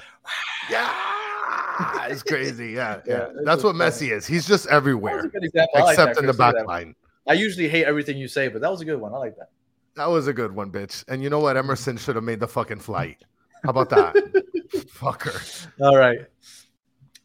yeah, 0.71 2.07
it's 2.07 2.23
crazy. 2.23 2.71
Yeah, 2.71 3.01
Yeah, 3.05 3.13
yeah. 3.17 3.27
That's 3.43 3.63
what 3.63 3.75
just 3.75 4.01
Messi 4.01 4.11
is. 4.11 4.25
He's 4.25 4.47
just 4.47 4.67
everywhere. 4.67 5.19
a 5.25 5.27
good 5.27 5.43
example. 5.43 5.77
I 5.77 5.81
like 5.81 5.93
except 5.99 6.19
in 6.19 6.25
the. 6.25 6.33
Back 6.33 6.55
line. 6.65 6.95
I 7.27 7.33
usually 7.33 7.67
hate 7.67 7.85
everything 7.85 8.17
you 8.17 8.27
say, 8.27 8.47
but 8.47 8.61
that 8.61 8.71
was 8.71 8.81
a 8.81 8.85
good 8.85 8.99
one. 9.01 9.13
I 9.13 9.17
like 9.17 9.35
that. 9.37 9.49
That 9.95 10.09
was 10.09 10.27
a 10.27 10.33
good 10.33 10.53
one, 10.55 10.71
bitch. 10.71 11.03
And 11.07 11.23
you 11.23 11.29
know 11.29 11.39
what? 11.39 11.57
Emerson 11.57 11.97
should 11.97 12.15
have 12.15 12.23
made 12.23 12.39
the 12.39 12.47
fucking 12.47 12.79
flight. 12.79 13.17
How 13.63 13.71
about 13.71 13.89
that? 13.89 14.13
Fucker. 14.87 15.67
All 15.81 15.97
right. 15.97 16.19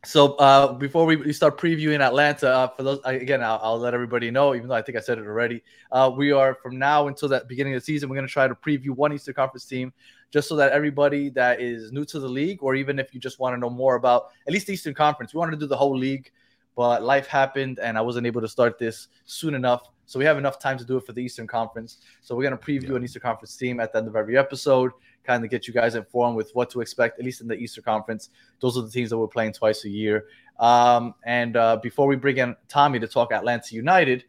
So 0.05 0.35
uh, 0.37 0.73
before 0.73 1.05
we 1.05 1.17
we 1.17 1.33
start 1.33 1.59
previewing 1.59 2.01
Atlanta, 2.01 2.49
uh, 2.49 2.69
for 2.69 2.83
those 2.83 3.01
again, 3.05 3.43
I'll, 3.43 3.61
I'll 3.63 3.79
let 3.79 3.93
everybody 3.93 4.31
know. 4.31 4.55
Even 4.55 4.69
though 4.69 4.75
I 4.75 4.81
think 4.81 4.97
I 4.97 5.01
said 5.01 5.19
it 5.19 5.27
already, 5.27 5.63
uh, 5.93 6.11
we 6.15 6.33
are 6.33 6.55
from 6.55 6.79
now 6.79 7.09
until 7.09 7.29
that 7.29 7.49
beginning 7.49 7.75
of 7.75 7.83
the 7.83 7.85
season. 7.85 8.09
We're 8.09 8.17
going 8.17 8.27
to 8.27 8.33
try 8.33 8.49
to 8.49 8.55
preview 8.55 8.91
one 8.91 9.13
Eastern 9.13 9.35
Conference 9.35 9.67
team, 9.67 9.93
just 10.31 10.49
so 10.49 10.57
that 10.57 10.73
everybody 10.73 11.29
that 11.31 11.61
is 11.61 11.93
new 11.93 12.07
to 12.07 12.19
the 12.19 12.29
league, 12.29 12.63
or 12.63 12.75
even 12.75 12.99
if 12.99 13.13
you 13.13 13.21
just 13.21 13.39
want 13.39 13.55
to 13.55 13.61
know 13.61 13.69
more 13.69 13.97
about 13.97 14.29
at 14.47 14.55
least 14.55 14.69
the 14.69 14.73
Eastern 14.73 14.95
Conference, 14.95 15.35
we 15.35 15.39
wanted 15.39 15.53
to 15.53 15.59
do 15.59 15.67
the 15.67 15.77
whole 15.77 15.97
league, 15.97 16.31
but 16.77 17.03
life 17.03 17.27
happened 17.27 17.79
and 17.79 17.99
I 17.99 18.01
wasn't 18.01 18.27
able 18.27 18.41
to 18.41 18.49
start 18.49 18.79
this 18.79 19.09
soon 19.27 19.55
enough. 19.55 19.83
So 20.07 20.19
we 20.19 20.25
have 20.25 20.39
enough 20.39 20.59
time 20.59 20.79
to 20.79 20.85
do 20.85 20.97
it 20.97 21.05
for 21.05 21.13
the 21.13 21.21
Eastern 21.21 21.47
Conference. 21.47 21.99
So 22.23 22.35
we're 22.35 22.49
going 22.49 22.59
to 22.59 22.65
preview 22.65 22.97
an 22.97 23.05
Eastern 23.05 23.23
Conference 23.23 23.55
team 23.55 23.81
at 23.81 23.93
the 23.93 23.99
end 23.99 24.09
of 24.09 24.17
every 24.17 24.39
episode, 24.39 24.93
kind 25.25 25.45
of 25.45 25.51
get 25.51 25.67
you 25.67 25.75
guys 25.75 25.95
informed 25.95 26.37
with 26.37 26.51
what 26.55 26.71
to 26.71 26.81
expect, 26.81 27.19
at 27.19 27.25
least 27.25 27.41
in 27.41 27.49
the 27.49 27.55
Easter 27.55 27.83
Conference. 27.83 28.31
Those 28.61 28.77
are 28.79 28.83
the 28.83 28.91
teams 28.91 29.11
that 29.11 29.19
we're 29.19 29.29
playing 29.29 29.53
twice 29.53 29.85
a 29.85 29.89
year. 29.89 30.27
Um, 30.59 31.15
and 31.25 31.57
uh, 31.57 31.77
before 31.77 32.07
we 32.07 32.17
bring 32.17 32.39
in 32.39 32.57
Tommy 32.69 32.99
to 33.01 33.07
talk 33.09 33.33
Atlanta 33.33 33.75
United, 33.75 34.25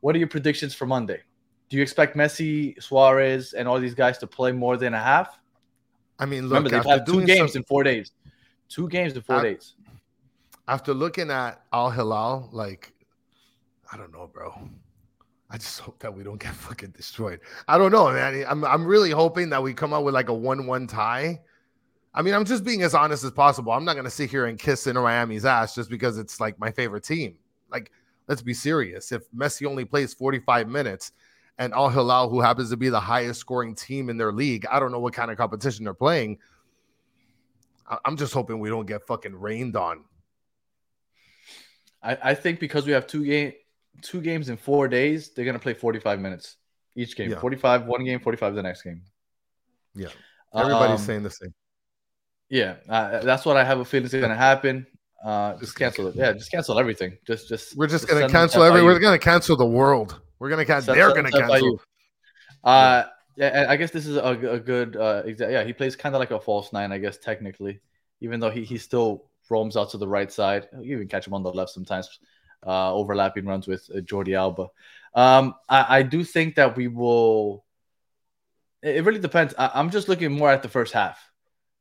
what 0.00 0.14
are 0.14 0.18
your 0.18 0.28
predictions 0.28 0.74
for 0.74 0.86
Monday? 0.86 1.20
Do 1.68 1.76
you 1.76 1.82
expect 1.82 2.16
Messi, 2.16 2.80
Suarez, 2.82 3.52
and 3.52 3.68
all 3.68 3.78
these 3.78 3.94
guys 3.94 4.18
to 4.18 4.26
play 4.26 4.52
more 4.52 4.76
than 4.76 4.94
a 4.94 4.98
half? 5.02 5.38
I 6.18 6.26
mean, 6.26 6.44
look, 6.44 6.58
Remember, 6.58 6.70
they've 6.70 6.84
had 6.84 7.06
two 7.06 7.24
games 7.24 7.52
some- 7.52 7.60
in 7.60 7.64
four 7.64 7.82
days. 7.82 8.12
Two 8.68 8.88
games 8.88 9.14
in 9.14 9.22
four 9.22 9.42
days. 9.42 9.74
after 10.66 10.92
looking 10.92 11.30
at 11.30 11.62
Al 11.72 11.90
Hilal, 11.90 12.50
like, 12.52 12.92
I 13.90 13.96
don't 13.96 14.12
know, 14.12 14.26
bro. 14.30 14.52
I 15.50 15.56
just 15.56 15.80
hope 15.80 15.98
that 16.00 16.14
we 16.14 16.22
don't 16.22 16.40
get 16.40 16.54
fucking 16.54 16.90
destroyed. 16.90 17.40
I 17.66 17.78
don't 17.78 17.92
know, 17.92 18.10
man. 18.12 18.44
I'm 18.48 18.64
I'm 18.64 18.84
really 18.84 19.10
hoping 19.10 19.50
that 19.50 19.62
we 19.62 19.74
come 19.74 19.92
out 19.92 20.04
with 20.04 20.14
like 20.14 20.28
a 20.28 20.34
one-one 20.34 20.86
tie. 20.86 21.40
I 22.14 22.22
mean, 22.22 22.34
I'm 22.34 22.44
just 22.44 22.64
being 22.64 22.82
as 22.82 22.94
honest 22.94 23.24
as 23.24 23.30
possible. 23.30 23.72
I'm 23.72 23.84
not 23.84 23.96
gonna 23.96 24.10
sit 24.10 24.30
here 24.30 24.46
and 24.46 24.58
kiss 24.58 24.86
Inter 24.86 25.02
Miami's 25.02 25.44
ass 25.44 25.74
just 25.74 25.90
because 25.90 26.18
it's 26.18 26.40
like 26.40 26.58
my 26.58 26.70
favorite 26.70 27.04
team. 27.04 27.36
Like, 27.70 27.92
let's 28.26 28.42
be 28.42 28.54
serious. 28.54 29.12
If 29.12 29.30
Messi 29.30 29.66
only 29.66 29.84
plays 29.84 30.14
45 30.14 30.68
minutes 30.68 31.12
and 31.58 31.72
Al 31.74 31.90
Hilal, 31.90 32.28
who 32.28 32.40
happens 32.40 32.70
to 32.70 32.76
be 32.76 32.88
the 32.88 33.00
highest 33.00 33.40
scoring 33.40 33.74
team 33.74 34.10
in 34.10 34.16
their 34.16 34.32
league, 34.32 34.66
I 34.70 34.80
don't 34.80 34.92
know 34.92 35.00
what 35.00 35.14
kind 35.14 35.30
of 35.30 35.36
competition 35.36 35.84
they're 35.84 35.94
playing. 35.94 36.38
I'm 38.04 38.16
just 38.16 38.34
hoping 38.34 38.60
we 38.60 38.68
don't 38.68 38.86
get 38.86 39.06
fucking 39.06 39.34
rained 39.34 39.76
on. 39.76 40.04
I, 42.02 42.18
I 42.22 42.34
think 42.34 42.60
because 42.60 42.86
we 42.86 42.92
have 42.92 43.06
two 43.06 43.24
game 43.24 43.52
two 44.02 44.20
games 44.20 44.48
in 44.48 44.56
four 44.56 44.88
days, 44.88 45.30
they're 45.30 45.44
gonna 45.44 45.58
play 45.58 45.74
45 45.74 46.20
minutes 46.20 46.56
each 46.96 47.16
game. 47.16 47.30
Yeah. 47.30 47.38
45 47.38 47.86
one 47.86 48.04
game, 48.04 48.20
45 48.20 48.54
the 48.54 48.62
next 48.62 48.82
game. 48.82 49.02
Yeah. 49.94 50.08
Everybody's 50.54 51.00
Um, 51.00 51.06
saying 51.06 51.22
the 51.22 51.30
same. 51.30 51.54
Yeah, 52.48 52.76
uh, 52.88 53.18
that's 53.20 53.44
what 53.44 53.56
I 53.58 53.64
have 53.64 53.78
a 53.78 53.84
feeling 53.84 54.06
is 54.06 54.12
gonna 54.12 54.34
happen. 54.34 54.86
Uh, 55.22 55.50
just 55.52 55.62
Just 55.62 55.76
cancel 55.76 56.06
it. 56.06 56.14
Yeah, 56.14 56.32
just 56.32 56.50
cancel 56.50 56.78
everything. 56.78 57.18
Just 57.26 57.48
just 57.48 57.76
We're 57.76 57.88
just 57.88 58.08
gonna 58.08 58.28
cancel 58.28 58.62
every. 58.62 58.82
We're 58.82 58.98
gonna 59.00 59.18
cancel 59.18 59.56
the 59.56 59.66
world. 59.66 60.20
We're 60.38 60.48
gonna 60.48 60.64
cancel. 60.64 60.94
They're 60.94 61.12
gonna 61.14 61.30
cancel. 61.30 61.80
Uh, 62.64 63.04
yeah, 63.36 63.66
I 63.68 63.76
guess 63.76 63.90
this 63.90 64.06
is 64.06 64.16
a, 64.16 64.22
a 64.22 64.58
good. 64.58 64.96
Uh, 64.96 65.22
exa- 65.24 65.50
yeah, 65.50 65.64
he 65.64 65.72
plays 65.72 65.94
kind 65.96 66.14
of 66.14 66.20
like 66.20 66.30
a 66.30 66.40
false 66.40 66.72
nine, 66.72 66.90
I 66.92 66.98
guess 66.98 67.18
technically, 67.18 67.80
even 68.20 68.40
though 68.40 68.50
he 68.50 68.64
he 68.64 68.78
still 68.78 69.26
roams 69.50 69.76
out 69.76 69.90
to 69.90 69.98
the 69.98 70.08
right 70.08 70.30
side. 70.32 70.68
You 70.80 70.96
even 70.96 71.08
catch 71.08 71.26
him 71.26 71.34
on 71.34 71.42
the 71.42 71.52
left 71.52 71.70
sometimes, 71.70 72.18
uh, 72.66 72.92
overlapping 72.94 73.44
runs 73.46 73.66
with 73.66 73.88
uh, 73.94 73.98
Jordi 74.00 74.36
Alba. 74.36 74.68
Um, 75.14 75.54
I, 75.68 75.98
I 75.98 76.02
do 76.02 76.24
think 76.24 76.56
that 76.56 76.76
we 76.76 76.88
will. 76.88 77.64
It 78.82 79.04
really 79.04 79.18
depends. 79.20 79.54
I, 79.58 79.70
I'm 79.74 79.90
just 79.90 80.08
looking 80.08 80.32
more 80.32 80.50
at 80.50 80.62
the 80.62 80.68
first 80.68 80.92
half 80.92 81.18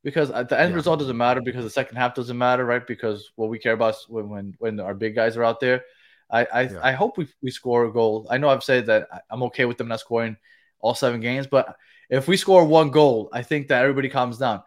because 0.04 0.32
at 0.32 0.50
the 0.50 0.60
end 0.60 0.72
Yeah. 0.72 0.78
result 0.78 1.00
doesn't 1.00 1.18
matter 1.18 1.42
because 1.42 1.64
the 1.64 1.70
second 1.70 1.98
half 1.98 2.16
doesn't 2.16 2.38
matter, 2.38 2.66
right? 2.66 2.86
Because 2.86 3.32
what 3.36 3.50
we 3.50 3.60
care 3.60 3.74
about 3.74 3.96
is 3.96 4.06
when 4.08 4.30
when, 4.30 4.56
when 4.60 4.80
our 4.80 4.94
big 4.96 5.16
guys 5.16 5.38
are 5.38 5.44
out 5.44 5.60
there. 5.60 5.84
I 6.32 6.46
I, 6.54 6.62
Yeah. 6.64 6.80
I 6.84 6.92
hope 6.94 7.18
we, 7.18 7.28
we 7.42 7.52
score 7.52 7.86
a 7.86 7.92
goal. 7.94 8.28
I 8.30 8.38
know 8.38 8.50
I've 8.50 8.64
said 8.64 8.88
that 8.88 9.08
I'm 9.30 9.44
okay 9.44 9.66
with 9.66 9.78
them 9.78 9.88
not 9.90 10.00
scoring 10.00 10.38
all 10.80 10.94
seven 10.96 11.22
games, 11.22 11.48
but 11.48 11.76
if 12.10 12.28
we 12.28 12.38
score 12.38 12.66
one 12.66 12.90
goal, 12.92 13.30
I 13.34 13.44
think 13.44 13.68
that 13.68 13.82
everybody 13.82 14.10
calms 14.10 14.38
down. 14.38 14.64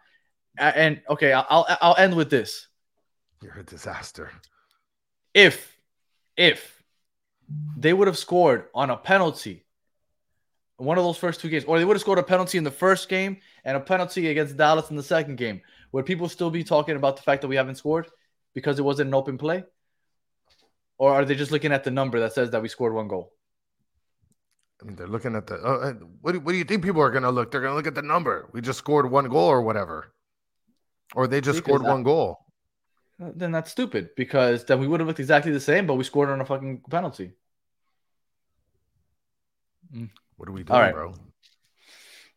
And 0.57 1.01
okay, 1.09 1.33
I'll 1.33 1.45
I'll, 1.49 1.77
I'll 1.81 1.97
end 1.97 2.15
with 2.15 2.29
this. 2.29 2.67
You're 3.41 3.59
a 3.59 3.63
disaster. 3.63 4.31
If 5.33 5.70
if 6.37 6.81
they 7.77 7.93
would 7.93 8.07
have 8.07 8.17
scored 8.17 8.65
on 8.73 8.89
a 8.89 8.97
penalty 8.97 9.65
one 10.77 10.97
of 10.97 11.03
those 11.03 11.17
first 11.17 11.39
two 11.39 11.49
games, 11.49 11.63
or 11.65 11.77
they 11.77 11.85
would 11.85 11.93
have 11.95 12.01
scored 12.01 12.17
a 12.17 12.23
penalty 12.23 12.57
in 12.57 12.63
the 12.63 12.71
first 12.71 13.07
game 13.07 13.37
and 13.63 13.77
a 13.77 13.79
penalty 13.79 14.29
against 14.29 14.57
Dallas 14.57 14.89
in 14.89 14.95
the 14.95 15.03
second 15.03 15.35
game, 15.35 15.61
would 15.91 16.07
people 16.07 16.27
still 16.27 16.49
be 16.49 16.63
talking 16.63 16.95
about 16.95 17.17
the 17.17 17.21
fact 17.21 17.41
that 17.41 17.47
we 17.47 17.55
haven't 17.55 17.75
scored 17.75 18.07
because 18.55 18.79
it 18.79 18.81
wasn't 18.81 19.07
an 19.09 19.13
open 19.13 19.37
play? 19.37 19.63
Or 20.97 21.13
are 21.13 21.23
they 21.23 21.35
just 21.35 21.51
looking 21.51 21.71
at 21.71 21.83
the 21.83 21.91
number 21.91 22.19
that 22.21 22.33
says 22.33 22.49
that 22.51 22.61
we 22.63 22.67
scored 22.67 22.93
one 22.93 23.07
goal? 23.07 23.31
I 24.81 24.85
mean, 24.85 24.95
they're 24.95 25.07
looking 25.07 25.35
at 25.35 25.45
the. 25.45 25.59
Oh, 25.63 25.73
uh, 25.81 25.93
what, 26.21 26.31
do, 26.31 26.39
what 26.39 26.51
do 26.53 26.57
you 26.57 26.63
think 26.63 26.83
people 26.83 27.01
are 27.01 27.11
gonna 27.11 27.29
look? 27.31 27.51
They're 27.51 27.61
gonna 27.61 27.75
look 27.75 27.85
at 27.87 27.93
the 27.93 28.01
number. 28.01 28.49
We 28.51 28.61
just 28.61 28.79
scored 28.79 29.09
one 29.11 29.29
goal 29.29 29.47
or 29.47 29.61
whatever, 29.61 30.13
or 31.13 31.27
they 31.27 31.41
just 31.41 31.57
Because 31.57 31.75
scored 31.79 31.85
I- 31.85 31.93
one 31.93 32.01
goal. 32.03 32.39
Then 33.21 33.51
that's 33.51 33.69
stupid 33.69 34.09
because 34.15 34.65
then 34.65 34.79
we 34.79 34.87
would 34.87 34.99
have 34.99 35.07
looked 35.07 35.19
exactly 35.19 35.51
the 35.51 35.59
same, 35.59 35.85
but 35.85 35.93
we 35.93 36.03
scored 36.03 36.29
on 36.29 36.41
a 36.41 36.45
fucking 36.45 36.81
penalty. 36.89 37.33
Mm. 39.95 40.09
What 40.37 40.49
are 40.49 40.53
we 40.53 40.63
doing, 40.63 40.75
All 40.75 40.81
right. 40.81 40.93
bro? 40.93 41.13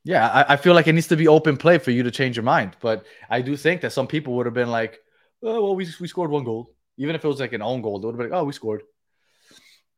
Yeah, 0.03 0.29
I, 0.29 0.53
I 0.53 0.57
feel 0.57 0.75
like 0.75 0.87
it 0.87 0.93
needs 0.93 1.07
to 1.07 1.17
be 1.17 1.27
open 1.27 1.57
play 1.57 1.79
for 1.79 1.91
you 1.91 2.03
to 2.03 2.11
change 2.11 2.37
your 2.37 2.43
mind. 2.43 2.77
But 2.81 3.07
I 3.31 3.41
do 3.41 3.57
think 3.57 3.81
that 3.81 3.93
some 3.95 4.07
people 4.07 4.35
would 4.35 4.45
have 4.45 4.55
been 4.55 4.71
like, 4.71 4.99
oh, 5.43 5.63
well, 5.63 5.77
we, 5.77 5.89
we 6.01 6.09
scored 6.09 6.31
one 6.31 6.45
goal. 6.45 6.75
Even 6.99 7.15
if 7.15 7.25
it 7.25 7.29
was 7.29 7.41
like 7.41 7.55
an 7.55 7.63
own 7.63 7.81
goal, 7.81 7.99
they 7.99 8.07
would 8.07 8.17
have 8.17 8.19
been 8.19 8.31
like, 8.31 8.39
oh, 8.39 8.45
we 8.45 8.53
scored. 8.53 8.83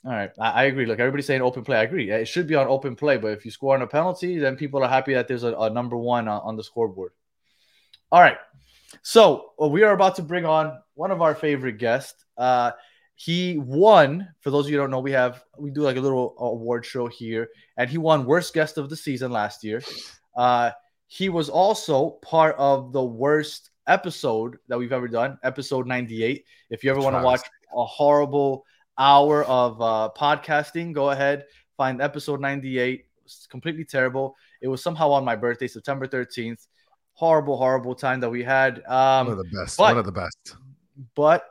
All 0.04 0.12
right. 0.12 0.30
I, 0.38 0.50
I 0.50 0.64
agree. 0.64 0.86
Look, 0.86 1.00
everybody's 1.00 1.26
saying 1.26 1.42
open 1.42 1.64
play. 1.64 1.78
I 1.78 1.82
agree. 1.82 2.10
It 2.12 2.28
should 2.28 2.46
be 2.46 2.54
on 2.54 2.68
open 2.68 2.94
play. 2.94 3.16
But 3.16 3.32
if 3.32 3.44
you 3.44 3.50
score 3.50 3.74
on 3.74 3.82
a 3.82 3.88
penalty, 3.88 4.38
then 4.38 4.54
people 4.54 4.84
are 4.84 4.88
happy 4.88 5.14
that 5.14 5.26
there's 5.26 5.42
a, 5.42 5.52
a 5.54 5.68
number 5.68 5.96
one 5.96 6.28
on, 6.28 6.40
on 6.42 6.56
the 6.56 6.62
scoreboard. 6.62 7.10
All 8.12 8.20
right. 8.20 8.38
So 9.02 9.52
uh, 9.60 9.68
we 9.68 9.82
are 9.82 9.92
about 9.92 10.16
to 10.16 10.22
bring 10.22 10.44
on 10.44 10.78
one 10.94 11.10
of 11.10 11.22
our 11.22 11.34
favorite 11.34 11.78
guests. 11.78 12.24
Uh, 12.36 12.72
he 13.14 13.56
won. 13.58 14.28
For 14.40 14.50
those 14.50 14.66
of 14.66 14.70
you 14.70 14.76
who 14.76 14.82
don't 14.82 14.90
know, 14.90 15.00
we 15.00 15.12
have 15.12 15.42
we 15.58 15.70
do 15.70 15.82
like 15.82 15.96
a 15.96 16.00
little 16.00 16.34
award 16.38 16.84
show 16.84 17.06
here, 17.06 17.48
and 17.76 17.88
he 17.88 17.98
won 17.98 18.26
worst 18.26 18.52
guest 18.52 18.78
of 18.78 18.90
the 18.90 18.96
season 18.96 19.30
last 19.30 19.64
year. 19.64 19.82
Uh, 20.36 20.70
he 21.06 21.28
was 21.28 21.48
also 21.48 22.10
part 22.22 22.56
of 22.58 22.92
the 22.92 23.02
worst 23.02 23.70
episode 23.86 24.58
that 24.68 24.78
we've 24.78 24.92
ever 24.92 25.08
done, 25.08 25.38
episode 25.42 25.86
98. 25.86 26.44
If 26.70 26.84
you 26.84 26.90
ever 26.90 27.00
want 27.00 27.16
to 27.16 27.22
watch 27.22 27.42
a 27.74 27.84
horrible 27.84 28.64
hour 28.98 29.44
of 29.44 29.80
uh, 29.80 30.10
podcasting, 30.16 30.92
go 30.92 31.10
ahead, 31.10 31.44
find 31.76 32.02
episode 32.02 32.40
98. 32.40 33.04
It's 33.24 33.46
completely 33.46 33.84
terrible. 33.84 34.36
It 34.60 34.68
was 34.68 34.82
somehow 34.82 35.10
on 35.10 35.24
my 35.24 35.36
birthday, 35.36 35.68
September 35.68 36.06
13th. 36.06 36.66
Horrible, 37.16 37.56
horrible 37.56 37.94
time 37.94 38.20
that 38.20 38.30
we 38.30 38.42
had. 38.42 38.82
Um, 38.86 39.26
one 39.28 39.38
of 39.38 39.38
the 39.38 39.50
best. 39.58 39.76
but- 39.78 39.94
one 39.94 39.98
of 39.98 40.04
the 40.06 40.12
best. 40.12 40.56
but 41.14 41.44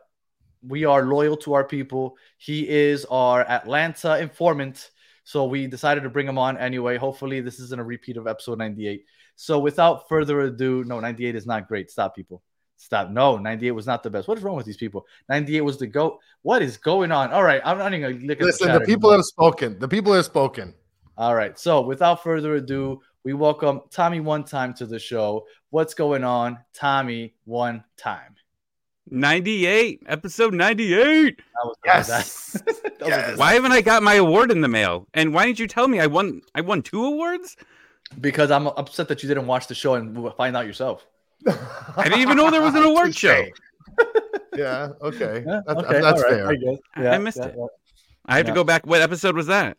we 0.67 0.85
are 0.85 1.03
loyal 1.03 1.37
to 1.37 1.53
our 1.53 1.63
people. 1.63 2.17
He 2.37 2.67
is 2.67 3.05
our 3.05 3.41
Atlanta 3.47 4.17
informant. 4.19 4.89
So 5.23 5.45
we 5.45 5.67
decided 5.67 6.01
to 6.03 6.09
bring 6.09 6.27
him 6.27 6.37
on 6.37 6.57
anyway. 6.57 6.97
Hopefully, 6.97 7.41
this 7.41 7.59
isn't 7.59 7.79
a 7.79 7.83
repeat 7.83 8.17
of 8.17 8.27
episode 8.27 8.59
98. 8.59 9.05
So 9.35 9.59
without 9.59 10.07
further 10.07 10.41
ado, 10.41 10.83
no, 10.85 10.99
98 10.99 11.35
is 11.35 11.45
not 11.45 11.67
great. 11.67 11.89
Stop, 11.91 12.15
people. 12.15 12.41
Stop. 12.77 13.09
No, 13.09 13.37
98 13.37 13.71
was 13.71 13.87
not 13.87 14.03
the 14.03 14.09
best. 14.09 14.27
What 14.27 14.37
is 14.37 14.43
wrong 14.43 14.55
with 14.55 14.65
these 14.65 14.77
people? 14.77 15.05
98 15.29 15.61
was 15.61 15.77
the 15.77 15.87
GOAT. 15.87 16.19
What 16.41 16.61
is 16.61 16.77
going 16.77 17.11
on? 17.11 17.31
All 17.31 17.43
right. 17.43 17.61
I'm 17.65 17.77
not 17.77 17.87
even 17.93 18.01
going 18.01 18.19
to 18.21 18.27
look 18.27 18.39
at 18.39 18.45
Listen, 18.45 18.71
the, 18.71 18.79
the 18.79 18.85
people 18.85 19.09
anymore. 19.09 19.17
have 19.19 19.25
spoken. 19.25 19.79
The 19.79 19.87
people 19.87 20.13
have 20.13 20.25
spoken. 20.25 20.73
All 21.17 21.33
right. 21.35 21.57
So 21.57 21.81
without 21.81 22.21
further 22.23 22.55
ado, 22.55 23.01
we 23.25 23.33
welcome 23.33 23.81
Tommy 23.89 24.19
one 24.19 24.43
time 24.43 24.73
to 24.75 24.85
the 24.85 24.99
show. 24.99 25.47
What's 25.71 25.95
going 25.95 26.23
on, 26.23 26.59
Tommy? 26.75 27.33
One 27.45 27.83
time. 27.97 28.35
98, 29.09 30.03
episode 30.07 30.53
98. 30.53 31.37
That 31.37 31.43
was 31.65 31.75
Yes. 31.83 32.51
that 32.53 32.65
was 33.01 33.07
a 33.07 33.07
Yes. 33.09 33.37
Why 33.37 33.53
haven't 33.53 33.71
I 33.71 33.81
got 33.81 34.03
my 34.03 34.13
award 34.15 34.51
in 34.51 34.61
the 34.61 34.67
mail? 34.67 35.07
And 35.15 35.33
why 35.33 35.47
didn't 35.47 35.57
you 35.59 35.67
tell 35.67 35.87
me 35.87 35.99
I 35.99 36.05
won 36.05 36.41
I 36.53 36.61
won 36.61 36.83
two 36.83 37.03
awards? 37.03 37.57
Because 38.21 38.51
I'm 38.51 38.67
upset 38.67 39.07
that 39.07 39.23
you 39.23 39.27
didn't 39.27 39.47
watch 39.47 39.65
the 39.67 39.75
show 39.75 39.95
and 39.95 40.31
find 40.37 40.55
out 40.55 40.67
yourself. 40.67 41.07
I 41.47 42.03
didn't 42.03 42.19
even 42.19 42.37
know 42.37 42.51
there 42.51 42.61
was 42.61 42.75
an 42.75 42.83
award 42.91 43.15
show. 43.15 43.43
yeah. 44.55 44.89
Okay. 45.01 45.43
Yeah, 45.47 45.61
That's, 45.65 45.79
okay, 45.83 46.01
that's 46.01 46.23
all 46.23 46.29
right, 46.29 46.37
fair. 46.37 46.47
I 46.47 46.55
guess. 46.55 47.13
I 47.13 47.17
missed 47.17 47.37
it. 47.39 47.55
I 48.27 48.37
have 48.37 48.45
Yeah. 48.45 48.51
to 48.51 48.55
go 48.55 48.63
back. 48.63 48.85
What 48.85 49.01
episode 49.01 49.35
was 49.35 49.47
that? 49.47 49.77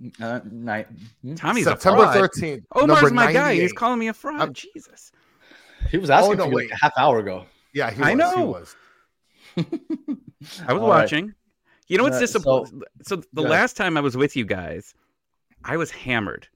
Yeah. 0.00 0.26
Uh, 0.26 0.40
night. 0.50 0.88
Hmm? 1.22 1.34
Tommy's 1.34 1.64
September 1.64 2.04
a 2.04 2.12
fraud. 2.12 2.30
13th. 2.32 2.62
Omar's 2.74 3.12
my 3.12 3.32
guy. 3.32 3.54
He's 3.54 3.72
calling 3.72 3.98
me 3.98 4.08
a 4.08 4.14
fraud. 4.14 4.40
I'm- 4.40 4.52
Jesus. 4.52 5.12
He 5.90 5.98
was 5.98 6.10
asking 6.10 6.32
Oh, 6.40 6.44
no, 6.44 6.50
for 6.50 6.54
wait. 6.56 6.70
like 6.70 6.78
a 6.80 6.84
half 6.84 6.92
hour 6.96 7.18
ago. 7.18 7.44
Yeah, 7.74 7.90
he 7.90 7.98
was. 8.00 8.06
I 8.06 8.10
He 8.10 8.16
know. 8.16 8.44
was. 8.46 8.76
I 9.56 9.62
was 9.66 10.58
All 10.68 10.74
right. 10.74 10.80
watching. 10.80 11.34
You 11.88 11.98
know 11.98 12.04
what's 12.04 12.16
Uh, 12.16 12.20
disappointing? 12.20 12.82
So, 13.02 13.16
the 13.32 13.42
Yeah. 13.42 13.48
last 13.48 13.76
time 13.76 13.96
I 13.96 14.00
was 14.00 14.16
with 14.16 14.36
you 14.36 14.44
guys, 14.44 14.94
I 15.64 15.76
was 15.76 15.90
hammered. 15.90 16.46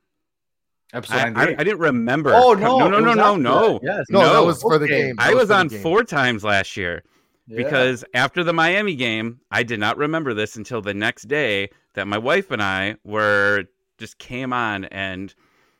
Episode 0.93 1.16
I, 1.16 1.32
I, 1.34 1.47
I 1.59 1.64
didn't 1.64 1.80
remember. 1.80 2.32
oh 2.32 2.55
no, 2.55 2.78
no, 2.78 2.89
no, 2.89 3.01
no, 3.01 3.14
no, 3.14 3.37
no. 3.37 3.72
that. 3.72 3.80
Yes. 3.82 4.05
No, 4.09 4.20
that 4.32 4.47
was 4.47 4.62
for 4.62 4.78
the 4.78 4.87
game. 4.87 5.16
That 5.16 5.26
I 5.30 5.34
was 5.34 5.43
for 5.43 5.47
the 5.49 5.55
on 5.55 5.68
four 5.68 6.05
times 6.05 6.45
last 6.45 6.76
year. 6.76 7.03
Yeah. 7.49 7.57
because 7.59 8.05
after 8.14 8.43
the 8.43 8.53
Miami 8.53 8.95
game, 8.97 9.41
I 9.53 9.62
did 9.62 9.78
not 9.80 9.97
remember 9.99 10.32
this 10.34 10.57
until 10.57 10.80
the 10.82 10.95
next 10.95 11.28
day 11.28 11.70
that 11.97 12.07
my 12.07 12.18
wife 12.18 12.51
and 12.51 12.62
I 12.62 12.97
were 13.05 13.64
just 13.99 14.18
came 14.18 14.53
on, 14.53 14.84
and 14.84 15.34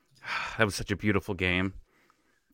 that 0.59 0.65
was 0.65 0.75
such 0.75 0.91
a 0.91 0.97
beautiful 0.97 1.35
game. 1.35 1.75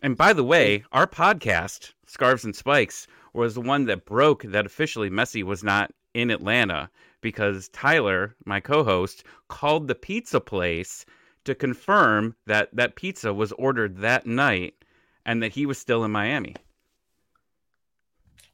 And 0.03 0.17
by 0.17 0.33
the 0.33 0.45
way, 0.45 0.85
our 0.93 1.07
podcast, 1.07 1.93
Scarves 2.07 2.45
and 2.45 2.55
Spikes, 2.55 3.07
was 3.33 3.55
the 3.55 3.61
one 3.61 3.87
that 3.87 4.05
broke 4.05 4.43
that 4.43 4.67
officially 4.67 5.09
Messi 5.09 5.43
was 5.45 5.63
not 5.63 5.93
in 6.13 6.31
Atlanta 6.31 6.91
because 7.21 7.69
Tyler, 7.69 8.35
my 8.45 8.59
co-host, 8.59 9.25
called 9.49 9.87
the 9.87 9.95
pizza 9.95 10.41
place 10.41 11.07
to 11.45 11.55
confirm 11.55 12.35
that 12.47 12.69
that 12.75 12.97
pizza 12.97 13.33
was 13.33 13.53
ordered 13.53 13.99
that 13.99 14.27
night 14.27 14.75
and 15.25 15.41
that 15.41 15.53
he 15.53 15.67
was 15.67 15.79
still 15.79 16.05
in 16.05 16.11
Miami. 16.11 16.57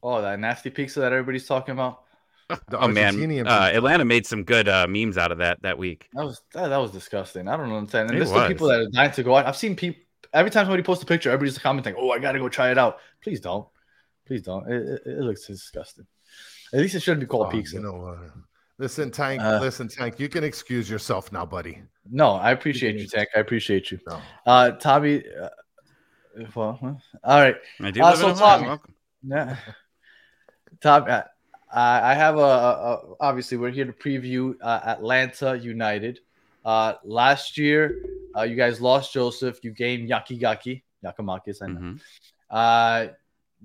Oh, 0.03 0.21
that 0.21 0.39
nasty 0.39 0.69
pizza 0.69 0.99
that 0.99 1.11
everybody's 1.11 1.47
talking 1.47 1.73
about. 1.73 2.03
The 2.49 2.79
oh 2.79 2.87
man, 2.87 3.15
Argentinian 3.15 3.47
uh. 3.47 3.69
Atlanta 3.73 4.03
made 4.05 4.25
some 4.25 4.43
good 4.43 4.67
uh, 4.67 4.87
memes 4.87 5.17
out 5.17 5.31
of 5.31 5.37
that 5.37 5.61
that 5.61 5.77
week. 5.77 6.09
That 6.13 6.25
was 6.25 6.41
that, 6.53 6.69
that 6.69 6.77
was 6.77 6.91
disgusting. 6.91 7.47
I 7.47 7.55
don't 7.55 7.71
understand. 7.71 8.09
And 8.09 8.15
It 8.17 8.19
there's 8.19 8.29
still 8.29 8.41
was. 8.41 8.47
people 8.47 8.67
that 8.69 8.79
are 8.81 8.89
dying 8.89 9.11
to 9.11 9.23
go 9.23 9.35
out. 9.35 9.45
I've 9.45 9.55
seen 9.57 9.75
people 9.75 10.01
every 10.33 10.49
time 10.49 10.65
somebody 10.65 10.81
posts 10.83 11.03
a 11.03 11.05
picture, 11.07 11.29
everybody's 11.29 11.59
commenting, 11.59 11.93
"Oh, 11.97 12.09
I 12.09 12.17
gotta 12.19 12.39
go 12.39 12.49
try 12.49 12.71
it 12.71 12.77
out." 12.79 12.97
Please 13.21 13.39
don't. 13.39 13.67
Please 14.25 14.41
don't. 14.41 14.67
It, 14.71 14.81
it, 14.81 15.01
it 15.05 15.19
looks 15.21 15.45
disgusting. 15.45 16.07
At 16.73 16.79
least 16.79 16.95
it 16.95 17.01
shouldn't 17.01 17.21
be 17.21 17.27
called 17.27 17.47
Oh, 17.47 17.51
pizza. 17.51 17.75
You 17.75 17.81
know, 17.83 18.05
uh, 18.05 18.29
listen, 18.79 19.11
Tank. 19.11 19.41
Uh, 19.41 19.59
listen, 19.61 19.87
Tank. 19.87 20.19
You 20.19 20.27
can 20.29 20.43
excuse 20.43 20.89
yourself 20.89 21.31
now, 21.31 21.45
buddy. 21.45 21.81
No, 22.09 22.31
I 22.33 22.51
appreciate 22.51 22.95
you, 22.95 23.05
Tank. 23.07 23.29
I 23.35 23.39
appreciate 23.41 23.91
you. 23.91 23.99
No. 24.07 24.21
Uh, 24.47 24.71
Tommy. 24.71 25.23
Uh, 25.39 25.49
well, 26.55 26.79
huh? 26.81 26.93
all 27.23 27.41
right. 27.41 27.55
I 27.79 27.91
do 27.91 28.01
Uh, 28.01 28.05
live 28.09 28.17
so 28.17 28.25
in 28.25 28.31
Atlanta. 28.31 28.39
Tommy- 28.57 28.67
Welcome. 28.67 28.93
Yeah. 29.23 29.55
Tom, 30.81 31.23
uh, 31.71 32.01
I 32.03 32.13
have 32.13 32.37
a, 32.37 32.41
a, 32.41 33.01
obviously 33.19 33.57
we're 33.57 33.71
here 33.71 33.85
to 33.85 33.93
preview 33.93 34.55
uh, 34.61 34.81
Atlanta 34.85 35.57
United. 35.57 36.19
Uh, 36.65 36.93
last 37.03 37.57
year, 37.57 38.03
uh, 38.35 38.43
you 38.43 38.55
guys 38.55 38.81
lost 38.81 39.13
Josef. 39.13 39.59
You 39.63 39.71
gained 39.71 40.09
Yaki 40.09 40.39
Gaki, 40.39 40.83
Giakoumakis. 41.03 41.61
I 41.61 41.67
know. 41.67 41.79
Mhm. 41.79 42.01
Uh, 42.49 43.07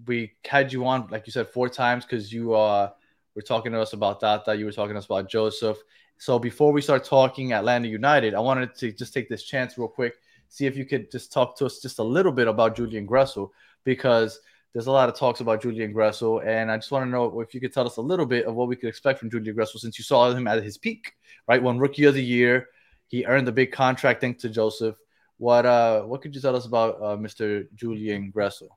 we 0.06 0.32
had 0.44 0.72
you 0.72 0.86
on, 0.86 1.08
like 1.10 1.26
you 1.26 1.32
said, 1.32 1.48
four 1.48 1.68
times 1.68 2.04
because 2.04 2.32
you 2.32 2.54
uh, 2.54 2.90
were 3.34 3.42
talking 3.42 3.72
to 3.72 3.80
us 3.80 3.92
about 3.92 4.20
Tata. 4.20 4.54
You 4.54 4.64
were 4.66 4.72
talking 4.72 4.94
to 4.94 4.98
us 4.98 5.06
about 5.06 5.28
Josef. 5.28 5.78
So 6.18 6.38
before 6.38 6.72
we 6.72 6.82
start 6.82 7.04
talking 7.04 7.52
Atlanta 7.52 7.88
United, 7.88 8.34
I 8.34 8.40
wanted 8.40 8.74
to 8.76 8.92
just 8.92 9.14
take 9.14 9.28
this 9.28 9.44
chance 9.44 9.78
real 9.78 9.88
quick, 9.88 10.14
see 10.48 10.66
if 10.66 10.76
you 10.76 10.84
could 10.84 11.10
just 11.10 11.32
talk 11.32 11.56
to 11.58 11.66
us 11.66 11.80
just 11.80 11.98
a 11.98 12.02
little 12.02 12.32
bit 12.32 12.48
about 12.48 12.76
Julian 12.76 13.06
Gressel 13.06 13.50
because 13.84 14.40
there's 14.74 14.88
a 14.88 14.92
lot 14.92 15.08
of 15.08 15.14
talks 15.14 15.38
about 15.38 15.62
Julian 15.62 15.94
Gressel, 15.94 16.44
and 16.44 16.70
I 16.70 16.76
just 16.76 16.90
want 16.90 17.06
to 17.06 17.10
know 17.10 17.40
if 17.40 17.54
you 17.54 17.60
could 17.60 17.72
tell 17.72 17.86
us 17.86 17.96
a 17.96 18.02
little 18.02 18.26
bit 18.26 18.44
of 18.44 18.56
what 18.56 18.66
we 18.66 18.74
could 18.74 18.88
expect 18.88 19.20
from 19.20 19.30
Julian 19.30 19.56
Gressel 19.56 19.78
since 19.78 19.98
you 19.98 20.04
saw 20.04 20.30
him 20.32 20.48
at 20.48 20.62
his 20.64 20.76
peak, 20.76 21.12
right? 21.46 21.62
One 21.62 21.78
rookie 21.78 22.04
of 22.04 22.14
the 22.14 22.24
year, 22.24 22.68
he 23.06 23.24
earned 23.24 23.46
the 23.46 23.52
big 23.52 23.70
contract 23.70 24.20
thanks 24.20 24.42
to 24.42 24.48
Josef. 24.48 24.96
What 25.38 25.64
uh, 25.64 26.02
what 26.02 26.22
could 26.22 26.34
you 26.34 26.40
tell 26.40 26.56
us 26.56 26.66
about 26.66 26.96
uh, 26.96 27.16
Mr. 27.16 27.66
Julian 27.76 28.32
Gressel? 28.34 28.68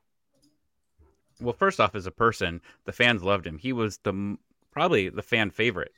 Well, 1.40 1.54
first 1.54 1.80
off, 1.80 1.96
as 1.96 2.06
a 2.06 2.12
person, 2.12 2.60
the 2.84 2.92
fans 2.92 3.24
loved 3.24 3.46
him. 3.46 3.58
He 3.58 3.72
was 3.72 3.98
the 3.98 4.36
probably 4.70 5.08
the 5.08 5.22
fan 5.22 5.50
favorite 5.50 5.92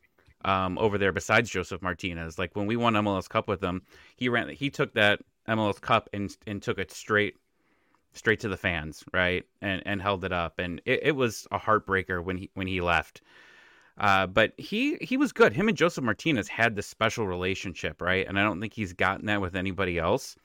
um, 0.47 0.79
over 0.79 0.97
there, 0.97 1.13
besides 1.13 1.51
Josef 1.51 1.83
Martinez. 1.83 2.39
Like 2.39 2.57
when 2.57 2.67
we 2.67 2.77
won 2.77 2.95
MLS 2.95 3.29
Cup 3.29 3.49
with 3.49 3.63
him, 3.63 3.83
he 4.17 4.31
ran. 4.31 4.49
He 4.49 4.71
took 4.71 4.95
that 4.95 5.21
MLS 5.47 5.79
Cup 5.79 6.09
and 6.15 6.35
and 6.47 6.63
took 6.63 6.79
it 6.79 6.91
straight 6.91 7.35
straight 8.13 8.41
to 8.41 8.49
the 8.49 8.57
fans, 8.57 9.05
right? 9.13 9.45
And 9.61 9.83
and 9.85 10.03
held 10.03 10.25
it 10.25 10.33
up, 10.33 10.59
and 10.59 10.81
it, 10.85 11.01
it 11.03 11.17
was 11.17 11.47
a 11.51 11.59
heartbreaker 11.59 12.23
when 12.23 12.37
he 12.37 12.51
when 12.55 12.67
he 12.67 12.81
left. 12.81 13.23
Uh, 13.99 14.27
but 14.27 14.53
he 14.57 14.97
he 15.01 15.17
was 15.17 15.33
good. 15.33 15.53
Him 15.53 15.69
and 15.69 15.77
Josef 15.77 16.03
Martinez 16.03 16.49
had 16.49 16.75
this 16.75 16.87
special 16.87 17.27
relationship, 17.27 18.01
right? 18.01 18.27
And 18.27 18.39
I 18.39 18.43
don't 18.43 18.61
think 18.61 18.73
he's 18.73 18.93
gotten 18.93 19.27
that 19.27 19.41
with 19.41 19.55
anybody 19.55 19.99
else. 19.99 20.37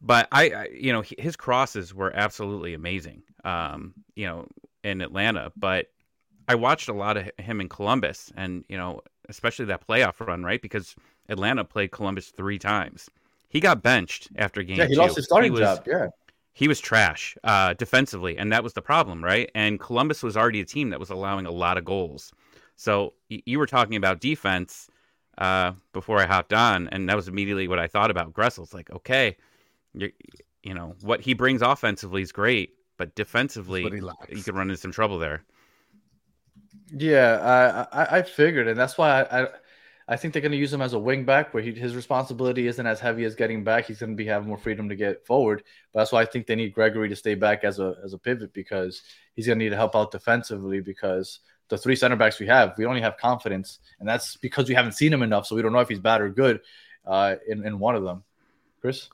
But 0.00 0.28
I, 0.32 0.50
I 0.50 0.68
you 0.68 0.92
know, 0.92 1.02
his 1.18 1.36
crosses 1.36 1.94
were 1.94 2.14
absolutely 2.14 2.74
amazing. 2.74 3.22
Um, 3.44 3.94
you 4.14 4.26
know, 4.26 4.48
in 4.82 5.00
Atlanta, 5.00 5.52
but 5.56 5.86
I 6.48 6.54
watched 6.54 6.88
a 6.88 6.92
lot 6.92 7.16
of 7.16 7.30
him 7.38 7.60
in 7.60 7.68
Columbus, 7.68 8.32
and 8.36 8.64
you 8.68 8.76
know, 8.76 9.00
especially 9.28 9.66
that 9.66 9.86
playoff 9.86 10.24
run, 10.24 10.42
right? 10.42 10.60
Because 10.60 10.96
Atlanta 11.28 11.64
played 11.64 11.92
Columbus 11.92 12.28
three 12.28 12.58
times. 12.58 13.08
He 13.48 13.60
got 13.60 13.82
benched 13.82 14.28
after 14.36 14.62
game. 14.62 14.76
Yeah, 14.78 14.86
he 14.86 14.94
two. 14.94 15.00
lost 15.00 15.16
his 15.16 15.24
starting 15.24 15.52
was, 15.52 15.60
job. 15.60 15.84
Yeah, 15.86 16.08
he 16.56 16.68
was 16.68 16.80
trash 16.80 17.36
uh, 17.44 17.74
defensively, 17.74 18.38
and 18.38 18.50
that 18.52 18.64
was 18.64 18.72
the 18.74 18.82
problem, 18.82 19.22
right? 19.24 19.50
And 19.54 19.78
Columbus 19.80 20.22
was 20.24 20.38
already 20.38 20.60
a 20.62 20.66
team 20.66 20.90
that 20.90 21.00
was 21.00 21.10
allowing 21.10 21.46
a 21.46 21.52
lot 21.52 21.78
of 21.78 21.84
goals. 21.84 22.32
So 22.76 23.14
y- 23.30 23.42
you 23.46 23.58
were 23.60 23.66
talking 23.66 23.96
about 23.96 24.20
defense 24.20 24.88
uh, 25.38 25.72
before 25.92 26.18
I 26.20 26.26
hopped 26.26 26.54
on, 26.54 26.88
and 26.90 27.08
that 27.10 27.16
was 27.16 27.28
immediately 27.28 27.68
what 27.68 27.78
I 27.80 27.88
thought 27.88 28.10
about 28.10 28.32
Gressel. 28.34 28.64
It's 28.64 28.74
like, 28.74 28.90
okay, 28.90 29.36
you 29.94 30.12
you 30.62 30.74
know 30.74 30.94
what 31.02 31.22
he 31.22 31.34
brings 31.34 31.62
offensively 31.62 32.22
is 32.22 32.32
great, 32.32 32.74
but 32.98 33.14
defensively, 33.16 33.90
he 33.90 34.02
you 34.36 34.44
could 34.44 34.56
run 34.56 34.70
into 34.70 34.80
some 34.80 34.92
trouble 34.92 35.18
there. 35.18 35.44
yeah, 36.92 37.86
I 37.92 38.02
I, 38.04 38.18
I 38.18 38.22
figured, 38.22 38.68
and 38.68 38.78
that's 38.78 38.98
why 38.98 39.22
I. 39.22 39.44
I 39.44 39.48
I 40.08 40.16
think 40.16 40.32
they're 40.32 40.42
going 40.42 40.52
to 40.52 40.58
use 40.58 40.72
him 40.72 40.82
as 40.82 40.92
a 40.92 40.98
wing 40.98 41.24
back, 41.24 41.52
where 41.52 41.62
he, 41.62 41.72
his 41.72 41.96
responsibility 41.96 42.68
isn't 42.68 42.86
as 42.86 43.00
heavy 43.00 43.24
as 43.24 43.34
getting 43.34 43.64
back. 43.64 43.86
He's 43.86 43.98
going 43.98 44.10
to 44.10 44.16
be 44.16 44.26
having 44.26 44.48
more 44.48 44.56
freedom 44.56 44.88
to 44.88 44.94
get 44.94 45.26
forward. 45.26 45.64
But 45.92 46.00
that's 46.00 46.12
why 46.12 46.22
I 46.22 46.26
think 46.26 46.46
they 46.46 46.54
need 46.54 46.74
Gregore 46.74 47.08
to 47.08 47.16
stay 47.16 47.34
back 47.34 47.64
as 47.64 47.80
a 47.80 47.96
as 48.04 48.12
a 48.12 48.18
pivot 48.18 48.52
because 48.52 49.02
he's 49.34 49.46
going 49.46 49.58
to 49.58 49.64
need 49.64 49.70
to 49.70 49.76
help 49.76 49.96
out 49.96 50.12
defensively. 50.12 50.80
Because 50.80 51.40
the 51.68 51.78
three 51.78 51.96
center 51.96 52.16
backs 52.16 52.38
we 52.38 52.46
have, 52.46 52.74
we 52.78 52.86
only 52.86 53.00
have 53.00 53.16
confidence, 53.16 53.80
and 53.98 54.08
that's 54.08 54.36
because 54.36 54.68
we 54.68 54.74
haven't 54.74 54.92
seen 54.92 55.12
him 55.12 55.22
enough, 55.22 55.46
so 55.46 55.56
we 55.56 55.62
don't 55.62 55.72
know 55.72 55.80
if 55.80 55.88
he's 55.88 55.98
bad 55.98 56.20
or 56.20 56.28
good 56.28 56.60
uh, 57.04 57.34
in 57.48 57.66
in 57.66 57.78
one 57.78 57.96
of 57.96 58.04
them. 58.04 58.22
Chris, 58.80 59.08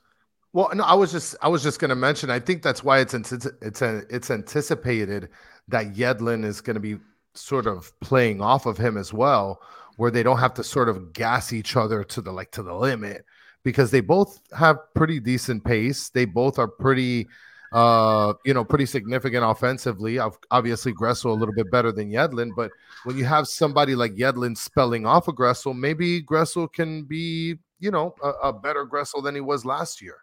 Well, 0.51 0.69
no, 0.75 0.83
I 0.83 0.93
was 0.93 1.11
just 1.11 1.35
I 1.41 1.47
was 1.47 1.63
just 1.63 1.79
going 1.79 1.89
to 1.89 1.95
mention. 1.95 2.29
I 2.29 2.39
think 2.39 2.61
that's 2.61 2.83
why 2.83 2.99
it's 2.99 3.15
it's 3.15 3.47
it's 3.61 4.29
anticipated 4.29 5.29
that 5.69 5.93
Yedlin 5.93 6.45
is 6.45 6.61
going 6.61 6.75
to 6.75 6.79
be 6.79 6.97
sort 7.33 7.65
of 7.65 7.99
playing 7.99 8.41
off 8.41 8.67
of 8.67 8.77
him 8.77 8.97
as 8.97 9.11
well, 9.11 9.59
where 9.97 10.11
they 10.11 10.23
don't 10.23 10.39
have 10.39 10.53
to 10.55 10.63
sort 10.63 10.89
of 10.89 11.13
gas 11.13 11.53
each 11.53 11.75
other 11.75 12.03
to 12.03 12.21
the 12.21 12.31
like 12.31 12.51
to 12.51 12.63
the 12.63 12.73
limit 12.73 13.25
because 13.63 13.91
they 13.91 14.01
both 14.01 14.39
have 14.57 14.77
pretty 14.93 15.19
decent 15.19 15.63
pace. 15.63 16.09
They 16.09 16.25
both 16.25 16.59
are 16.59 16.67
pretty, 16.67 17.27
uh, 17.71 18.33
you 18.45 18.53
know, 18.53 18.63
pretty 18.63 18.85
significant 18.85 19.43
offensively. 19.45 20.19
Ob- 20.19 20.37
Obviously, 20.51 20.93
Gressel 20.93 21.25
a 21.25 21.33
little 21.33 21.55
bit 21.55 21.71
better 21.71 21.91
than 21.91 22.11
Yedlin, 22.11 22.51
but 22.55 22.71
when 23.05 23.17
you 23.17 23.25
have 23.25 23.47
somebody 23.47 23.95
like 23.95 24.13
Yedlin 24.15 24.57
spelling 24.57 25.05
off 25.05 25.27
of 25.27 25.35
Gressel, 25.35 25.77
maybe 25.77 26.21
Gressel 26.21 26.71
can 26.71 27.03
be, 27.03 27.55
you 27.79 27.91
know, 27.91 28.15
a, 28.23 28.29
a 28.29 28.53
better 28.53 28.85
Gressel 28.85 29.23
than 29.23 29.35
he 29.35 29.41
was 29.41 29.65
last 29.65 30.01
year. 30.01 30.17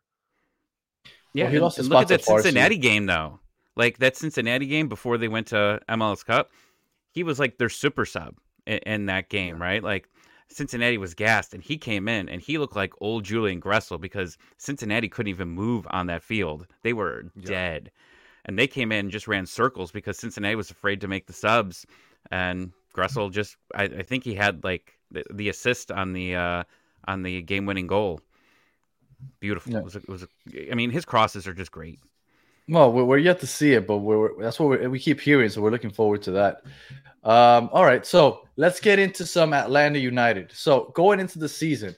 Yeah, 1.33 1.49
he 1.49 1.61
lost 1.61 1.79
look 1.79 2.03
at 2.03 2.09
that 2.09 2.23
to 2.23 2.31
Farsi. 2.31 2.43
Cincinnati 2.43 2.77
game 2.77 3.07
though. 3.07 3.41
Like 3.77 3.99
that 3.99 4.16
Cincinnati 4.16 4.66
game 4.66 4.89
before 4.89 5.16
they 5.16 5.29
went 5.29 5.47
to 5.49 5.81
MLS 5.89 6.27
Cup, 6.27 6.51
he 7.12 7.23
was 7.23 7.39
like 7.39 7.57
their 7.57 7.68
super 7.68 8.05
sub 8.05 8.35
in, 8.71 8.79
in 8.95 9.07
that 9.07 9.29
game, 9.29 9.61
right? 9.61 9.83
Like 9.83 10.09
Cincinnati 10.49 10.99
was 10.99 11.14
gassed, 11.14 11.55
and 11.55 11.62
he 11.62 11.77
came 11.79 12.09
in 12.09 12.29
and 12.29 12.41
he 12.43 12.59
looked 12.59 12.77
like 12.77 12.93
old 13.01 13.25
Julian 13.25 13.61
Gressel 13.61 14.01
because 14.01 14.39
Cincinnati 14.59 15.09
couldn't 15.09 15.31
even 15.31 15.49
move 15.49 15.87
on 15.91 16.07
that 16.07 16.23
field; 16.23 16.66
they 16.83 16.93
were 16.93 17.25
Yeah. 17.37 17.43
dead, 17.45 17.91
and 18.45 18.59
they 18.59 18.66
came 18.66 18.93
in 18.93 19.01
and 19.07 19.11
just 19.11 19.29
ran 19.29 19.47
circles 19.47 19.93
because 19.93 20.18
Cincinnati 20.18 20.57
was 20.57 20.71
afraid 20.71 21.01
to 21.03 21.09
make 21.09 21.27
the 21.27 21.33
subs, 21.33 21.87
and 22.31 22.73
Gressel 22.95 23.31
just 23.33 23.57
I, 23.75 23.85
I 23.85 24.03
think 24.03 24.25
he 24.25 24.35
had 24.35 24.64
like 24.64 24.99
the, 25.11 25.25
the 25.33 25.49
assist 25.49 25.91
on 25.93 26.12
the 26.12 26.35
uh, 26.37 26.64
on 27.07 27.23
the 27.23 27.43
game 27.43 27.66
winning 27.66 27.87
goal. 27.87 28.21
Beautiful. 29.41 29.73
Yeah. 29.73 29.79
It 29.79 29.85
was, 29.85 29.97
a, 29.97 29.99
it 29.99 30.09
was 30.09 30.23
a, 30.23 30.73
I 30.73 30.75
mean, 30.75 30.91
his 30.91 31.05
crosses 31.05 31.47
are 31.47 31.55
just 31.55 31.73
great. 31.73 32.01
Well, 32.71 32.93
we're, 32.93 33.05
we're 33.05 33.18
yet 33.18 33.41
to 33.41 33.47
see 33.47 33.73
it, 33.73 33.87
but 33.87 33.99
we're 33.99 34.41
that's 34.41 34.59
what 34.61 34.68
we're, 34.71 34.89
we 34.89 34.99
keep 34.99 35.21
hearing, 35.21 35.51
so 35.51 35.61
we're 35.61 35.71
looking 35.71 35.91
forward 35.91 36.23
to 36.23 36.31
that. 36.33 36.62
Um, 37.23 37.68
all 37.73 37.85
right, 37.85 38.07
so 38.07 38.47
let's 38.57 38.81
get 38.81 38.99
into 38.99 39.27
some 39.27 39.53
Atlanta 39.53 39.99
United. 39.99 40.53
So 40.53 40.93
going 40.95 41.21
into 41.21 41.39
the 41.39 41.49
season, 41.49 41.95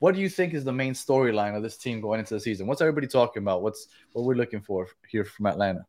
what 0.00 0.14
do 0.14 0.20
you 0.20 0.28
think 0.28 0.52
is 0.52 0.64
the 0.64 0.72
main 0.72 0.92
storyline 0.92 1.56
of 1.56 1.62
this 1.62 1.78
team 1.78 2.00
going 2.00 2.20
into 2.20 2.34
the 2.34 2.40
season? 2.40 2.66
What's 2.66 2.82
everybody 2.82 3.06
talking 3.06 3.42
about? 3.42 3.62
What's 3.62 3.88
what 4.12 4.24
we're 4.24 4.34
looking 4.34 4.60
for 4.60 4.88
here 5.08 5.24
from 5.24 5.46
Atlanta? 5.46 5.86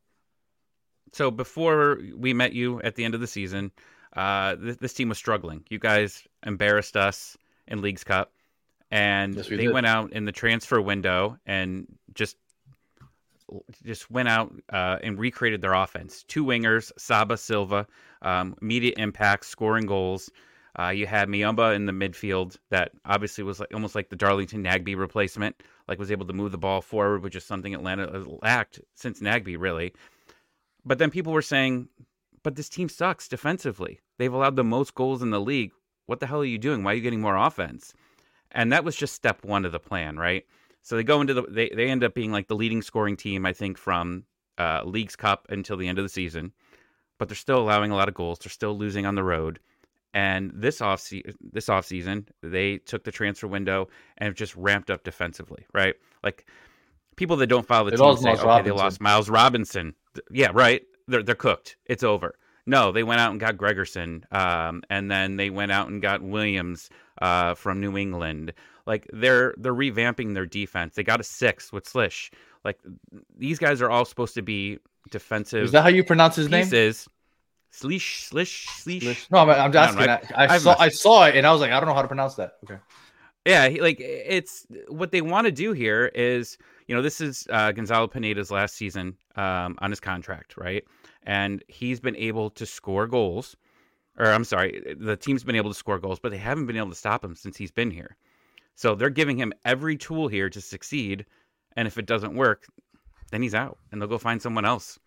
So 1.13 1.31
before 1.31 1.99
we 2.15 2.33
met 2.33 2.53
you 2.53 2.81
at 2.81 2.95
the 2.95 3.03
end 3.03 3.15
of 3.15 3.21
the 3.21 3.27
season, 3.27 3.71
uh, 4.15 4.55
th- 4.55 4.77
this 4.77 4.93
team 4.93 5.09
was 5.09 5.17
struggling. 5.17 5.63
You 5.69 5.79
guys 5.79 6.23
embarrassed 6.45 6.95
us 6.95 7.37
in 7.67 7.81
Leagues 7.81 8.03
Cup, 8.03 8.31
and 8.91 9.35
Yes, 9.35 9.49
we 9.49 9.57
they 9.57 9.65
did. 9.65 9.73
went 9.73 9.85
out 9.87 10.13
in 10.13 10.25
the 10.25 10.31
transfer 10.31 10.81
window 10.81 11.37
and 11.45 11.87
just 12.13 12.37
just 13.83 14.09
went 14.11 14.27
out 14.27 14.53
uh, 14.71 14.97
and 15.03 15.19
recreated 15.19 15.61
their 15.61 15.73
offense. 15.73 16.23
Two 16.23 16.45
wingers, 16.45 16.91
Saba 16.97 17.37
Silva, 17.37 17.87
um, 18.21 18.55
immediate 18.61 18.97
impact, 18.97 19.45
scoring 19.45 19.85
goals. 19.85 20.29
Uh, 20.79 20.89
you 20.89 21.07
had 21.07 21.27
Muyumba 21.27 21.75
in 21.75 21.85
the 21.85 21.91
midfield 21.91 22.57
that 22.69 22.91
obviously 23.05 23.43
was 23.43 23.59
like, 23.59 23.73
almost 23.73 23.95
like 23.95 24.09
the 24.09 24.15
Darlington 24.15 24.63
Nagbe 24.63 24.95
replacement, 24.95 25.63
like 25.87 25.97
was 25.97 26.11
able 26.11 26.27
to 26.27 26.33
move 26.33 26.51
the 26.51 26.57
ball 26.57 26.81
forward, 26.81 27.23
which 27.23 27.35
is 27.35 27.43
something 27.43 27.73
Atlanta 27.73 28.23
lacked 28.43 28.79
since 28.93 29.19
Nagby, 29.19 29.55
really. 29.57 29.93
But 30.85 30.99
then 30.99 31.09
people 31.09 31.33
were 31.33 31.41
saying, 31.41 31.89
but 32.43 32.55
this 32.55 32.69
team 32.69 32.89
sucks 32.89 33.27
defensively. 33.27 33.99
They've 34.17 34.33
allowed 34.33 34.55
the 34.55 34.63
most 34.63 34.93
goals 34.93 35.21
in 35.23 35.31
the 35.31 35.41
league. 35.41 35.71
What 36.05 36.19
the 36.19 36.27
hell 36.27 36.41
are 36.41 36.45
you 36.45 36.59
doing? 36.59 36.83
Why 36.83 36.91
are 36.91 36.95
you 36.95 37.01
getting 37.01 37.21
more 37.21 37.35
offense? 37.35 37.93
And 38.51 38.71
that 38.71 38.83
was 38.83 38.95
just 38.95 39.15
step 39.15 39.43
one 39.43 39.65
of 39.65 39.71
the 39.71 39.79
plan, 39.79 40.17
right? 40.17 40.45
So 40.81 40.95
they 40.95 41.03
go 41.03 41.21
into 41.21 41.33
the 41.33 41.43
they, 41.43 41.69
they 41.69 41.89
end 41.89 42.03
up 42.03 42.13
being 42.13 42.31
like 42.31 42.47
the 42.47 42.55
leading 42.55 42.81
scoring 42.81 43.17
team, 43.17 43.45
I 43.45 43.53
think, 43.53 43.77
from 43.77 44.23
uh, 44.57 44.81
Leagues 44.85 45.15
Cup 45.15 45.47
until 45.49 45.77
the 45.77 45.87
end 45.87 45.99
of 45.99 46.05
the 46.05 46.09
season. 46.09 46.53
But 47.19 47.29
they're 47.29 47.35
still 47.35 47.59
allowing 47.59 47.91
a 47.91 47.95
lot 47.95 48.07
of 48.07 48.13
goals. 48.13 48.39
They're 48.39 48.51
still 48.51 48.77
losing 48.77 49.05
on 49.05 49.15
the 49.15 49.23
road. 49.23 49.59
And 50.13 50.51
this 50.53 50.81
off 50.81 50.99
se- 51.01 51.23
this 51.41 51.69
off 51.69 51.85
season, 51.85 52.27
they 52.41 52.77
took 52.77 53.03
the 53.03 53.11
transfer 53.11 53.47
window 53.47 53.89
and 54.17 54.25
have 54.25 54.35
just 54.35 54.55
ramped 54.55 54.89
up 54.89 55.03
defensively, 55.03 55.65
right? 55.73 55.95
Like 56.23 56.45
people 57.17 57.35
that 57.37 57.47
don't 57.47 57.67
follow 57.67 57.85
the 57.85 57.91
They 57.91 57.97
team 57.97 58.17
say, 58.17 58.31
okay, 58.31 58.61
they 58.63 58.71
lost 58.71 59.01
Miles 59.01 59.29
Robinson. 59.29 59.93
Yeah, 60.31 60.51
right. 60.53 60.83
They're 61.07 61.23
they're 61.23 61.35
cooked. 61.35 61.77
It's 61.85 62.03
over. 62.03 62.35
No, 62.65 62.91
they 62.91 63.03
went 63.03 63.21
out 63.21 63.31
and 63.31 63.39
got 63.39 63.55
Gregersen, 63.55 64.31
um, 64.33 64.83
and 64.89 65.09
then 65.09 65.37
they 65.37 65.49
went 65.49 65.71
out 65.71 65.87
and 65.87 66.01
got 66.01 66.21
Williams 66.21 66.89
uh, 67.21 67.53
from 67.53 67.79
New 67.79 67.97
England. 67.97 68.53
Like 68.87 69.05
they're 69.13 69.53
they're 69.57 69.75
revamping 69.75 70.33
their 70.33 70.47
defense. 70.47 70.95
They 70.95 71.03
got 71.03 71.19
a 71.19 71.23
six 71.23 71.71
with 71.71 71.85
Slisz. 71.85 72.31
Like 72.65 72.79
these 73.37 73.59
guys 73.59 73.81
are 73.81 73.89
all 73.91 74.05
supposed 74.05 74.33
to 74.35 74.41
be 74.41 74.79
defensive 75.11 75.63
Is 75.65 75.71
that 75.73 75.83
how 75.83 75.89
you 75.89 76.03
pronounce 76.03 76.35
his 76.37 76.49
name? 76.49 76.63
pieces. 76.63 77.07
Slisz, 77.71 78.27
slish, 78.29 78.67
slish. 78.69 79.29
No, 79.29 79.39
I'm, 79.39 79.49
I'm 79.49 79.71
just 79.71 79.89
asking. 79.97 80.05
know. 80.07 80.19
I, 80.35 80.45
I 80.45 80.53
I've 80.55 80.61
saw 80.61 80.71
messed- 80.71 80.81
I 80.81 80.89
saw 80.89 81.25
it 81.25 81.35
and 81.35 81.45
I 81.45 81.51
was 81.51 81.61
like, 81.61 81.71
I 81.71 81.79
don't 81.79 81.87
know 81.87 81.93
how 81.93 82.01
to 82.01 82.07
pronounce 82.07 82.35
that. 82.35 82.53
Okay. 82.63 82.79
Yeah, 83.45 83.69
like 83.81 83.97
it's 83.99 84.65
what 84.89 85.11
they 85.11 85.21
want 85.21 85.45
to 85.45 85.51
do 85.51 85.71
here 85.71 86.11
is, 86.13 86.57
you 86.87 86.95
know, 86.95 87.01
this 87.01 87.21
is 87.21 87.47
uh, 87.49 87.71
Gonzalo 87.71 88.07
Pineda's 88.07 88.51
last 88.51 88.75
season 88.75 89.15
um, 89.37 89.77
on 89.79 89.89
his 89.89 90.01
contract, 90.01 90.57
right? 90.57 90.83
And 91.23 91.63
he's 91.69 91.99
been 92.01 92.15
able 92.17 92.49
to 92.51 92.65
score 92.65 93.07
goals, 93.07 93.55
or 94.17 94.25
I'm 94.27 94.43
sorry, 94.43 94.95
the 94.99 95.15
team's 95.15 95.45
been 95.45 95.55
able 95.55 95.69
to 95.69 95.77
score 95.77 95.97
goals, 95.99 96.19
but 96.19 96.31
they 96.31 96.37
haven't 96.37 96.65
been 96.65 96.75
able 96.77 96.89
to 96.89 96.95
stop 96.95 97.23
him 97.23 97.35
since 97.35 97.55
he's 97.55 97.71
been 97.71 97.91
here. 97.91 98.17
So 98.77 98.93
they're 98.93 99.09
giving 99.09 99.37
him 99.37 99.53
every 99.65 99.97
tool 99.97 100.27
here 100.27 100.51
to 100.51 100.61
succeed, 100.61 101.25
and 101.75 101.87
if 101.87 101.97
it 101.97 102.05
doesn't 102.05 102.35
work, 102.35 102.67
then 103.31 103.41
he's 103.41 103.55
out, 103.55 103.79
and 103.91 103.99
they'll 103.99 104.07
go 104.07 104.19
find 104.19 104.39
someone 104.39 104.65
else. 104.65 104.99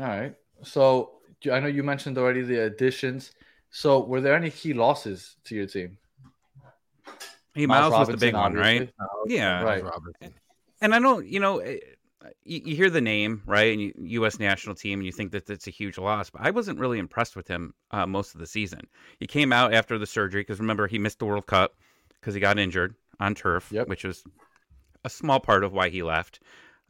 All 0.00 0.06
right. 0.06 0.34
So 0.62 1.18
I 1.52 1.60
know 1.60 1.66
you 1.66 1.82
mentioned 1.82 2.16
already 2.16 2.40
the 2.40 2.64
additions. 2.64 3.32
So 3.68 4.02
were 4.02 4.22
there 4.22 4.34
any 4.34 4.50
key 4.50 4.72
losses 4.72 5.36
to 5.44 5.54
your 5.54 5.66
team? 5.66 5.98
Hey, 7.52 7.66
Miles, 7.66 7.92
was 7.92 8.08
the 8.08 8.16
big 8.16 8.32
one, 8.32 8.54
right? 8.54 8.90
obviously. 8.98 9.36
Yeah, 9.36 9.62
Right. 9.62 9.84
And 10.80 10.94
I 10.94 11.00
don't, 11.00 11.26
you 11.26 11.40
know, 11.40 11.58
eh, 11.58 11.76
you, 12.42 12.62
you 12.64 12.76
hear 12.76 12.88
the 12.88 13.02
name, 13.02 13.42
right, 13.44 13.72
and 13.72 13.82
you, 13.82 13.92
U.S. 14.20 14.38
national 14.38 14.76
team, 14.76 15.00
and 15.00 15.06
you 15.06 15.12
think 15.12 15.32
that 15.32 15.44
that's 15.44 15.66
a 15.66 15.70
huge 15.70 15.98
loss. 15.98 16.30
But 16.30 16.40
I 16.42 16.52
wasn't 16.52 16.78
really 16.78 16.98
impressed 16.98 17.36
with 17.36 17.48
him 17.48 17.74
uh, 17.90 18.06
most 18.06 18.34
of 18.34 18.40
the 18.40 18.46
season. 18.46 18.86
He 19.18 19.26
came 19.26 19.52
out 19.52 19.74
after 19.74 19.98
the 19.98 20.06
surgery 20.06 20.40
because 20.40 20.58
remember 20.58 20.86
he 20.86 20.98
missed 20.98 21.18
the 21.18 21.26
World 21.26 21.46
Cup 21.46 21.74
because 22.20 22.34
he 22.34 22.40
got 22.40 22.58
injured 22.58 22.94
on 23.20 23.34
turf, 23.34 23.68
Yep. 23.70 23.88
which 23.88 24.04
was 24.04 24.24
a 25.04 25.10
small 25.10 25.40
part 25.40 25.64
of 25.64 25.72
why 25.72 25.88
he 25.88 26.02
left. 26.02 26.40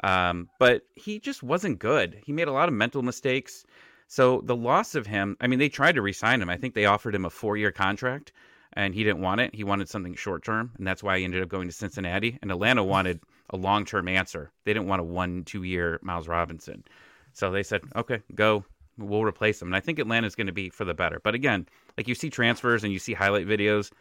Um, 0.04 0.48
but 0.58 0.82
he 0.94 1.18
just 1.18 1.42
wasn't 1.42 1.78
good. 1.78 2.20
He 2.24 2.32
made 2.32 2.48
a 2.48 2.52
lot 2.52 2.68
of 2.68 2.74
mental 2.74 3.02
mistakes. 3.02 3.64
So 4.06 4.40
the 4.44 4.56
loss 4.56 4.94
of 4.94 5.06
him, 5.06 5.36
I 5.40 5.46
mean, 5.48 5.58
they 5.58 5.68
tried 5.68 5.96
to 5.96 6.02
re-sign 6.02 6.40
him. 6.40 6.48
I 6.48 6.56
think 6.56 6.74
they 6.74 6.86
offered 6.86 7.14
him 7.14 7.24
a 7.24 7.30
four-year 7.30 7.72
contract, 7.72 8.32
and 8.72 8.94
he 8.94 9.02
didn't 9.04 9.20
want 9.20 9.40
it. 9.40 9.54
He 9.54 9.64
wanted 9.64 9.88
something 9.88 10.14
short-term, 10.14 10.72
and 10.78 10.86
that's 10.86 11.02
why 11.02 11.18
he 11.18 11.24
ended 11.24 11.42
up 11.42 11.48
going 11.48 11.68
to 11.68 11.74
Cincinnati. 11.74 12.38
And 12.40 12.50
Atlanta 12.50 12.84
wanted 12.94 13.20
a 13.50 13.56
long-term 13.56 14.08
answer. 14.08 14.52
They 14.64 14.72
didn't 14.72 14.88
want 14.88 15.00
a 15.00 15.04
one, 15.04 15.44
two-year 15.44 15.98
Miles 16.02 16.28
Robinson. 16.28 16.84
So 17.32 17.50
they 17.50 17.62
said, 17.62 17.82
"Okay, 17.96 18.22
go. 18.34 18.64
We'll 18.96 19.24
replace 19.24 19.60
him." 19.60 19.68
And 19.68 19.76
I 19.76 19.80
think 19.80 19.98
Atlanta's 19.98 20.34
going 20.34 20.46
to 20.48 20.52
be 20.52 20.70
for 20.70 20.84
the 20.84 20.94
better. 20.94 21.20
But 21.22 21.34
again, 21.34 21.66
like 21.96 22.08
you 22.08 22.14
see 22.14 22.30
transfers 22.30 22.84
and 22.84 22.92
you 22.92 22.98
see 22.98 23.12
highlight 23.14 23.46
videos, 23.46 23.92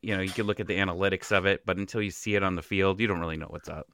you 0.00 0.16
know, 0.16 0.22
you 0.22 0.30
can 0.30 0.46
look 0.46 0.60
at 0.60 0.66
the 0.66 0.76
analytics 0.76 1.32
of 1.32 1.46
it, 1.46 1.64
but 1.66 1.76
until 1.76 2.02
you 2.02 2.10
see 2.10 2.34
it 2.34 2.42
on 2.42 2.54
the 2.54 2.62
field, 2.62 3.00
you 3.00 3.06
don't 3.06 3.20
really 3.20 3.36
know 3.36 3.46
what's 3.48 3.68
up. 3.68 3.88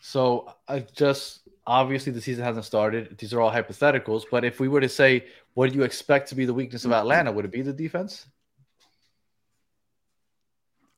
So 0.00 0.52
I 0.68 0.80
just 0.80 1.48
obviously 1.66 2.12
the 2.12 2.20
season 2.20 2.44
hasn't 2.44 2.64
started. 2.64 3.16
These 3.18 3.32
are 3.32 3.40
all 3.40 3.52
hypotheticals. 3.52 4.24
But 4.30 4.44
if 4.44 4.60
we 4.60 4.68
were 4.68 4.80
to 4.80 4.88
say, 4.88 5.26
what 5.54 5.70
do 5.70 5.76
you 5.76 5.84
expect 5.84 6.28
to 6.30 6.34
be 6.34 6.44
the 6.44 6.54
weakness 6.54 6.84
of 6.84 6.92
Atlanta? 6.92 7.32
Would 7.32 7.44
it 7.44 7.52
be 7.52 7.62
the 7.62 7.72
defense? 7.72 8.26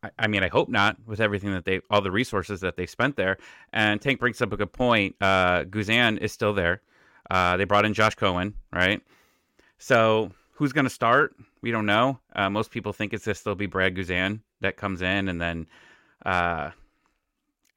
I, 0.03 0.11
I 0.19 0.27
mean, 0.27 0.43
I 0.43 0.49
hope 0.49 0.69
not 0.69 0.97
with 1.07 1.21
everything 1.21 1.53
that 1.53 1.65
they, 1.65 1.81
all 1.91 2.01
the 2.01 2.11
resources 2.11 2.61
that 2.61 2.77
they 2.77 2.87
spent 2.87 3.17
there. 3.17 3.37
And 3.73 4.01
Tank 4.01 4.21
brings 4.21 4.41
up 4.41 4.53
a 4.53 4.57
good 4.57 4.73
point. 4.73 5.17
Uh, 5.21 5.65
Guzan 5.65 6.19
is 6.19 6.33
still 6.33 6.55
there. 6.55 6.81
Uh, 7.31 7.57
they 7.57 7.65
brought 7.65 7.85
in 7.85 7.95
Josh 7.95 8.15
Cohen, 8.15 8.55
right? 8.73 9.01
So 9.79 10.31
who's 10.53 10.73
going 10.73 10.85
to 10.85 10.91
start? 10.91 11.35
We 11.65 11.71
don't 11.71 11.87
know. 11.87 12.21
Uh, 12.37 12.51
most 12.51 12.71
people 12.71 12.93
think 12.93 13.15
it's 13.15 13.25
going 13.25 13.35
There'll 13.43 13.57
be 13.57 13.65
Brad 13.65 13.95
Guzan 13.95 14.41
that 14.61 14.77
comes 14.77 15.01
in, 15.01 15.31
and 15.31 15.41
then 15.41 15.67
uh, 16.27 16.73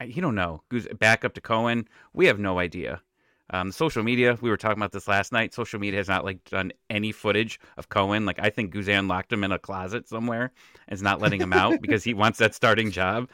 you 0.05 0.21
don't 0.21 0.35
know. 0.35 0.61
Guz- 0.67 0.89
back 0.99 1.23
up 1.23 1.33
to 1.35 1.39
Cohen. 1.41 1.87
We 2.11 2.25
have 2.25 2.37
no 2.37 2.59
idea. 2.59 3.01
Um, 3.49 3.71
social 3.71 4.03
media, 4.03 4.37
we 4.41 4.49
were 4.49 4.57
talking 4.57 4.77
about 4.77 4.91
this 4.91 5.07
last 5.07 5.31
night. 5.31 5.53
Social 5.53 5.79
media 5.79 6.01
has 6.01 6.09
not 6.09 6.25
like 6.25 6.43
done 6.43 6.73
any 6.89 7.13
footage 7.13 7.61
of 7.77 7.87
Cohen. 7.87 8.25
Like 8.25 8.39
I 8.41 8.49
think 8.49 8.73
Guzan 8.73 9.07
locked 9.07 9.31
him 9.31 9.45
in 9.45 9.53
a 9.53 9.57
closet 9.57 10.09
somewhere 10.09 10.51
and 10.89 10.93
is 10.93 11.01
not 11.01 11.21
letting 11.21 11.39
him 11.39 11.53
out 11.53 11.79
because 11.81 12.03
he 12.03 12.13
wants 12.13 12.39
that 12.39 12.53
starting 12.53 12.91
job. 12.91 13.29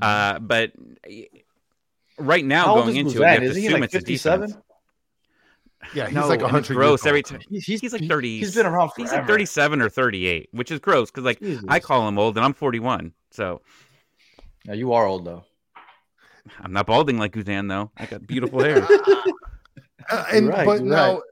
Uh, 0.00 0.38
but 0.38 0.70
right 2.16 2.44
now, 2.44 2.66
How 2.66 2.74
going 2.76 2.94
into 2.94 3.10
it, 3.10 3.14
you 3.14 3.22
have 3.24 3.38
Guzan? 3.38 3.40
to 3.40 3.46
Is 3.46 3.56
he 3.56 3.66
assume 3.66 3.80
like 3.80 3.92
it's 3.92 3.92
the 3.92 3.98
57? 3.98 4.62
Defense. 5.84 5.96
Yeah, 5.96 6.06
he's 6.06 6.14
no, 6.14 6.28
like 6.28 6.40
and 6.40 6.44
100 6.44 6.74
gross 6.74 7.04
years 7.04 7.06
every 7.06 7.22
time. 7.22 7.40
He's, 7.50 7.64
He's 7.64 7.92
like 7.92 8.06
30. 8.06 8.38
He's 8.38 8.54
been 8.54 8.66
around 8.66 8.90
He's 8.96 9.12
like 9.12 9.26
37 9.26 9.80
or 9.80 9.88
38, 9.88 10.48
which 10.52 10.70
is 10.70 10.80
gross 10.80 11.10
because 11.10 11.24
like 11.24 11.40
Jesus. 11.40 11.64
I 11.68 11.80
call 11.80 12.06
him 12.08 12.18
old 12.18 12.36
and 12.36 12.44
I'm 12.44 12.54
41, 12.54 13.12
so 13.30 13.62
Yeah, 14.64 14.74
you 14.74 14.92
are 14.92 15.06
old 15.06 15.24
though. 15.24 15.44
I'm 16.60 16.72
not 16.72 16.86
balding 16.86 17.18
like 17.18 17.32
Guzan 17.32 17.68
though. 17.68 17.90
I 17.96 18.06
got 18.06 18.26
beautiful 18.26 18.62
hair. 18.62 18.86
Uh, 20.10 20.24
and 20.32 20.48
right, 20.48 20.66
but 20.66 20.82
now 20.82 21.14
right. 21.14 21.22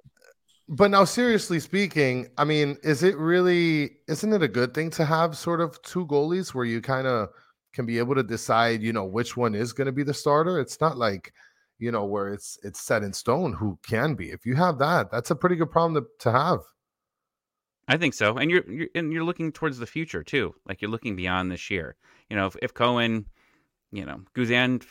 but 0.69 0.91
now 0.91 1.05
seriously 1.05 1.61
speaking 1.61 2.27
i 2.39 2.45
mean 2.45 2.77
is 2.83 3.03
it 3.03 3.17
really 3.19 3.91
isn't 4.09 4.33
it 4.33 4.43
a 4.43 4.49
good 4.49 4.73
thing 4.73 4.89
to 4.89 5.05
have 5.05 5.37
sort 5.37 5.61
of 5.61 5.81
two 5.83 6.07
goalies 6.07 6.55
where 6.55 6.65
you 6.65 6.81
kind 6.81 7.07
of 7.07 7.29
can 7.75 7.85
be 7.85 7.99
able 7.99 8.15
to 8.15 8.23
decide 8.23 8.83
you 8.83 8.93
know 8.93 9.05
which 9.05 9.37
one 9.37 9.55
is 9.55 9.73
going 9.73 9.87
to 9.87 9.93
be 9.93 10.03
the 10.03 10.15
starter 10.15 10.59
it's 10.59 10.81
not 10.81 10.97
like 10.97 11.33
you 11.83 11.91
know 11.91 12.05
where 12.05 12.29
it's 12.29 12.59
it's 12.63 12.81
set 12.81 13.03
in 13.03 13.13
stone 13.13 13.53
who 13.55 13.79
can 13.83 14.15
be 14.15 14.31
if 14.31 14.47
you 14.47 14.55
have 14.55 14.79
that 14.79 15.11
that's 15.11 15.31
a 15.31 15.37
pretty 15.37 15.57
good 15.57 15.71
problem 15.71 15.95
to, 15.95 16.09
to 16.19 16.31
have 16.31 16.61
I 17.89 17.97
think 17.97 18.15
so, 18.15 18.37
and 18.37 18.51
you're, 18.51 18.71
you're 18.71 18.89
and 18.95 19.13
you're 19.13 19.25
looking 19.25 19.51
towards 19.51 19.79
the 19.79 19.87
future 19.87 20.23
too. 20.23 20.55
Like 20.67 20.81
you're 20.81 20.91
looking 20.91 21.17
beyond 21.17 21.51
this 21.51 21.69
year. 21.69 21.97
You 22.31 22.37
know, 22.37 22.47
if, 22.47 22.57
if 22.63 22.73
Cohen, 22.73 23.27
you 23.91 24.05
know, 24.05 24.21
Guzan, 24.35 24.85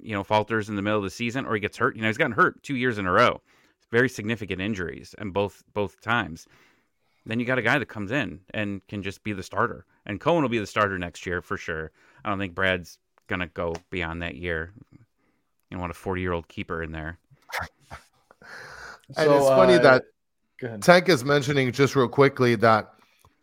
you 0.00 0.14
know, 0.14 0.24
falters 0.24 0.68
in 0.68 0.76
the 0.76 0.82
middle 0.82 0.98
of 0.98 1.04
the 1.04 1.10
season 1.10 1.44
or 1.44 1.54
he 1.54 1.60
gets 1.60 1.76
hurt. 1.76 1.94
You 1.94 2.02
know, 2.02 2.08
he's 2.08 2.16
gotten 2.16 2.32
hurt 2.32 2.62
two 2.62 2.76
years 2.76 2.98
in 2.98 3.06
a 3.06 3.12
row, 3.12 3.42
very 3.90 4.08
significant 4.08 4.60
injuries, 4.60 5.14
and 5.18 5.32
both 5.32 5.62
both 5.74 6.00
times. 6.00 6.46
Then 7.26 7.38
you 7.38 7.44
got 7.44 7.58
a 7.58 7.62
guy 7.62 7.78
that 7.78 7.86
comes 7.86 8.10
in 8.10 8.40
and 8.54 8.80
can 8.88 9.02
just 9.02 9.22
be 9.22 9.34
the 9.34 9.42
starter, 9.42 9.84
and 10.06 10.18
Cohen 10.18 10.42
will 10.42 10.48
be 10.48 10.58
the 10.58 10.66
starter 10.66 10.98
next 10.98 11.26
year 11.26 11.42
for 11.42 11.58
sure. 11.58 11.92
I 12.24 12.30
don't 12.30 12.38
think 12.38 12.54
Brad's 12.54 12.98
gonna 13.26 13.48
go 13.48 13.74
beyond 13.90 14.22
that 14.22 14.36
year. 14.36 14.72
You 15.70 15.76
don't 15.76 15.80
want 15.80 15.90
a 15.90 15.94
forty 15.94 16.22
year 16.22 16.32
old 16.32 16.48
keeper 16.48 16.82
in 16.82 16.92
there. 16.92 17.18
and 17.90 19.16
So, 19.16 19.36
it's 19.36 19.48
funny 19.48 19.74
uh, 19.74 20.00
that 20.60 20.80
tank 20.80 21.08
is 21.08 21.24
mentioning 21.24 21.72
just 21.72 21.96
real 21.96 22.08
quickly 22.08 22.54
that 22.56 22.92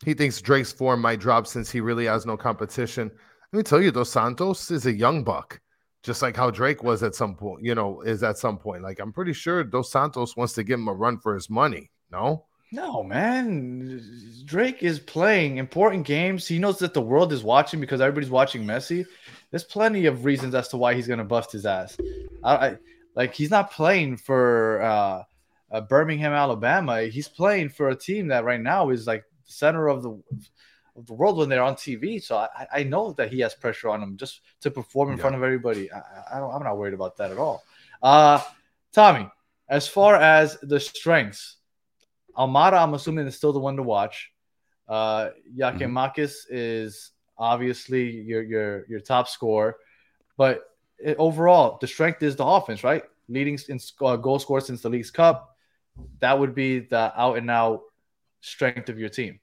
he 0.04 0.14
thinks 0.14 0.42
drake's 0.42 0.72
form 0.72 1.02
might 1.02 1.20
drop 1.20 1.48
since 1.48 1.72
he 1.72 1.82
really 1.82 2.06
has 2.06 2.26
no 2.26 2.38
competition. 2.38 3.12
Let 3.52 3.58
me 3.58 3.64
tell 3.64 3.82
you 3.82 3.92
dos 3.92 4.12
santos 4.12 4.72
is 4.72 4.86
a 4.86 4.94
young 4.94 5.24
buck 5.24 5.60
just 6.04 6.22
like 6.22 6.36
how 6.36 6.52
drake 6.52 6.84
was 6.84 7.02
at 7.02 7.16
some 7.16 7.36
point 7.36 7.64
you 7.64 7.74
know 7.74 8.02
is 8.02 8.22
at 8.22 8.38
some 8.38 8.58
point. 8.58 8.84
Like 8.84 9.00
i'm 9.00 9.12
pretty 9.14 9.34
sure 9.34 9.64
dos 9.64 9.92
santos 9.92 10.36
wants 10.38 10.54
to 10.54 10.64
give 10.64 10.80
him 10.80 10.88
a 10.88 10.94
run 10.94 11.18
for 11.18 11.34
his 11.34 11.50
money 11.50 11.90
no 12.12 12.46
No, 12.76 13.04
man. 13.04 14.02
Drake 14.44 14.84
is 14.84 15.00
playing 15.00 15.58
important 15.58 16.06
games. 16.06 16.46
He 16.46 16.60
knows 16.60 16.78
that 16.80 16.94
the 16.94 17.02
world 17.02 17.32
is 17.32 17.42
watching 17.44 17.80
because 17.80 18.02
everybody's 18.02 18.30
watching 18.30 18.66
Messi. 18.66 19.06
There's 19.50 19.64
plenty 19.64 20.08
of 20.08 20.26
reasons 20.26 20.54
as 20.54 20.68
to 20.70 20.78
why 20.78 20.94
he's 20.94 21.08
gonna 21.08 21.24
bust 21.24 21.54
his 21.54 21.66
ass. 21.66 21.98
I, 22.44 22.56
I 22.56 22.78
like 23.16 23.34
he's 23.34 23.50
not 23.50 23.72
playing 23.72 24.18
for 24.18 24.82
uh, 24.82 25.24
uh, 25.72 25.82
Birmingham, 25.82 26.34
Alabama. 26.34 27.04
He's 27.04 27.30
playing 27.30 27.70
for 27.70 27.90
a 27.90 27.96
team 27.96 28.28
that 28.28 28.44
right 28.44 28.60
now 28.62 28.90
is 28.90 29.08
like 29.08 29.24
the 29.46 29.52
center 29.54 29.88
of 29.88 30.04
the 30.04 30.10
of 30.98 31.06
the 31.08 31.14
world 31.14 31.38
when 31.38 31.48
they're 31.48 31.64
on 31.64 31.76
TV. 31.76 32.22
So 32.22 32.36
I, 32.38 32.68
I 32.74 32.84
know 32.84 33.14
that 33.14 33.32
he 33.32 33.40
has 33.40 33.54
pressure 33.54 33.90
on 33.90 34.02
him 34.04 34.18
just 34.18 34.42
to 34.62 34.70
perform 34.70 35.12
in 35.12 35.18
Yeah. 35.18 35.22
front 35.22 35.36
of 35.38 35.44
everybody. 35.44 35.92
I, 35.92 36.02
I 36.36 36.40
don't, 36.40 36.54
I'm 36.54 36.64
not 36.64 36.78
worried 36.78 36.94
about 36.94 37.16
that 37.18 37.32
at 37.32 37.38
all. 37.38 37.64
Uh, 38.04 38.42
Tommy, 38.92 39.30
as 39.70 39.88
far 39.88 40.16
as 40.16 40.58
the 40.62 40.80
strengths, 40.80 41.58
Almada, 42.38 42.74
I'm 42.74 42.94
assuming 42.94 43.28
is 43.28 43.36
still 43.36 43.54
the 43.54 43.60
one 43.60 43.78
to 43.78 43.84
watch. 43.84 44.32
Uh, 44.88 45.30
Giakoumakis 45.58 46.46
is 46.50 47.12
obviously 47.38 48.10
your 48.22 48.44
your 48.44 48.86
your 48.88 49.00
top 49.00 49.28
scorer, 49.28 49.78
but 50.38 50.64
it, 50.98 51.18
overall, 51.18 51.78
the 51.82 51.88
strength 51.88 52.22
is 52.24 52.36
the 52.36 52.46
offense, 52.46 52.84
right? 52.84 53.04
Leading 53.28 53.58
in 53.70 53.80
uh, 54.02 54.16
goal 54.18 54.40
score 54.40 54.62
since 54.62 54.82
the 54.82 54.90
League's 54.90 55.12
Cup, 55.12 55.56
that 56.20 56.38
would 56.38 56.54
be 56.54 56.80
the 56.80 57.12
out 57.20 57.38
and 57.38 57.50
out 57.50 57.82
strength 58.42 58.90
of 58.90 59.00
your 59.00 59.10
team. 59.10 59.40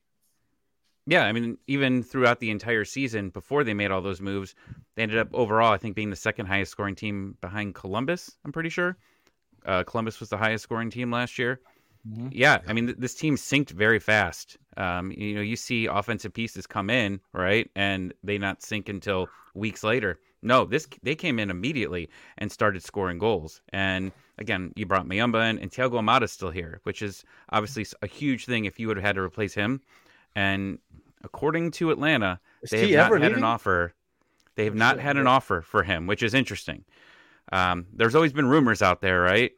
Yeah, 1.07 1.25
I 1.25 1.33
mean, 1.33 1.59
even 1.67 2.03
throughout 2.05 2.39
the 2.39 2.51
entire 2.51 2.85
season 2.85 3.31
before 3.31 3.65
they 3.65 3.75
made 3.75 3.91
all 3.91 4.01
those 4.01 4.21
moves, 4.21 4.55
they 4.95 5.03
ended 5.03 5.19
up 5.19 5.29
overall, 5.33 5.73
I 5.73 5.77
think, 5.77 5.97
being 5.97 6.11
the 6.11 6.17
second 6.17 6.47
highest 6.47 6.71
scoring 6.71 6.95
team 6.95 7.37
behind 7.41 7.75
Columbus. 7.75 8.31
I'm 8.45 8.53
pretty 8.53 8.69
sure. 8.69 8.97
Uh, 9.67 9.83
Columbus 9.83 10.21
was 10.21 10.29
the 10.29 10.37
highest 10.37 10.63
scoring 10.63 10.91
team 10.91 11.11
last 11.11 11.39
year. 11.39 11.61
Mhm. 12.09 12.31
yeah, 12.33 12.59
I 12.67 12.73
mean, 12.73 12.87
th- 12.87 12.99
this 12.99 13.15
team 13.15 13.37
synced 13.37 13.71
very 13.71 14.01
fast. 14.01 14.57
Um, 14.77 15.13
you 15.13 15.35
know, 15.35 15.41
you 15.41 15.57
see 15.57 15.87
offensive 15.87 16.33
pieces 16.35 16.67
come 16.67 16.91
in, 16.91 17.21
right, 17.33 17.71
and 17.77 18.13
they 18.25 18.39
not 18.39 18.63
sync 18.63 18.89
until 18.89 19.29
weeks 19.55 19.85
later. 19.85 20.19
No, 20.43 20.65
this 20.65 20.89
they 21.05 21.15
came 21.15 21.39
in 21.39 21.51
immediately 21.51 22.09
and 22.39 22.51
started 22.51 22.83
scoring 22.83 23.19
goals. 23.19 23.63
And 23.73 24.11
again, 24.39 24.73
you 24.75 24.85
brought 24.87 25.07
Muyumba 25.07 25.49
in, 25.51 25.59
and 25.61 25.71
Thiago 25.71 25.93
Almada's 26.01 26.33
still 26.33 26.51
here, 26.51 26.81
which 26.83 27.03
is 27.03 27.25
obviously 27.51 27.87
a 28.03 28.09
huge 28.09 28.47
thing 28.47 28.65
if 28.65 28.81
you 28.81 28.89
would 28.89 28.97
have 28.97 29.05
had 29.07 29.15
to 29.15 29.23
replace 29.23 29.55
him. 29.55 29.81
And 30.35 30.79
according 31.23 31.71
to 31.73 31.91
Atlanta, 31.93 32.41
Is 32.63 32.71
they 32.71 32.81
have 32.81 32.91
not 32.93 33.15
had 33.21 33.21
leaving? 33.23 33.39
an 33.39 33.45
offer. 33.45 33.95
They 34.57 34.65
have 34.65 34.75
not 34.75 34.99
had 34.99 35.17
an 35.17 35.29
offer 35.29 35.63
for 35.63 35.85
him, 35.85 36.07
which 36.09 36.23
is 36.23 36.35
interesting. 36.35 36.85
Um, 37.53 37.87
there's 37.93 38.15
always 38.15 38.33
been 38.33 38.49
rumors 38.49 38.83
out 38.83 39.01
there, 39.01 39.21
right? 39.23 39.53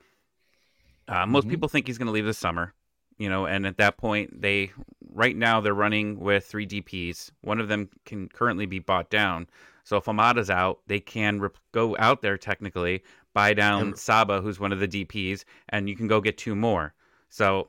Uh, 1.08 1.26
most 1.26 1.46
Mhm. 1.46 1.50
people 1.50 1.68
think 1.68 1.86
he's 1.86 1.98
going 1.98 2.06
to 2.06 2.12
leave 2.12 2.24
this 2.24 2.38
summer, 2.38 2.72
you 3.18 3.28
know, 3.28 3.46
and 3.46 3.66
at 3.66 3.76
that 3.76 3.96
point, 3.96 4.40
they 4.40 4.70
right 5.12 5.36
now 5.36 5.60
they're 5.60 5.74
running 5.74 6.18
with 6.18 6.44
three 6.46 6.66
DPS. 6.66 7.30
One 7.42 7.60
of 7.60 7.68
them 7.68 7.88
can 8.04 8.28
currently 8.28 8.66
be 8.66 8.78
bought 8.80 9.10
down. 9.10 9.46
So 9.84 9.96
if 9.98 10.06
Almada's 10.06 10.50
out, 10.50 10.80
they 10.86 10.98
can 10.98 11.40
rep- 11.40 11.58
go 11.72 11.94
out 11.98 12.22
there 12.22 12.36
technically, 12.38 13.02
buy 13.34 13.52
down 13.54 13.82
And- 13.82 13.98
Saba, 13.98 14.40
who's 14.40 14.58
one 14.58 14.72
of 14.72 14.80
the 14.80 14.88
DPs, 14.88 15.44
and 15.68 15.88
you 15.88 15.94
can 15.96 16.08
go 16.08 16.20
get 16.20 16.38
two 16.38 16.54
more. 16.56 16.94
So, 17.28 17.68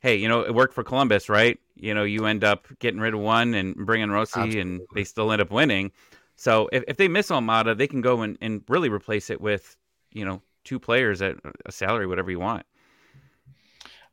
hey, 0.00 0.14
you 0.16 0.28
know, 0.28 0.42
it 0.42 0.54
worked 0.54 0.72
for 0.74 0.84
Columbus, 0.84 1.28
right? 1.28 1.58
You 1.74 1.92
know, 1.92 2.04
you 2.04 2.24
end 2.24 2.44
up 2.44 2.66
getting 2.78 3.00
rid 3.00 3.14
of 3.14 3.20
one 3.20 3.52
and 3.54 3.74
bringing 3.74 4.10
Rossi, 4.10 4.58
and 4.60 4.80
they 4.94 5.04
still 5.04 5.32
end 5.32 5.42
up 5.42 5.50
winning. 5.50 5.90
So 6.36 6.68
if, 6.72 6.84
if 6.86 6.96
they 6.98 7.08
miss 7.08 7.30
Almada, 7.30 7.76
they 7.76 7.86
can 7.88 8.00
go 8.00 8.22
and, 8.22 8.38
and 8.40 8.62
really 8.68 8.88
replace 8.88 9.28
it 9.30 9.40
with, 9.40 9.76
you 10.12 10.24
know, 10.24 10.40
two 10.64 10.78
players 10.78 11.20
at 11.20 11.36
a 11.66 11.72
salary, 11.72 12.06
whatever 12.06 12.30
you 12.30 12.38
want. 12.40 12.64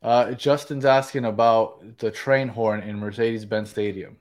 Uh, 0.04 0.32
Justin's 0.32 0.84
asking 0.84 1.24
about 1.24 1.98
the 1.98 2.10
train 2.10 2.48
horn 2.48 2.82
in 2.82 2.98
Mercedes-Benz 2.98 3.70
Stadium. 3.70 4.18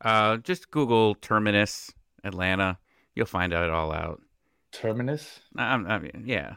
Uh, 0.00 0.38
just 0.38 0.70
Google 0.70 1.14
Terminus 1.16 1.92
Atlanta. 2.24 2.78
You'll 3.14 3.26
find 3.26 3.52
it 3.52 3.68
all 3.68 3.92
out. 3.92 4.22
Terminus. 4.72 5.40
I, 5.54 5.74
I 5.74 5.98
mean, 5.98 6.22
yeah, 6.24 6.54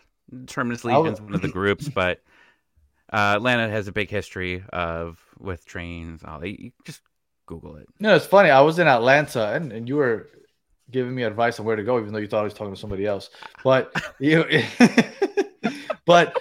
Terminus 0.48 0.86
Legion's 0.86 1.20
one 1.20 1.36
of 1.36 1.42
the 1.42 1.50
groups, 1.50 1.90
but 1.90 2.22
uh, 3.12 3.34
Atlanta 3.36 3.68
has 3.68 3.90
a 3.90 3.92
big 3.92 4.10
history 4.10 4.64
of 4.72 5.20
with 5.38 5.66
trains. 5.66 6.24
All 6.24 6.46
you 6.46 6.72
just 6.86 7.02
Google 7.46 7.76
it. 7.76 7.88
No, 8.00 8.16
it's 8.16 8.26
funny. 8.26 8.50
I 8.50 8.62
was 8.62 8.80
in 8.80 8.88
Atlanta, 8.88 9.54
and, 9.54 9.74
and 9.74 9.90
you 9.90 9.98
were 9.98 10.30
giving 10.90 11.14
me 11.14 11.24
advice 11.24 11.60
on 11.60 11.66
where 11.66 11.76
to 11.76 11.84
go, 11.84 12.00
even 12.00 12.14
though 12.14 12.20
you 12.20 12.28
thought 12.28 12.42
I 12.42 12.44
was 12.44 12.54
talking 12.54 12.74
to 12.74 12.80
somebody 12.80 13.06
else. 13.06 13.30
But 13.66 13.94
you, 14.20 14.46
but 16.06 16.40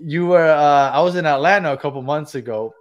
you 0.00 0.26
were. 0.26 0.50
Uh, 0.50 0.90
I 0.90 1.00
was 1.00 1.16
in 1.16 1.26
Atlanta 1.26 1.72
a 1.72 1.76
couple 1.76 2.02
months 2.02 2.34
ago, 2.34 2.74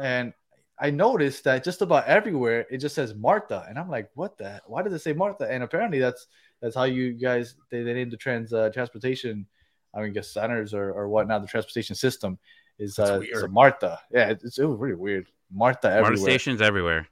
and 0.00 0.32
I 0.78 0.90
noticed 0.90 1.44
that 1.44 1.64
just 1.64 1.82
about 1.82 2.06
everywhere 2.06 2.66
it 2.70 2.78
just 2.78 2.94
says 2.94 3.14
Martha, 3.14 3.64
and 3.68 3.78
I'm 3.78 3.88
like, 3.88 4.10
what 4.14 4.36
the? 4.38 4.60
Why 4.66 4.82
does 4.82 4.92
it 4.92 5.00
say 5.00 5.12
Martha? 5.12 5.50
And 5.50 5.62
apparently 5.62 5.98
that's 5.98 6.26
that's 6.60 6.74
how 6.74 6.84
you 6.84 7.12
guys 7.12 7.54
they, 7.70 7.82
they 7.82 7.94
named 7.94 8.12
the 8.12 8.16
trans 8.16 8.52
uh, 8.52 8.70
transportation. 8.70 9.46
I 9.94 10.02
mean, 10.02 10.12
guess 10.12 10.28
centers 10.28 10.74
or, 10.74 10.92
or 10.92 11.08
whatnot. 11.08 11.40
The 11.40 11.48
transportation 11.48 11.96
system 11.96 12.38
is 12.78 12.98
uh, 12.98 13.20
it's 13.22 13.42
a. 13.42 13.48
Martha. 13.48 13.98
Yeah, 14.10 14.30
it's, 14.30 14.58
it 14.58 14.64
was 14.64 14.78
really 14.78 14.94
weird. 14.94 15.26
Martha 15.50 15.88
Marta 15.88 16.08
everywhere. 16.10 16.30
stations 16.30 16.60
everywhere. 16.60 17.08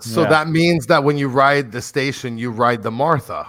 So 0.00 0.22
Yeah. 0.22 0.28
that 0.28 0.48
means 0.48 0.86
that 0.86 1.02
when 1.02 1.16
you 1.16 1.28
ride 1.28 1.72
the 1.72 1.82
station, 1.82 2.38
you 2.38 2.50
ride 2.50 2.82
the 2.82 2.90
Martha. 2.90 3.46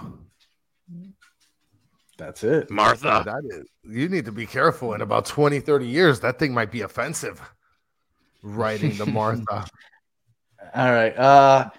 That's 2.20 2.44
it. 2.44 2.70
Martha. 2.70 3.22
That 3.24 3.42
is, 3.44 3.66
you 3.82 4.08
need 4.08 4.26
to 4.26 4.32
be 4.32 4.44
careful. 4.46 4.92
In 4.94 5.00
about 5.00 5.24
20, 5.24 5.58
30 5.60 5.86
years, 5.86 6.20
that 6.20 6.38
thing 6.38 6.52
might 6.52 6.70
be 6.70 6.82
offensive. 6.82 7.40
Writing 8.42 8.94
the 8.96 9.06
Martha. 9.06 9.66
All 10.74 10.92
right. 10.92 11.16
Uh, 11.16 11.70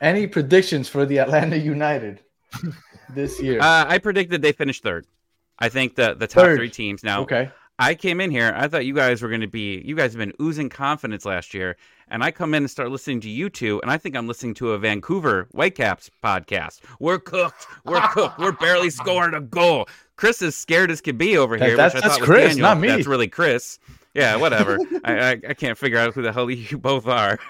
any 0.00 0.26
predictions 0.28 0.88
for 0.88 1.04
the 1.04 1.18
Atlanta 1.18 1.56
United 1.56 2.20
this 3.10 3.42
year? 3.42 3.60
Uh, 3.60 3.84
I 3.88 3.98
predicted 3.98 4.40
they 4.40 4.52
finished 4.52 4.82
third. 4.84 5.04
I 5.58 5.68
think 5.68 5.94
the 5.96 6.14
the 6.14 6.26
top 6.26 6.44
Third. 6.44 6.58
three 6.58 6.70
teams 6.70 7.02
now. 7.04 7.22
okay. 7.22 7.50
I 7.78 7.96
came 7.96 8.20
in 8.20 8.30
here. 8.30 8.52
I 8.56 8.68
thought 8.68 8.86
you 8.86 8.94
guys 8.94 9.20
were 9.20 9.28
going 9.28 9.40
to 9.40 9.48
be. 9.48 9.82
You 9.84 9.96
guys 9.96 10.12
have 10.12 10.18
been 10.18 10.32
oozing 10.40 10.68
confidence 10.68 11.24
last 11.24 11.54
year, 11.54 11.76
and 12.08 12.22
I 12.22 12.30
come 12.30 12.54
in 12.54 12.62
and 12.62 12.70
start 12.70 12.90
listening 12.90 13.20
to 13.22 13.30
you 13.30 13.48
two, 13.50 13.80
and 13.82 13.90
I 13.90 13.98
think 13.98 14.16
I'm 14.16 14.26
listening 14.26 14.54
to 14.54 14.72
a 14.72 14.78
Vancouver 14.78 15.48
Whitecaps 15.52 16.10
podcast. 16.22 16.80
We're 17.00 17.18
cooked. 17.18 17.66
We're 17.84 18.06
cooked. 18.08 18.38
We're 18.38 18.52
barely 18.52 18.90
scoring 19.00 19.34
a 19.34 19.40
goal. 19.40 19.88
Chris 20.16 20.42
is 20.42 20.54
scared 20.54 20.90
as 20.90 21.00
could 21.00 21.18
be 21.18 21.36
over 21.36 21.56
here. 21.56 21.76
that's- 21.76 21.94
which 21.94 22.04
I 22.04 22.08
that's 22.08 22.18
thought 22.18 22.20
was 22.20 22.28
Chris, 22.28 22.48
Daniel. 22.50 22.68
not 22.68 22.78
me. 22.78 22.88
That's 22.88 23.06
really 23.06 23.28
Chris. 23.28 23.78
Yeah, 24.14 24.36
whatever. 24.36 24.78
I, 25.04 25.18
I 25.18 25.40
I 25.50 25.54
can't 25.54 25.76
figure 25.76 25.98
out 25.98 26.14
who 26.14 26.22
the 26.22 26.32
hell 26.32 26.48
you 26.50 26.78
both 26.78 27.06
are. 27.06 27.38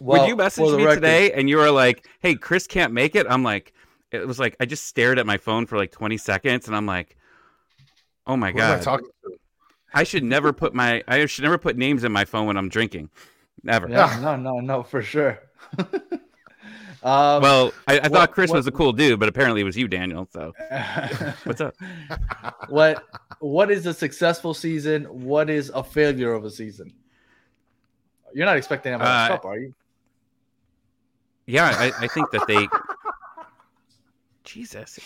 Well, 0.00 0.22
Would 0.22 0.28
you 0.28 0.36
message 0.36 0.64
me 0.64 0.84
record- 0.84 0.96
today 0.96 1.32
and 1.32 1.48
you 1.48 1.56
were 1.58 1.70
like, 1.70 2.06
"Hey, 2.20 2.34
Chris 2.34 2.66
can't 2.66 2.92
make 2.92 3.14
it"? 3.14 3.24
I'm 3.30 3.42
like, 3.44 3.72
it 4.10 4.26
was 4.26 4.38
like 4.38 4.56
I 4.60 4.64
just 4.66 4.84
stared 4.86 5.18
at 5.18 5.26
my 5.26 5.38
phone 5.38 5.64
for 5.66 5.76
like 5.78 5.92
20 5.92 6.16
seconds, 6.16 6.66
and 6.66 6.76
I'm 6.76 6.86
like, 6.86 7.16
"Oh 8.26 8.36
my 8.36 8.50
Who 8.50 8.58
am 8.58 8.72
I 8.72 8.74
god, 8.76 8.82
talking 8.82 9.06
to? 9.24 9.38
I 9.96 10.04
should 10.04 10.22
never 10.22 10.52
put 10.52 10.74
my 10.74 11.02
I 11.08 11.24
should 11.26 11.42
never 11.44 11.58
put 11.58 11.76
names 11.76 12.04
in 12.04 12.12
my 12.12 12.24
phone 12.24 12.46
when 12.46 12.56
I'm 12.56 12.68
drinking, 12.68 13.10
never." 13.62 13.88
Yeah, 13.88 14.18
no, 14.22 14.36
no, 14.36 14.60
no, 14.60 14.82
for 14.82 15.02
sure. 15.02 15.40
um, 17.02 17.40
Well, 17.42 17.72
I, 17.88 17.98
I 17.98 18.02
What- 18.02 18.12
thought 18.12 18.30
Chris 18.32 18.50
what- 18.50 18.56
was 18.58 18.66
a 18.66 18.72
cool 18.72 18.92
dude, 18.92 19.18
but 19.18 19.28
apparently 19.28 19.62
it 19.62 19.64
was 19.64 19.76
you, 19.76 19.88
Daniel. 19.88 20.28
So 20.32 20.52
what's 21.44 21.60
up? 21.60 21.74
what 22.68 23.04
what 23.40 23.70
is 23.70 23.86
a 23.86 23.94
successful 23.94 24.54
season? 24.54 25.04
What 25.04 25.48
is 25.50 25.70
a 25.74 25.82
failure 25.82 26.32
of 26.34 26.44
a 26.44 26.50
season? 26.50 26.92
You're 28.34 28.46
not 28.46 28.56
expecting 28.58 28.92
MLS 28.92 29.24
Uh, 29.24 29.28
Cup, 29.28 29.44
are 29.46 29.58
you? 29.58 29.74
Yeah, 31.46 31.66
I, 31.78 31.92
I 32.04 32.06
think 32.08 32.30
that 32.32 32.46
they. 32.46 32.68
Jesus. 34.44 34.98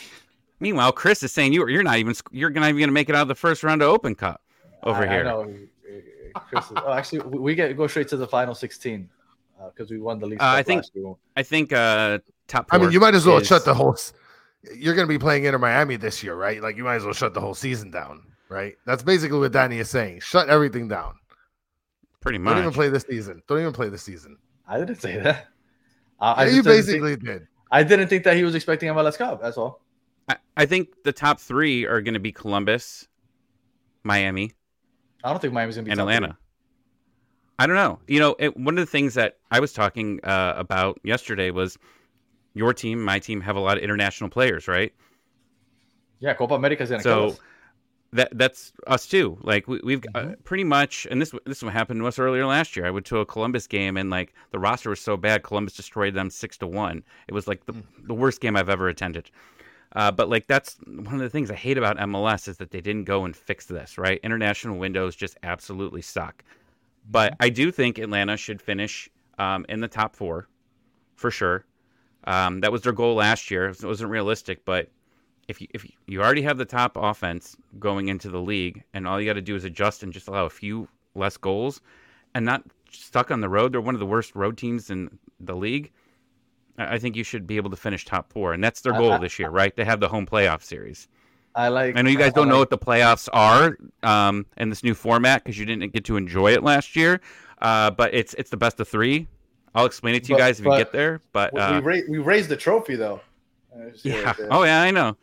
Meanwhile, 0.59 0.93
Chris 0.93 1.23
is 1.23 1.33
saying 1.33 1.53
you 1.53 1.67
you're 1.69 1.83
not 1.83 1.99
even 1.99 2.15
you're 2.31 2.51
not 2.51 2.69
even 2.69 2.81
gonna 2.81 2.93
make 2.93 3.09
it 3.09 3.15
out 3.15 3.23
of 3.23 3.29
the 3.29 3.35
first 3.35 3.63
round 3.63 3.83
of 3.83 3.89
Open 3.89 4.15
Cup 4.15 4.43
over 4.83 5.03
I, 5.03 5.07
I 5.07 5.09
here. 5.09 5.25
know. 5.25 5.55
Chris 6.49 6.65
is, 6.67 6.73
oh, 6.77 6.93
actually, 6.93 7.21
we 7.21 7.39
we 7.39 7.55
get 7.55 7.77
go 7.77 7.87
straight 7.87 8.09
to 8.09 8.17
the 8.17 8.27
final 8.27 8.55
16 8.55 9.09
because 9.75 9.91
we 9.91 9.99
won 9.99 10.19
the 10.21 10.27
league. 10.27 10.41
Uh, 10.41 10.45
I 10.47 10.63
think- 10.63 10.85
I 11.37 11.43
think 11.43 11.73
uh 11.73 12.19
top. 12.47 12.69
I 12.71 12.79
mean, 12.79 12.93
you 12.93 13.01
might 13.01 13.15
as 13.15 13.27
well 13.27 13.39
is- 13.39 13.47
shut 13.49 13.65
the 13.65 13.75
whole. 13.75 13.97
You're 14.77 14.95
going 14.95 15.07
to 15.09 15.13
be 15.13 15.19
playing 15.19 15.45
Inter 15.45 15.57
Miami 15.59 15.97
this 15.97 16.23
year, 16.23 16.35
right? 16.35 16.61
Like, 16.63 16.77
you 16.77 16.85
might 16.85 16.97
as 16.97 17.05
well 17.05 17.15
shut 17.15 17.33
the 17.33 17.41
whole 17.41 17.55
season 17.55 17.91
down, 17.91 18.23
right? 18.51 18.77
That's 18.85 19.03
basically 19.03 19.39
what 19.39 19.53
Danny 19.53 19.79
is 19.79 19.89
saying. 19.89 20.21
Shut 20.21 20.51
everything 20.51 20.87
down. 20.87 21.15
pretty 22.21 22.37
much. 22.37 22.53
Don't 22.55 22.65
even 22.65 22.73
play 22.75 22.91
this 22.91 23.05
season. 23.09 23.43
Don't 23.49 23.61
even 23.61 23.73
play 23.73 23.89
this 23.89 24.03
season. 24.03 24.37
I 24.69 24.79
didn't 24.79 25.01
say 25.01 25.17
that. 25.19 25.49
I, 26.21 26.33
I 26.33 26.43
Yeah, 26.43 26.45
just 26.45 26.57
you 26.57 26.63
didn't 26.63 26.77
basically 26.77 27.11
think, 27.17 27.25
did. 27.25 27.47
I 27.73 27.83
didn't 27.83 28.09
think 28.09 28.25
that 28.25 28.37
he 28.37 28.45
was 28.45 28.55
expecting 28.55 28.91
MLS 28.91 29.17
Cup. 29.17 29.41
That's 29.41 29.57
all. 29.57 29.81
I, 30.29 30.37
I 30.59 30.67
think 30.67 30.89
the 31.05 31.13
top 31.13 31.41
three 31.41 31.87
are 31.87 32.03
going 32.03 32.13
to 32.15 32.21
be 32.21 32.31
Columbus, 32.31 33.09
Miami, 34.05 34.53
I 35.25 35.31
don't 35.31 35.41
think 35.41 35.53
Miami's 35.53 35.77
gonna 35.77 35.85
be 35.85 35.93
and 35.93 35.99
top 35.99 36.11
Atlanta. 36.11 36.39
I 37.59 37.67
don't 37.67 37.77
know. 37.77 38.01
You 38.09 38.21
know, 38.21 38.37
it, 38.39 38.57
one 38.57 38.79
of 38.79 38.83
the 38.87 38.91
things 38.91 39.15
that 39.15 39.39
I 39.51 39.61
was 39.61 39.73
talking 39.73 40.21
uh, 40.25 40.55
about 40.57 40.99
yesterday 41.05 41.51
was 41.51 41.79
your 42.55 42.73
team, 42.75 43.03
my 43.03 43.19
team, 43.19 43.41
have 43.43 43.57
a 43.57 43.61
lot 43.61 43.77
of 43.77 43.83
international 43.83 44.31
players, 44.31 44.67
right? 44.69 44.93
Yeah, 46.21 46.35
Copa 46.35 46.55
America's 46.55 46.91
gonna 46.91 47.03
So 47.03 47.39
that 48.13 48.37
that's 48.37 48.73
us 48.87 49.07
too. 49.07 49.39
Like 49.43 49.69
we, 49.69 49.81
we've 49.85 50.05
uh, 50.15 50.27
Mm-hmm. 50.27 50.33
pretty 50.45 50.65
much, 50.65 51.07
and 51.11 51.21
this 51.21 51.33
this 51.47 51.63
what 51.63 51.73
happened 51.73 52.01
to 52.01 52.07
us 52.07 52.19
earlier 52.19 52.47
last 52.47 52.77
year. 52.77 52.87
I 52.87 52.91
went 52.91 53.07
to 53.07 53.19
a 53.19 53.27
Columbus 53.27 53.67
game, 53.67 53.97
and 53.97 54.11
like 54.11 54.35
the 54.51 54.59
roster 54.59 54.91
was 54.91 55.01
so 55.01 55.17
bad, 55.17 55.43
Columbus 55.43 55.75
destroyed 55.75 56.15
them 56.15 56.31
six 56.31 56.59
to 56.59 56.67
one. 56.67 57.05
It 57.29 57.35
was 57.35 57.47
like 57.49 57.67
the 57.67 57.75
Mm. 57.75 57.85
the 57.99 58.15
worst 58.15 58.41
game 58.41 58.57
I've 58.57 58.69
ever 58.71 58.89
attended. 58.89 59.31
Uh, 59.97 60.11
but 60.13 60.29
like 60.29 60.47
that's 60.47 60.77
one 60.87 61.15
of 61.15 61.21
the 61.21 61.31
things 61.31 61.51
I 61.51 61.57
hate 61.57 61.77
about 61.79 61.99
MLS 61.99 62.47
is 62.47 62.59
that 62.59 62.71
they 62.71 62.81
didn't 62.81 63.05
go 63.05 63.25
and 63.25 63.35
fix 63.35 63.67
this. 63.67 63.99
Right, 63.99 64.21
international 64.23 64.79
windows 64.79 65.17
just 65.17 65.37
absolutely 65.43 66.03
suck. 66.03 66.45
But 67.11 67.35
I 67.41 67.49
do 67.49 67.73
think 67.73 67.99
Atlanta 67.99 68.37
should 68.37 68.61
finish 68.63 69.09
um, 69.39 69.67
in 69.69 69.81
the 69.81 69.89
top 69.89 70.15
four, 70.15 70.49
for 71.17 71.31
sure. 71.31 71.65
Um, 72.25 72.61
that 72.61 72.71
was 72.71 72.83
their 72.83 72.93
goal 72.93 73.15
last 73.15 73.51
year. 73.51 73.69
It 73.71 73.83
wasn't 73.83 74.11
realistic, 74.11 74.65
but 74.65 74.91
if 75.49 75.61
you, 75.61 75.67
if 75.71 75.85
you- 75.85 75.93
you 76.07 76.21
already 76.21 76.43
have 76.43 76.59
the 76.59 76.65
top 76.67 76.97
offense 76.97 77.57
going 77.79 78.09
into 78.09 78.29
the 78.29 78.41
league, 78.41 78.85
and 78.93 79.07
all 79.09 79.21
you 79.21 79.27
got 79.27 79.35
to 79.35 79.41
do 79.43 79.57
is 79.57 79.65
adjust 79.65 80.03
and 80.03 80.13
just 80.13 80.29
allow 80.29 80.45
a 80.45 80.51
few 80.51 80.89
less 81.15 81.37
goals, 81.37 81.81
and 82.35 82.45
not 82.45 82.63
stuck 82.93 83.31
on 83.31 83.41
the 83.41 83.49
road, 83.49 83.73
they're 83.73 83.81
one 83.81 83.95
of 83.95 84.01
the 84.01 84.07
worst 84.07 84.35
road 84.37 84.59
teams 84.59 84.91
in 84.91 85.19
the 85.41 85.57
league. 85.57 85.91
I 86.81 86.99
think 86.99 87.17
you 87.17 87.25
should 87.25 87.47
be 87.47 87.57
able 87.57 87.71
to 87.71 87.77
finish 87.77 88.05
top 88.05 88.33
four, 88.33 88.53
and 88.53 88.63
that's 88.63 88.81
their 88.81 88.93
goal 88.93 89.13
I- 89.13 89.19
this 89.19 89.39
year, 89.39 89.51
right? 89.51 89.75
They 89.75 89.85
have 89.85 90.01
the 90.01 90.09
home 90.09 90.27
playoff 90.27 90.63
series. 90.63 91.09
I 91.55 91.69
like. 91.69 91.97
I 91.97 92.03
know 92.03 92.11
you 92.11 92.19
guys 92.19 92.33
don't 92.33 92.49
know 92.49 92.55
like- 92.61 92.71
what 92.71 92.81
the 92.81 92.87
playoffs 92.87 93.29
are 93.33 93.77
um, 94.03 94.47
in 94.57 94.69
this 94.71 94.83
new 94.85 94.95
format 94.95 95.43
because 95.43 95.59
you 95.59 95.67
didn't 95.67 95.93
get 95.93 96.05
to 96.05 96.17
enjoy 96.17 96.53
it 96.53 96.63
last 96.63 96.95
year. 96.97 97.21
Uh, 97.61 97.91
but 97.91 98.15
it's 98.15 98.35
it's 98.35 98.51
the 98.51 98.57
best 98.57 98.79
of 98.81 98.89
three. 98.89 99.27
I'll 99.75 99.85
explain 99.87 100.15
it 100.15 100.25
to 100.25 100.29
you 100.31 100.35
But- 100.37 100.39
guys 100.41 100.61
if 100.61 100.67
you 100.67 100.77
get 100.77 100.93
there. 100.93 101.21
But 101.33 101.53
We, 101.53 101.61
uh, 101.61 101.81
we, 101.81 101.87
ra- 101.87 102.07
we 102.09 102.19
raised 102.19 102.49
the 102.49 102.57
trophy 102.57 102.97
though. 102.97 103.21
Yeah, 104.03 104.33
oh 104.51 104.63
yeah, 104.65 104.83
I 104.83 104.91
know. 104.91 105.17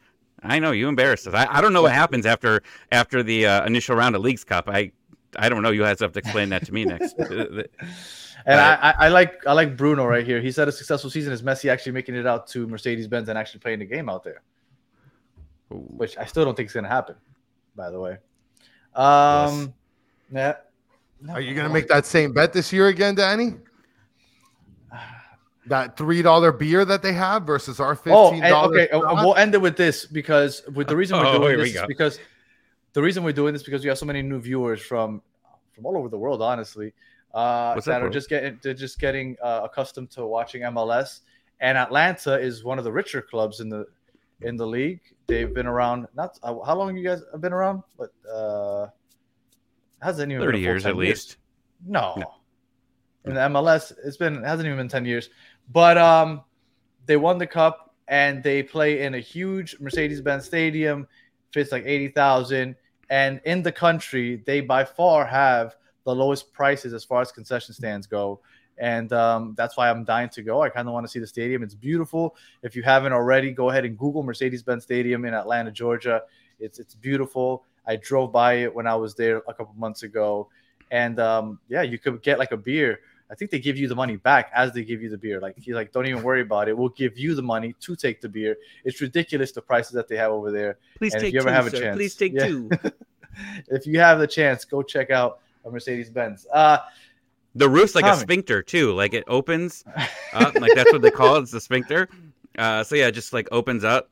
I 0.44 0.60
know 0.60 0.72
you 0.72 0.88
embarrassed 0.88 1.28
us. 1.28 1.34
I, 1.34 1.48
I 1.50 1.62
don't 1.62 1.74
know 1.74 1.82
what 1.82 1.92
happens 1.94 2.26
after 2.26 2.62
after 2.92 3.24
the 3.24 3.46
uh, 3.48 3.66
initial 3.66 3.96
round 3.96 4.16
of 4.16 4.22
Leagues 4.22 4.44
Cup. 4.44 4.70
I 4.70 4.92
I 5.38 5.50
don't 5.50 5.62
know. 5.64 5.72
You 5.72 5.82
guys 5.82 6.00
have 6.02 6.12
to 6.14 6.20
explain 6.20 6.50
that 6.50 6.66
to 6.66 6.74
me 6.74 6.86
next. 6.86 7.16
And 8.48 8.60
I, 8.62 8.76
I, 8.76 8.94
I 9.06 9.08
like 9.10 9.46
I 9.46 9.52
like 9.52 9.76
Bruno 9.76 10.06
right 10.06 10.26
here. 10.26 10.40
He 10.42 10.52
said 10.52 10.68
a 10.70 10.72
successful 10.72 11.10
season 11.10 11.34
is 11.34 11.44
Messi 11.44 11.70
actually 11.70 11.92
making 11.92 12.16
it 12.16 12.26
out 12.26 12.48
to 12.48 12.66
Mercedes 12.66 13.06
Benz 13.08 13.28
and 13.28 13.38
actually 13.38 13.60
playing 13.60 13.80
the 13.80 13.86
game 13.86 14.08
out 14.10 14.24
there, 14.24 14.42
which 15.70 16.18
I 16.18 16.24
still 16.26 16.46
don't 16.46 16.56
think 16.56 16.68
is 16.68 16.74
going 16.74 16.86
to 16.86 16.90
happen. 16.90 17.16
By 17.76 17.90
the 17.92 18.00
way, 18.00 18.18
um, 18.96 19.74
yeah. 20.32 20.56
Are 21.30 21.42
you 21.42 21.54
gonna 21.56 21.70
make 21.70 21.88
that 21.90 22.06
same 22.06 22.32
bet 22.32 22.54
this 22.54 22.72
year 22.72 22.88
again, 22.88 23.16
Danny? 23.16 23.56
That 25.68 25.98
three 25.98 26.22
dollar 26.22 26.54
beer 26.54 26.86
that 26.86 27.02
they 27.02 27.12
have 27.12 27.44
versus 27.44 27.82
our 27.82 27.92
Oh, 27.92 28.30
fifteen 28.30 28.44
and, 28.46 28.52
dollars. 28.52 28.88
okay. 28.88 28.90
uh, 28.90 29.16
We'll 29.16 29.36
end 29.36 29.54
it 29.54 29.62
with 29.62 29.76
this 29.76 30.06
because 30.06 30.64
with 30.74 30.88
the 30.88 30.96
reason 30.96 31.18
we're 31.18 31.26
Oh, 31.28 31.40
doing 31.40 31.50
here 31.50 31.58
we 31.58 31.72
this 31.74 31.82
is 31.82 31.88
because 31.88 32.20
the 32.94 33.02
reason 33.02 33.22
we're 33.26 33.34
doing 33.34 33.52
this 33.52 33.64
because 33.64 33.84
we 33.84 33.90
have 33.90 33.98
so 33.98 34.06
many 34.06 34.22
new 34.22 34.40
viewers 34.40 34.82
from 34.82 35.22
from 35.74 35.86
all 35.86 35.98
over 35.98 36.08
the 36.08 36.18
world, 36.18 36.42
honestly, 36.42 36.94
uh, 37.38 37.74
What's 37.74 37.86
that 37.86 38.02
are 38.02 38.10
just 38.10 38.30
getting 38.30 38.60
they're 38.64 38.74
just 38.74 39.00
getting 39.00 39.38
uh, 39.44 39.62
accustomed 39.64 40.10
to 40.12 40.26
watching 40.26 40.64
MLS. 40.64 41.22
And 41.60 41.78
Atlanta 41.78 42.40
is 42.40 42.64
one 42.64 42.80
of 42.80 42.84
the 42.84 42.92
richer 42.92 43.22
clubs 43.22 43.60
in 43.60 43.70
the 43.70 43.86
in 44.42 44.56
the 44.58 44.66
league. 44.66 45.02
They've 45.28 45.54
been 45.54 45.68
around. 45.68 46.08
Not 46.16 46.40
uh, 46.42 46.56
how 46.66 46.76
long 46.76 46.98
you 46.98 47.04
guys 47.04 47.22
have 47.32 47.42
been 47.42 47.54
around, 47.54 47.84
but 47.96 48.12
uh, 48.28 48.88
hasn't 50.02 50.32
even 50.32 50.42
been 50.42 50.48
Thirty 50.48 50.62
years 50.62 50.84
10 50.84 50.92
at 50.92 50.98
least. 50.98 51.38
No. 51.86 52.16
No. 52.18 52.34
In 53.26 53.36
the 53.36 53.42
MLS, 53.42 53.94
it's 54.04 54.18
been 54.18 54.38
it 54.38 54.44
hasn't 54.46 54.66
even 54.66 54.78
been 54.78 54.88
10 54.88 55.06
years. 55.06 55.30
But 55.72 55.98
um 55.98 56.42
they 57.06 57.18
won 57.18 57.38
the 57.38 57.48
cup 57.48 57.94
and 58.08 58.42
they 58.42 58.64
play 58.64 59.04
in 59.04 59.14
a 59.14 59.20
huge 59.20 59.80
Mercedes-Benz 59.80 60.46
stadium, 60.46 61.08
fits 61.52 61.72
like 61.72 61.84
80,000 61.86 62.76
and 63.10 63.42
in 63.46 63.62
the 63.62 63.72
country, 63.72 64.42
they 64.46 64.62
by 64.62 64.84
far 64.84 65.26
have 65.26 65.76
the 66.08 66.16
lowest 66.16 66.54
prices 66.54 66.94
as 66.94 67.04
far 67.04 67.22
as 67.22 67.34
concession 67.34 67.74
stands 67.74 68.08
go. 68.08 68.40
And 68.78 69.12
um, 69.12 69.56
that's 69.58 69.76
why 69.76 69.90
I'm 69.90 70.06
dying 70.06 70.30
to 70.30 70.42
go. 70.42 70.62
I 70.62 70.70
kind 70.70 70.88
of 70.88 70.94
want 70.94 71.06
to 71.06 71.12
see 71.12 71.20
the 71.20 71.28
stadium. 71.28 71.64
It's 71.64 71.76
beautiful. 71.76 72.38
If 72.64 72.78
you 72.78 72.84
haven't 72.84 73.12
already, 73.12 73.52
go 73.52 73.72
ahead 73.72 73.84
and 73.84 73.98
Google 73.98 74.24
Mercedes-Benz 74.24 74.84
Stadium 74.84 75.26
in 75.26 75.34
Atlanta, 75.34 75.70
Georgia. 75.70 76.22
It's 76.62 76.80
it's 76.80 76.96
beautiful. 76.96 77.66
I 77.86 77.98
drove 77.98 78.32
by 78.32 78.54
it 78.54 78.74
when 78.74 78.88
I 78.88 78.96
was 78.96 79.16
there 79.16 79.38
a 79.50 79.54
couple 79.54 79.74
months 79.76 80.04
ago, 80.04 80.48
and 80.92 81.20
um, 81.20 81.60
yeah, 81.68 81.82
you 81.82 82.00
could 82.00 82.22
get 82.24 82.40
like 82.40 82.54
a 82.54 82.58
beer. 82.58 83.00
I 83.30 83.36
think 83.36 83.52
they 83.52 83.60
give 83.60 83.78
you 83.78 83.90
the 83.90 83.96
money 83.96 84.16
back 84.16 84.50
as 84.56 84.72
they 84.72 84.86
give 84.86 85.02
you 85.02 85.10
the 85.10 85.18
beer. 85.18 85.42
Like 85.42 85.58
he's 85.58 85.76
like, 85.76 85.92
don't 85.92 86.08
even 86.08 86.24
worry 86.24 86.42
about 86.42 86.70
it. 86.70 86.78
We'll 86.78 86.96
give 87.04 87.18
you 87.18 87.36
the 87.36 87.42
money 87.42 87.76
to 87.82 87.96
take 87.98 88.22
the 88.22 88.30
beer. 88.30 88.56
It's 88.86 89.02
ridiculous 89.02 89.52
the 89.52 89.62
prices 89.62 89.92
that 89.94 90.08
they 90.08 90.16
have 90.16 90.32
over 90.32 90.52
there. 90.52 90.78
Please 90.98 91.14
And 91.14 91.24
if 91.24 91.28
take 91.28 91.34
you 91.34 91.42
ever 91.42 91.50
two, 91.50 91.54
have 91.54 91.68
a 91.68 91.72
sir. 91.72 91.80
chance, 91.82 91.98
Please 91.98 92.16
take 92.16 92.34
yeah. 92.34 92.48
two. 92.48 92.70
if 93.68 93.86
you 93.86 94.00
have 94.00 94.20
the 94.20 94.28
chance, 94.28 94.64
go 94.64 94.82
check 94.82 95.10
out 95.12 95.40
a 95.68 95.72
Mercedes 95.72 96.10
Benz. 96.10 96.46
Uh, 96.54 96.78
The 97.56 97.70
roof's 97.70 97.96
like 97.96 98.06
a 98.06 98.10
Tommy. 98.10 98.22
sphincter 98.22 98.62
too. 98.62 98.94
Like 98.94 99.14
it 99.14 99.24
opens 99.28 99.84
up. 100.34 100.56
Like 100.56 100.74
that's 100.76 100.92
what 100.92 101.02
they 101.02 101.12
call 101.12 101.36
it. 101.38 101.42
It's 101.44 101.52
the 101.52 101.62
sphincter. 101.62 102.08
Uh, 102.58 102.84
so 102.84 102.96
yeah, 102.96 103.08
it 103.08 103.12
just 103.14 103.34
like 103.34 103.48
opens 103.52 103.84
up. 103.84 104.10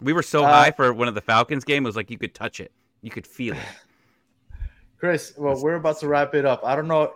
We 0.00 0.12
were 0.12 0.22
so 0.22 0.44
Uh, 0.44 0.48
high 0.52 0.70
for 0.72 0.92
one 0.92 1.08
of 1.08 1.14
the 1.14 1.20
Falcons 1.20 1.64
game. 1.64 1.84
It 1.84 1.88
was 1.88 1.96
like 1.96 2.10
you 2.10 2.18
could 2.18 2.34
touch 2.34 2.60
it. 2.60 2.72
You 3.02 3.10
could 3.10 3.26
feel 3.26 3.54
it. 3.54 3.60
Chris, 4.98 5.34
well, 5.36 5.60
we're 5.62 5.74
about 5.74 5.98
to 6.00 6.08
wrap 6.08 6.34
it 6.34 6.44
up. 6.44 6.60
I 6.64 6.76
don't 6.76 6.86
know. 6.88 7.14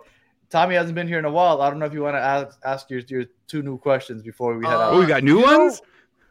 Tommy 0.49 0.75
hasn't 0.75 0.95
been 0.95 1.07
here 1.07 1.19
in 1.19 1.25
a 1.25 1.31
while. 1.31 1.61
I 1.61 1.69
don't 1.69 1.79
know 1.79 1.85
if 1.85 1.93
you 1.93 2.01
want 2.03 2.15
to 2.15 2.21
ask, 2.21 2.57
ask 2.65 2.89
your, 2.89 2.99
your 3.07 3.25
two 3.47 3.61
new 3.61 3.77
questions 3.77 4.23
before 4.23 4.57
we 4.57 4.65
head 4.65 4.73
Uh, 4.75 4.79
out. 4.79 4.93
Oh, 4.93 4.99
we 4.99 5.05
got 5.05 5.23
new 5.23 5.39
you 5.39 5.45
know- 5.45 5.57
ones. 5.65 5.81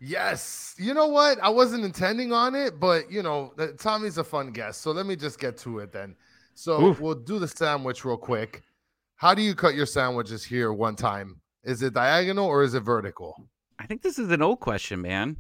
Yes. 0.01 0.75
You 0.79 0.93
know 0.93 1.07
what? 1.09 1.39
I 1.43 1.49
wasn't 1.49 1.83
intending 1.85 2.31
on 2.33 2.55
it, 2.55 2.79
but 2.79 3.11
you 3.11 3.23
know, 3.23 3.55
Tommy's 3.79 4.19
a 4.19 4.25
fun 4.25 4.51
guest. 4.53 4.83
So 4.83 4.91
let 4.93 5.07
me 5.07 5.17
just 5.17 5.39
get 5.39 5.57
to 5.59 5.79
it 5.79 5.91
then. 5.93 6.15
So 6.59 6.83
Oof. 6.83 7.01
we'll 7.01 7.15
do 7.15 7.39
the 7.39 7.47
sandwich 7.47 8.03
real 8.05 8.17
quick. 8.17 8.63
How 9.17 9.35
do 9.35 9.43
you 9.43 9.55
cut 9.55 9.75
your 9.75 9.85
sandwiches 9.85 10.43
here 10.43 10.73
one 10.73 10.97
time? 10.97 11.41
Is 11.65 11.83
it 11.83 11.93
diagonal 11.93 12.47
or 12.47 12.63
is 12.63 12.73
it 12.73 12.81
vertical? 12.81 13.47
I 13.79 13.87
think 13.87 14.01
this 14.01 14.19
is 14.19 14.31
an 14.31 14.41
old 14.41 14.61
question, 14.61 15.03
man. 15.03 15.37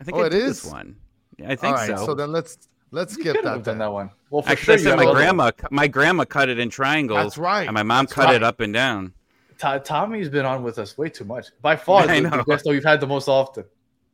I 0.00 0.04
think 0.04 0.16
Oh, 0.16 0.22
I 0.22 0.26
it 0.26 0.30
did 0.30 0.42
is? 0.44 0.62
this 0.62 0.70
one. 0.72 0.96
I 1.44 1.56
think 1.56 1.64
All 1.76 1.86
right, 1.88 1.98
so. 1.98 2.14
then 2.14 2.30
let's 2.30 2.56
let's 2.92 3.16
You 3.16 3.22
skip 3.24 3.34
that. 3.36 3.42
done 3.42 3.62
then. 3.62 3.78
that 3.78 3.92
one. 3.92 4.10
Well, 4.30 4.42
for 4.42 4.50
Actually, 4.50 4.78
sure, 4.78 4.92
I 4.92 4.92
said 4.92 4.96
my 4.98 5.04
other- 5.06 5.14
grandma. 5.18 5.50
My 5.72 5.88
grandma 5.88 6.24
cut 6.24 6.48
it 6.48 6.60
in 6.60 6.70
triangles. 6.70 7.18
That's 7.18 7.38
right. 7.38 7.66
And 7.66 7.74
my 7.74 7.82
mom 7.82 8.04
That's 8.04 8.12
cut 8.14 8.26
right. 8.26 8.36
it 8.36 8.44
up 8.44 8.60
and 8.60 8.72
down. 8.72 9.12
To- 9.58 9.80
Tommy's 9.84 10.28
been 10.28 10.44
on 10.46 10.62
with 10.62 10.78
us 10.78 10.96
way 10.96 11.08
too 11.08 11.24
much. 11.24 11.46
By 11.62 11.74
far, 11.74 12.02
I 12.08 12.20
the, 12.20 12.30
know. 12.30 12.36
the 12.36 12.44
guest 12.44 12.64
that 12.64 12.70
we've 12.70 12.84
had 12.84 13.00
the 13.00 13.08
most 13.08 13.26
often. 13.26 13.64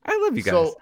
I 0.06 0.18
love 0.24 0.34
you 0.38 0.42
guys. 0.42 0.52
So 0.52 0.74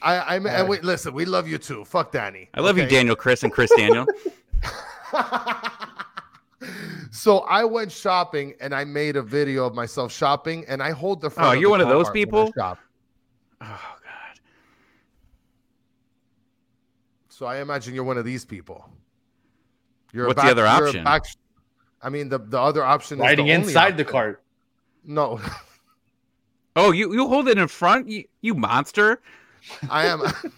I 0.00 0.16
I 0.16 0.36
and 0.36 0.44
right. 0.46 0.66
wait, 0.66 0.84
listen, 0.84 1.12
we 1.12 1.26
love 1.26 1.46
you 1.46 1.58
too. 1.58 1.84
Fuck 1.84 2.12
Danny. 2.12 2.48
I 2.54 2.60
love 2.60 2.78
you, 2.78 2.84
okay? 2.84 2.94
Daniel, 2.96 3.16
Chris, 3.16 3.42
and 3.42 3.52
Chris 3.52 3.70
Daniel. 3.76 4.06
so 7.10 7.38
I 7.40 7.64
went 7.64 7.92
shopping 7.92 8.54
and 8.60 8.74
I 8.74 8.84
made 8.84 9.16
a 9.16 9.22
video 9.22 9.66
of 9.66 9.74
myself 9.74 10.12
shopping 10.12 10.64
and 10.68 10.82
I 10.82 10.90
hold 10.90 11.20
the 11.20 11.28
oh, 11.28 11.30
front 11.30 11.56
Oh, 11.56 11.60
you're 11.60 11.70
one 11.70 11.80
of 11.80 11.88
those 11.88 12.06
car 12.06 12.12
when 12.12 12.22
I 12.22 12.24
people? 12.24 12.52
shop. 12.56 12.78
Oh 13.60 13.96
God. 14.04 14.40
So 17.28 17.46
I 17.46 17.58
imagine 17.58 17.94
you're 17.94 18.04
one 18.04 18.18
of 18.18 18.24
these 18.24 18.44
people. 18.44 18.88
You're 20.12 20.24
a 20.24 20.28
What's 20.28 20.42
the 20.42 20.50
other 20.50 20.66
option? 20.66 21.04
back- 21.04 21.24
I 22.02 22.08
mean, 22.08 22.28
the, 22.28 22.38
the 22.38 22.60
other 22.60 22.84
option 22.84 23.18
Riding 23.18 23.46
is 23.46 23.50
the 23.50 23.54
only 23.60 23.72
inside 23.72 23.96
the 23.96 24.04
cart. 24.04 24.42
No, 25.04 25.40
Oh, 26.76 26.92
you 26.92 27.12
you 27.14 27.26
hold 27.26 27.48
it 27.48 27.56
in 27.56 27.68
front, 27.68 28.08
you, 28.08 28.24
you 28.42 28.54
monster. 28.54 29.22
I 29.88 30.06
am. 30.06 30.20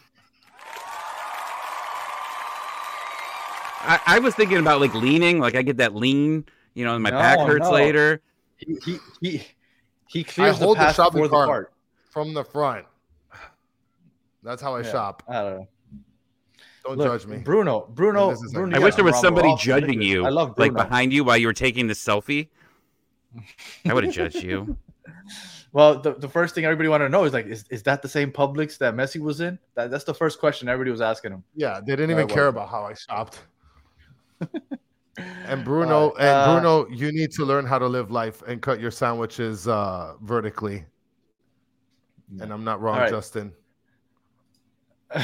I, 3.81 4.01
I 4.07 4.18
was 4.18 4.35
thinking 4.35 4.59
about 4.59 4.81
like 4.81 4.95
leaning, 4.95 5.39
like 5.39 5.55
I 5.55 5.62
get 5.62 5.79
that 5.79 5.95
lean, 5.95 6.45
you 6.74 6.85
know, 6.85 6.95
and 6.95 7.03
my 7.03 7.11
back 7.11 7.39
hurts 7.41 7.64
no. 7.64 7.72
later. 7.72 8.22
He 8.57 8.76
he 8.85 8.99
he, 9.20 9.47
he 10.09 10.24
clears 10.24 10.59
the 10.59 10.64
hold 10.64 10.79
the 10.79 10.83
path 10.83 10.97
shopping 10.97 11.22
for 11.22 11.29
the 11.29 11.35
cart. 11.35 11.47
cart. 11.47 11.72
from 12.11 12.35
the 12.35 12.45
front. 12.45 12.87
That's 14.43 14.62
how 14.62 14.76
I 14.76 14.81
Yeah. 14.81 14.91
shop. 14.91 15.22
I 15.29 15.43
don't 15.43 15.59
know. 15.59 15.68
Don't 16.85 16.99
Look, 16.99 17.07
judge 17.07 17.26
me. 17.26 17.39
Bruno, 17.39 17.87
Bruno, 17.91 18.35
Bruno. 18.53 18.76
I 18.76 18.79
wish 18.79 18.95
there 18.95 19.05
was 19.05 19.20
somebody 19.20 19.49
Ross 19.49 19.62
judging 19.62 20.01
you, 20.01 20.24
I 20.24 20.31
love 20.31 20.55
like 20.57 20.72
behind 20.72 21.12
you 21.12 21.24
while 21.24 21.37
you 21.37 21.47
were 21.47 21.53
taking 21.53 21.87
the 21.87 21.95
selfie. 21.95 22.49
I 23.87 23.93
would 23.93 24.05
have 24.05 24.14
judged 24.14 24.43
you. 24.43 24.76
Well, 25.72 26.01
the, 26.01 26.14
the 26.14 26.29
first 26.29 26.55
thing 26.55 26.64
everybody 26.64 26.89
wanted 26.89 27.05
to 27.05 27.11
know 27.11 27.24
is 27.24 27.35
like, 27.35 27.47
is, 27.47 27.64
is 27.70 27.83
that 27.83 28.01
the 28.01 28.09
same 28.09 28.33
Publix 28.33 28.79
that 28.79 28.95
Messi 28.95 29.20
was 29.20 29.41
in? 29.41 29.59
That, 29.74 29.91
that's 29.91 30.05
the 30.05 30.14
first 30.14 30.41
question 30.41 30.68
everybody 30.68 30.91
was 30.91 31.03
asking 31.03 31.33
him. 31.33 31.45
Yeah, 31.55 31.81
they 31.81 31.93
didn't 31.93 32.11
even 32.11 32.24
it 32.24 32.29
care 32.31 32.45
wasn't. 32.45 32.57
about 32.57 32.68
how 32.70 32.85
I 32.85 32.95
shopped. 32.95 33.41
and 35.47 35.64
Bruno, 35.64 36.11
Alright, 36.11 36.20
and 36.20 36.28
uh, 36.28 36.61
Bruno, 36.61 36.89
you 36.89 37.12
need 37.12 37.30
to 37.32 37.45
learn 37.45 37.66
how 37.66 37.78
to 37.78 37.86
live 37.86 38.11
life 38.11 38.43
and 38.47 38.61
cut 38.62 38.80
your 38.80 38.91
sandwiches 38.91 39.66
uh, 39.68 40.14
vertically. 40.22 40.84
And 42.41 42.53
I'm 42.53 42.64
not 42.64 42.80
wrong, 42.80 42.97
Alright. 42.97 43.11
Justin. 43.11 43.53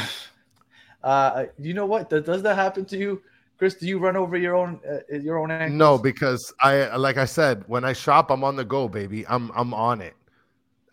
Uh, 1.04 1.44
you 1.58 1.74
know 1.74 1.84
what? 1.84 2.08
Does, 2.08 2.24
does 2.24 2.42
that 2.42 2.56
happen 2.56 2.84
to 2.86 2.96
you, 2.96 3.20
Chris? 3.58 3.74
Do 3.74 3.86
you 3.86 3.98
run 3.98 4.16
over 4.16 4.38
your 4.38 4.56
own 4.56 4.80
uh, 4.90 5.16
your 5.16 5.38
own 5.38 5.50
ankles? 5.50 5.78
No, 5.78 5.98
because 5.98 6.52
I 6.60 6.96
like 6.96 7.18
I 7.18 7.26
said, 7.26 7.62
when 7.66 7.84
I 7.84 7.92
shop, 7.92 8.30
I'm 8.30 8.42
on 8.42 8.56
the 8.56 8.64
go, 8.64 8.88
baby. 8.88 9.26
I'm 9.28 9.52
I'm 9.54 9.74
on 9.74 10.00
it. 10.00 10.14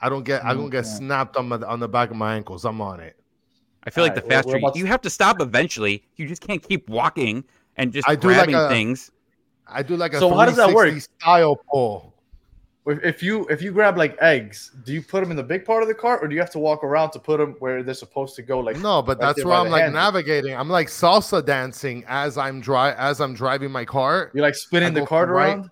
I 0.02 0.10
don't 0.10 0.24
get 0.24 0.44
I 0.44 0.54
don't 0.54 0.70
get 0.70 0.84
yeah. 0.84 0.92
snapped 0.92 1.38
on 1.38 1.48
my 1.48 1.56
on 1.60 1.80
the 1.80 1.88
back 1.88 2.12
of 2.12 2.18
my 2.18 2.36
ankles. 2.36 2.66
I'm 2.66 2.82
on 2.82 3.00
it. 3.00 3.18
I 3.86 3.90
feel 3.90 4.04
like 4.04 4.12
Alright, 4.12 4.26
the 4.26 4.30
faster 4.30 4.58
you, 4.58 4.72
to- 4.72 4.80
you 4.80 4.86
have 4.86 5.02
to 5.02 5.10
stop 5.10 5.40
eventually. 5.40 6.04
You 6.18 6.28
just 6.28 6.46
can't 6.46 6.62
keep 6.62 6.90
walking 6.90 7.46
and 7.78 7.92
just 7.94 8.08
I 8.08 8.16
do 8.16 8.28
like 8.28 8.36
grabbing 8.38 8.56
a- 8.56 8.70
things. 8.70 9.12
I 9.68 9.84
do 9.84 9.96
like 9.96 10.14
a 10.14 10.20
So 10.20 10.34
how 10.36 10.46
does 10.46 10.58
that 10.58 10.74
work? 10.74 10.94
Style 11.20 11.56
pull. 11.72 12.14
If, 12.88 13.04
if 13.04 13.24
you 13.24 13.48
if 13.48 13.62
you 13.62 13.72
grab 13.72 13.96
like 13.96 14.18
eggs, 14.22 14.72
do 14.86 14.92
you 14.92 15.02
put 15.04 15.22
them 15.22 15.30
in 15.30 15.38
the 15.38 15.44
big 15.44 15.66
part 15.66 15.84
of 15.84 15.88
the 15.88 15.94
cart, 15.94 16.24
or 16.24 16.28
do 16.28 16.34
you 16.34 16.42
have 16.42 16.50
to 16.52 16.60
walk 16.60 16.84
around 16.84 17.12
to 17.12 17.20
put 17.20 17.38
them 17.38 17.56
where 17.60 17.84
they're 17.84 17.94
supposed 17.94 18.36
to 18.38 18.42
go? 18.42 18.60
Like 18.60 18.78
No, 18.78 19.02
but 19.04 19.20
right 19.20 19.28
that's 19.28 19.38
there 19.38 19.48
where 19.48 19.58
I'm 19.58 19.70
like 19.70 19.84
handle? 19.84 20.02
navigating. 20.02 20.56
I'm 20.56 20.68
like 20.70 20.88
salsa 20.88 21.46
dancing 21.46 22.04
as 22.08 22.38
I'm 22.40 22.60
dri- 22.60 22.96
as 22.98 23.22
I'm 23.22 23.36
driving 23.36 23.72
my 23.72 23.86
cart. 23.86 24.32
you're 24.34 24.42
like 24.44 24.56
spinning 24.56 24.98
I 24.98 25.02
the 25.02 25.06
cart 25.06 25.30
right- 25.30 25.58
around. 25.58 25.70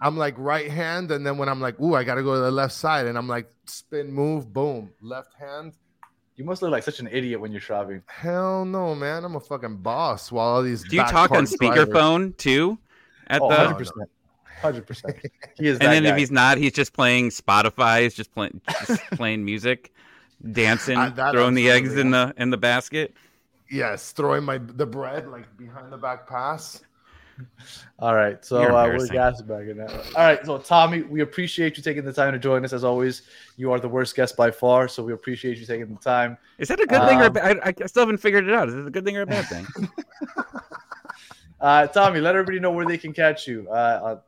I'm 0.00 0.16
like 0.16 0.34
right 0.36 0.70
hand, 0.70 1.10
and 1.10 1.24
then 1.26 1.38
when 1.38 1.48
I'm 1.48 1.60
like, 1.60 1.78
ooh, 1.80 1.94
I 1.94 2.04
gotta 2.04 2.22
go 2.22 2.34
to 2.34 2.40
the 2.40 2.50
left 2.50 2.72
side, 2.74 3.06
and 3.06 3.16
I'm 3.16 3.28
like 3.28 3.48
spin, 3.66 4.12
move, 4.12 4.52
boom, 4.52 4.90
left 5.00 5.34
hand. 5.34 5.74
You 6.38 6.44
must 6.44 6.62
look 6.62 6.70
like 6.70 6.84
such 6.84 7.00
an 7.00 7.08
idiot 7.10 7.40
when 7.40 7.50
you're 7.50 7.60
shopping. 7.60 8.00
Hell 8.06 8.64
no, 8.64 8.94
man, 8.94 9.24
I'm 9.24 9.34
a 9.34 9.40
fucking 9.40 9.78
boss. 9.78 10.30
While 10.30 10.46
all 10.46 10.62
these 10.62 10.84
Do 10.84 10.94
you 10.94 11.02
talk 11.02 11.32
on 11.32 11.46
speakerphone 11.46 12.36
too? 12.36 12.78
At 13.26 13.42
Oh, 13.42 13.48
the 13.48 13.56
100 13.56 13.74
percent, 13.76 14.10
hundred 14.62 14.86
percent. 14.86 15.16
He 15.58 15.66
is. 15.66 15.78
and 15.80 15.88
that 15.88 15.94
then 15.94 16.06
if 16.06 16.16
he's 16.16 16.30
not, 16.30 16.56
he's 16.56 16.72
just 16.72 16.92
playing 16.92 17.30
Spotify. 17.30 18.02
He's 18.02 18.14
just 18.14 18.32
playing 18.32 18.60
just 18.86 19.02
playing 19.14 19.44
music, 19.44 19.92
dancing, 20.52 20.96
that 20.96 21.32
throwing 21.32 21.54
the 21.54 21.68
eggs 21.70 21.96
in 21.96 22.12
the 22.12 22.32
in 22.36 22.50
the 22.50 22.56
basket. 22.56 23.14
Yes, 23.68 24.12
throwing 24.12 24.44
my 24.44 24.58
the 24.58 24.86
bread 24.86 25.26
like 25.26 25.56
behind 25.56 25.92
the 25.92 25.98
back 25.98 26.28
pass. 26.28 26.80
All 28.00 28.14
right, 28.14 28.44
so 28.44 28.56
uh, 28.58 28.60
we're 28.60 28.66
embarrassing. 28.84 29.12
gas 29.12 29.42
bagging 29.42 29.76
that. 29.78 29.90
All 30.16 30.24
right, 30.24 30.44
so 30.44 30.58
Tommy, 30.58 31.02
we 31.02 31.20
appreciate 31.20 31.76
you 31.76 31.82
taking 31.82 32.04
the 32.04 32.12
time 32.12 32.32
to 32.32 32.38
join 32.38 32.64
us 32.64 32.72
as 32.72 32.84
always. 32.84 33.22
You 33.56 33.72
are 33.72 33.80
the 33.80 33.88
worst 33.88 34.14
guest 34.14 34.36
by 34.36 34.50
far, 34.50 34.86
so 34.88 35.02
we 35.02 35.12
appreciate 35.12 35.58
you 35.58 35.66
taking 35.66 35.88
the 35.94 36.00
time. 36.00 36.38
Is 36.58 36.68
that 36.68 36.80
a 36.80 36.86
good 36.86 37.02
thing 37.08 37.18
or 37.18 37.24
a 37.24 37.26
Um, 37.26 37.32
ba- 37.32 37.66
I, 37.66 37.74
I 37.82 37.86
still 37.86 38.02
haven't 38.02 38.18
figured 38.18 38.48
it 38.48 38.54
out. 38.54 38.68
Is 38.68 38.74
it 38.74 38.86
a 38.86 38.90
good 38.90 39.04
thing 39.04 39.16
or 39.16 39.22
a 39.22 39.26
bad 39.26 39.46
thing? 39.46 39.66
Uh, 41.60 41.88
Tommy, 41.88 42.20
let 42.20 42.36
everybody 42.36 42.60
know 42.60 42.70
where 42.70 42.86
they 42.86 42.96
can 42.96 43.12
catch 43.12 43.48
you. 43.48 43.68
Uh, 43.68 44.20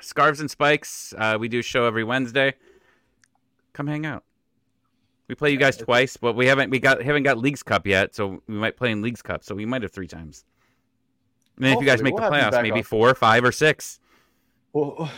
Scarves 0.00 0.40
and 0.40 0.50
Spikes. 0.50 1.12
Uh, 1.18 1.36
we 1.38 1.48
do 1.48 1.58
a 1.58 1.62
show 1.62 1.84
every 1.84 2.02
Wednesday. 2.02 2.54
Come 3.74 3.86
hang 3.86 4.06
out. 4.06 4.24
We 5.28 5.34
play 5.34 5.50
you 5.50 5.58
guys 5.58 5.76
twice, 5.76 6.16
but 6.16 6.34
we 6.34 6.46
haven't 6.46 6.70
we 6.70 6.78
got 6.78 7.02
haven't 7.02 7.22
got 7.22 7.36
Leagues 7.38 7.62
Cup 7.62 7.86
yet, 7.86 8.14
so 8.14 8.42
we 8.46 8.54
might 8.54 8.76
play 8.76 8.90
in 8.90 9.02
Leagues 9.02 9.20
Cup. 9.22 9.44
So 9.44 9.54
we 9.54 9.64
might 9.66 9.82
have 9.82 9.92
three 9.92 10.08
times. 10.08 10.44
And 11.62 11.70
then 11.70 11.76
if 11.78 11.80
you 11.80 11.86
guys 11.86 12.02
make 12.02 12.14
we'll 12.14 12.28
the 12.28 12.36
playoffs, 12.36 12.60
maybe 12.60 12.78
on. 12.78 12.82
four, 12.82 13.14
five, 13.14 13.44
or 13.44 13.52
six. 13.52 14.00
well, 14.72 15.08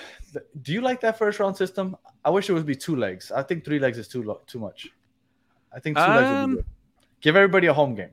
do 0.61 0.73
you 0.75 0.83
like 0.83 1.01
that 1.01 1.17
first 1.17 1.41
round 1.41 1.57
system? 1.57 1.97
I 2.23 2.29
wish 2.29 2.51
it 2.51 2.53
would 2.53 2.67
be 2.67 2.75
two 2.77 2.97
legs. 2.97 3.33
I 3.33 3.43
think 3.43 3.65
three 3.65 3.79
legs 3.79 3.97
is 3.97 4.09
too 4.09 4.23
lo- 4.23 4.43
too 4.47 4.59
much. 4.59 4.91
I 5.73 5.81
think 5.81 5.97
two 5.97 6.03
legs 6.03 6.29
would 6.29 6.37
Um, 6.37 6.51
be 6.51 6.57
good. 6.57 6.65
Give 7.23 7.37
everybody 7.37 7.67
a 7.69 7.73
home 7.73 7.95
game. 7.95 8.11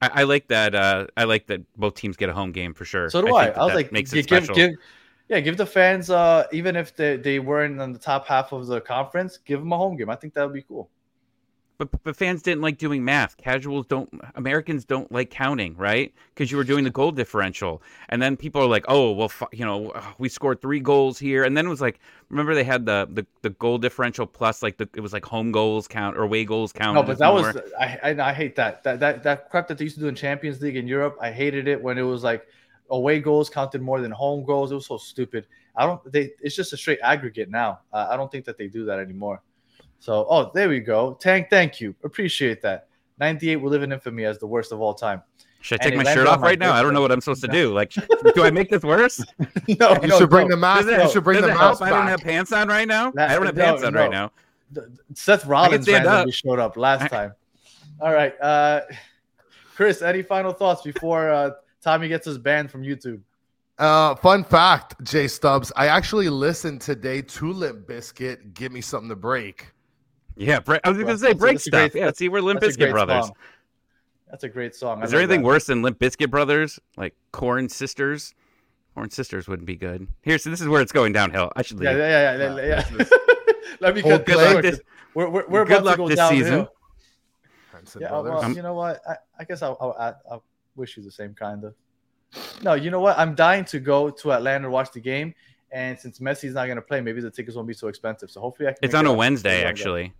I, 0.00 0.10
I 0.14 0.22
like 0.22 0.48
that. 0.48 0.74
Uh, 0.74 1.06
I 1.18 1.24
like 1.24 1.46
that 1.48 1.60
both 1.76 1.94
teams 1.96 2.16
get 2.16 2.30
a 2.30 2.32
home 2.32 2.52
game 2.52 2.72
for 2.72 2.86
sure. 2.86 3.10
So 3.10 3.20
do 3.20 3.34
I. 3.36 3.44
think 3.44 3.54
that 3.56 3.60
I 3.60 3.64
was 3.66 3.74
like, 3.74 3.92
makes 3.92 4.10
gi- 4.12 4.20
it 4.20 4.26
give, 4.26 4.44
special. 4.44 4.54
give, 4.54 4.70
yeah, 5.28 5.40
give 5.40 5.58
the 5.58 5.66
fans, 5.66 6.08
uh, 6.08 6.46
even 6.52 6.76
if 6.76 6.96
they, 6.96 7.16
they 7.18 7.38
weren't 7.38 7.78
in 7.78 7.92
the 7.92 7.98
top 7.98 8.26
half 8.26 8.52
of 8.52 8.66
the 8.66 8.80
conference, 8.80 9.36
give 9.36 9.60
them 9.60 9.72
a 9.72 9.76
home 9.76 9.96
game. 9.96 10.08
I 10.08 10.16
think 10.16 10.32
that 10.34 10.44
would 10.44 10.54
be 10.54 10.62
cool. 10.62 10.88
But, 11.80 12.02
but 12.04 12.14
fans 12.14 12.42
didn't 12.42 12.60
like 12.60 12.76
doing 12.76 13.02
math. 13.06 13.38
Casuals 13.38 13.86
don't. 13.86 14.20
Americans 14.34 14.84
don't 14.84 15.10
like 15.10 15.30
counting, 15.30 15.74
right? 15.78 16.12
Because 16.34 16.50
you 16.50 16.58
were 16.58 16.64
doing 16.64 16.84
the 16.84 16.90
goal 16.90 17.10
differential, 17.10 17.82
and 18.10 18.20
then 18.20 18.36
people 18.36 18.60
are 18.60 18.66
like, 18.66 18.84
"Oh, 18.86 19.12
well, 19.12 19.32
you 19.50 19.64
know, 19.64 19.88
uh, 19.88 20.02
we 20.18 20.28
scored 20.28 20.60
three 20.60 20.80
goals 20.80 21.18
here," 21.18 21.42
and 21.42 21.56
then 21.56 21.64
it 21.64 21.70
was 21.70 21.80
like, 21.80 21.98
remember 22.28 22.54
they 22.54 22.64
had 22.64 22.84
the 22.84 23.08
the, 23.10 23.26
the 23.40 23.48
goal 23.48 23.78
differential 23.78 24.26
plus 24.26 24.62
like 24.62 24.76
the 24.76 24.90
it 24.94 25.00
was 25.00 25.14
like 25.14 25.24
home 25.24 25.52
goals 25.52 25.88
count 25.88 26.18
or 26.18 26.22
away 26.24 26.44
goals 26.44 26.70
count. 26.70 26.96
No, 26.96 27.02
but 27.02 27.16
that 27.16 27.32
was 27.32 27.56
I, 27.80 27.98
I 28.02 28.28
I 28.28 28.32
hate 28.34 28.56
that 28.56 28.84
that 28.84 29.00
that 29.00 29.22
that 29.22 29.48
crap 29.48 29.66
that 29.68 29.78
they 29.78 29.84
used 29.84 29.96
to 29.96 30.02
do 30.02 30.08
in 30.08 30.14
Champions 30.14 30.60
League 30.60 30.76
in 30.76 30.86
Europe. 30.86 31.16
I 31.18 31.30
hated 31.30 31.66
it 31.66 31.82
when 31.82 31.96
it 31.96 32.02
was 32.02 32.22
like 32.22 32.46
away 32.90 33.20
goals 33.20 33.48
counted 33.48 33.80
more 33.80 34.02
than 34.02 34.10
home 34.10 34.44
goals. 34.44 34.70
It 34.70 34.74
was 34.74 34.86
so 34.86 34.98
stupid. 34.98 35.46
I 35.74 35.86
don't. 35.86 36.12
They 36.12 36.32
it's 36.42 36.54
just 36.54 36.74
a 36.74 36.76
straight 36.76 36.98
aggregate 37.02 37.48
now. 37.48 37.80
Uh, 37.90 38.08
I 38.10 38.18
don't 38.18 38.30
think 38.30 38.44
that 38.44 38.58
they 38.58 38.68
do 38.68 38.84
that 38.84 38.98
anymore. 38.98 39.40
So 40.00 40.26
oh, 40.28 40.50
there 40.54 40.68
we 40.68 40.80
go. 40.80 41.16
Tank, 41.20 41.48
thank 41.50 41.80
you. 41.80 41.94
Appreciate 42.02 42.62
that. 42.62 42.88
98 43.18 43.56
will 43.56 43.70
live 43.70 43.82
in 43.82 43.92
infamy 43.92 44.24
as 44.24 44.38
the 44.38 44.46
worst 44.46 44.72
of 44.72 44.80
all 44.80 44.94
time. 44.94 45.22
Should 45.60 45.80
I 45.82 45.84
take 45.84 45.94
it 45.94 45.96
my 45.98 46.14
shirt 46.14 46.26
off 46.26 46.40
right 46.40 46.58
now? 46.58 46.72
I 46.72 46.82
don't 46.82 46.94
know 46.94 47.02
what 47.02 47.12
I'm 47.12 47.20
supposed 47.20 47.42
to 47.42 47.48
do. 47.48 47.74
Like, 47.74 47.92
do 48.34 48.42
I 48.42 48.50
make 48.50 48.70
this 48.70 48.82
worse? 48.82 49.22
no, 49.78 49.98
You 50.02 50.16
should 50.16 50.30
bring 50.30 50.48
the 50.48 50.56
mask. 50.56 50.86
Does 50.86 50.98
it, 50.98 51.02
You 51.04 51.10
should 51.12 51.24
bring 51.24 51.42
does 51.42 51.50
the 51.50 51.54
mask 51.54 51.82
I 51.82 51.90
don't 51.90 52.06
have 52.06 52.22
pants 52.22 52.50
on 52.50 52.68
right 52.68 52.88
now. 52.88 53.10
That- 53.10 53.30
I 53.30 53.34
don't 53.34 53.44
have 53.44 53.56
no, 53.56 53.64
pants 53.64 53.84
on 53.84 53.92
right 53.92 54.10
now. 54.10 54.32
Seth 55.14 55.44
Rollins 55.44 55.84
stand 55.84 56.06
randomly 56.06 56.30
up. 56.30 56.34
showed 56.34 56.58
up 56.58 56.76
last 56.76 57.10
time. 57.10 57.34
All 58.00 58.12
right, 58.12 58.40
uh, 58.40 58.82
Chris. 59.74 60.00
Any 60.00 60.22
final 60.22 60.52
thoughts 60.52 60.82
before 60.82 61.28
uh, 61.28 61.50
Tommy 61.82 62.08
gets 62.08 62.26
us 62.26 62.38
banned 62.38 62.70
from 62.70 62.82
YouTube? 62.82 63.20
Uh, 63.78 64.14
fun 64.14 64.44
fact, 64.44 65.02
Jay 65.02 65.26
Stubbs. 65.26 65.72
I 65.74 65.88
actually 65.88 66.28
listened 66.28 66.80
today 66.80 67.20
to 67.20 67.52
Limp 67.52 67.86
Bizkit. 67.88 68.54
Give 68.54 68.70
me 68.70 68.80
something 68.80 69.08
to 69.08 69.16
break. 69.16 69.66
Yeah, 70.40 70.60
bre- 70.60 70.76
I 70.82 70.88
was 70.88 70.96
going 70.98 71.08
to 71.08 71.18
say 71.18 71.32
break 71.34 71.54
that's 71.56 71.66
a 71.66 71.70
great- 71.70 71.92
stuff. 71.92 72.00
Yeah, 72.00 72.10
see, 72.12 72.28
we're 72.28 72.40
Limp 72.40 72.60
That's 72.60 72.76
Bizkit 72.76 72.90
brothers. 72.90 73.26
song. 73.26 73.36
That's 74.30 74.44
a 74.44 74.48
great 74.48 74.74
song. 74.74 75.02
I 75.02 75.04
Is 75.04 75.10
there 75.10 75.20
anything 75.20 75.42
that. 75.42 75.46
worse 75.46 75.66
than 75.66 75.82
Limp 75.82 75.98
Bizkit 75.98 76.30
brothers? 76.30 76.78
Like 76.96 77.14
Korn 77.32 77.68
Sisters? 77.68 78.34
Corn 78.94 79.10
Sisters 79.10 79.48
wouldn't 79.48 79.66
be 79.66 79.76
good. 79.76 80.08
Here, 80.22 80.38
so 80.38 80.50
this 80.50 80.60
is 80.60 80.68
where 80.68 80.80
it's 80.80 80.92
going 80.92 81.12
downhill. 81.12 81.52
I 81.56 81.62
should 81.62 81.78
leave. 81.78 81.90
Yeah, 81.90 81.96
yeah, 81.96 82.36
yeah, 82.36 82.56
yeah. 82.56 82.66
yeah, 82.66 82.82
this 82.96 83.10
yeah. 83.10 83.34
Let 83.80 83.94
me 83.94 84.00
Hold 84.00 84.24
cut 84.24 84.26
this 84.26 84.36
play. 84.36 84.60
This- 84.62 84.80
We're, 85.14 85.28
we're, 85.28 85.46
we're 85.48 85.64
Good 85.64 85.78
about 85.78 85.84
luck 85.84 85.94
to 85.96 85.98
go 85.98 86.08
this 86.08 86.16
downhill. 86.16 86.38
season. 86.44 86.68
Hanson 87.72 88.00
Yeah, 88.02 88.08
Brothers. 88.08 88.30
well, 88.32 88.42
I'm- 88.42 88.54
you 88.54 88.62
know 88.62 88.74
what? 88.74 89.00
I, 89.08 89.16
I 89.38 89.44
guess 89.44 89.62
I'll, 89.62 89.76
I'll, 89.80 89.96
I'll, 89.98 90.20
I'll 90.30 90.44
wish 90.76 90.96
you 90.96 91.02
the 91.02 91.10
same 91.10 91.34
kind 91.34 91.64
of. 91.64 91.74
No, 92.62 92.74
you 92.74 92.90
know 92.90 93.00
what? 93.00 93.18
I'm 93.18 93.34
dying 93.34 93.64
to 93.66 93.80
go 93.80 94.08
to 94.10 94.32
Atlanta 94.32 94.64
to 94.64 94.70
watch 94.70 94.92
the 94.92 95.00
game, 95.00 95.34
and 95.72 95.98
since 95.98 96.20
Messi's 96.20 96.54
not 96.54 96.66
going 96.66 96.76
to 96.76 96.82
play, 96.82 97.00
maybe 97.00 97.20
the 97.20 97.30
tickets 97.30 97.56
won't 97.56 97.66
be 97.66 97.74
so 97.74 97.88
expensive. 97.88 98.30
So 98.30 98.40
hopefully, 98.40 98.68
I 98.68 98.72
can. 98.72 98.78
It's 98.82 98.94
on 98.94 99.04
it 99.06 99.08
a 99.08 99.12
out. 99.12 99.18
Wednesday, 99.18 99.64
actually. 99.64 100.12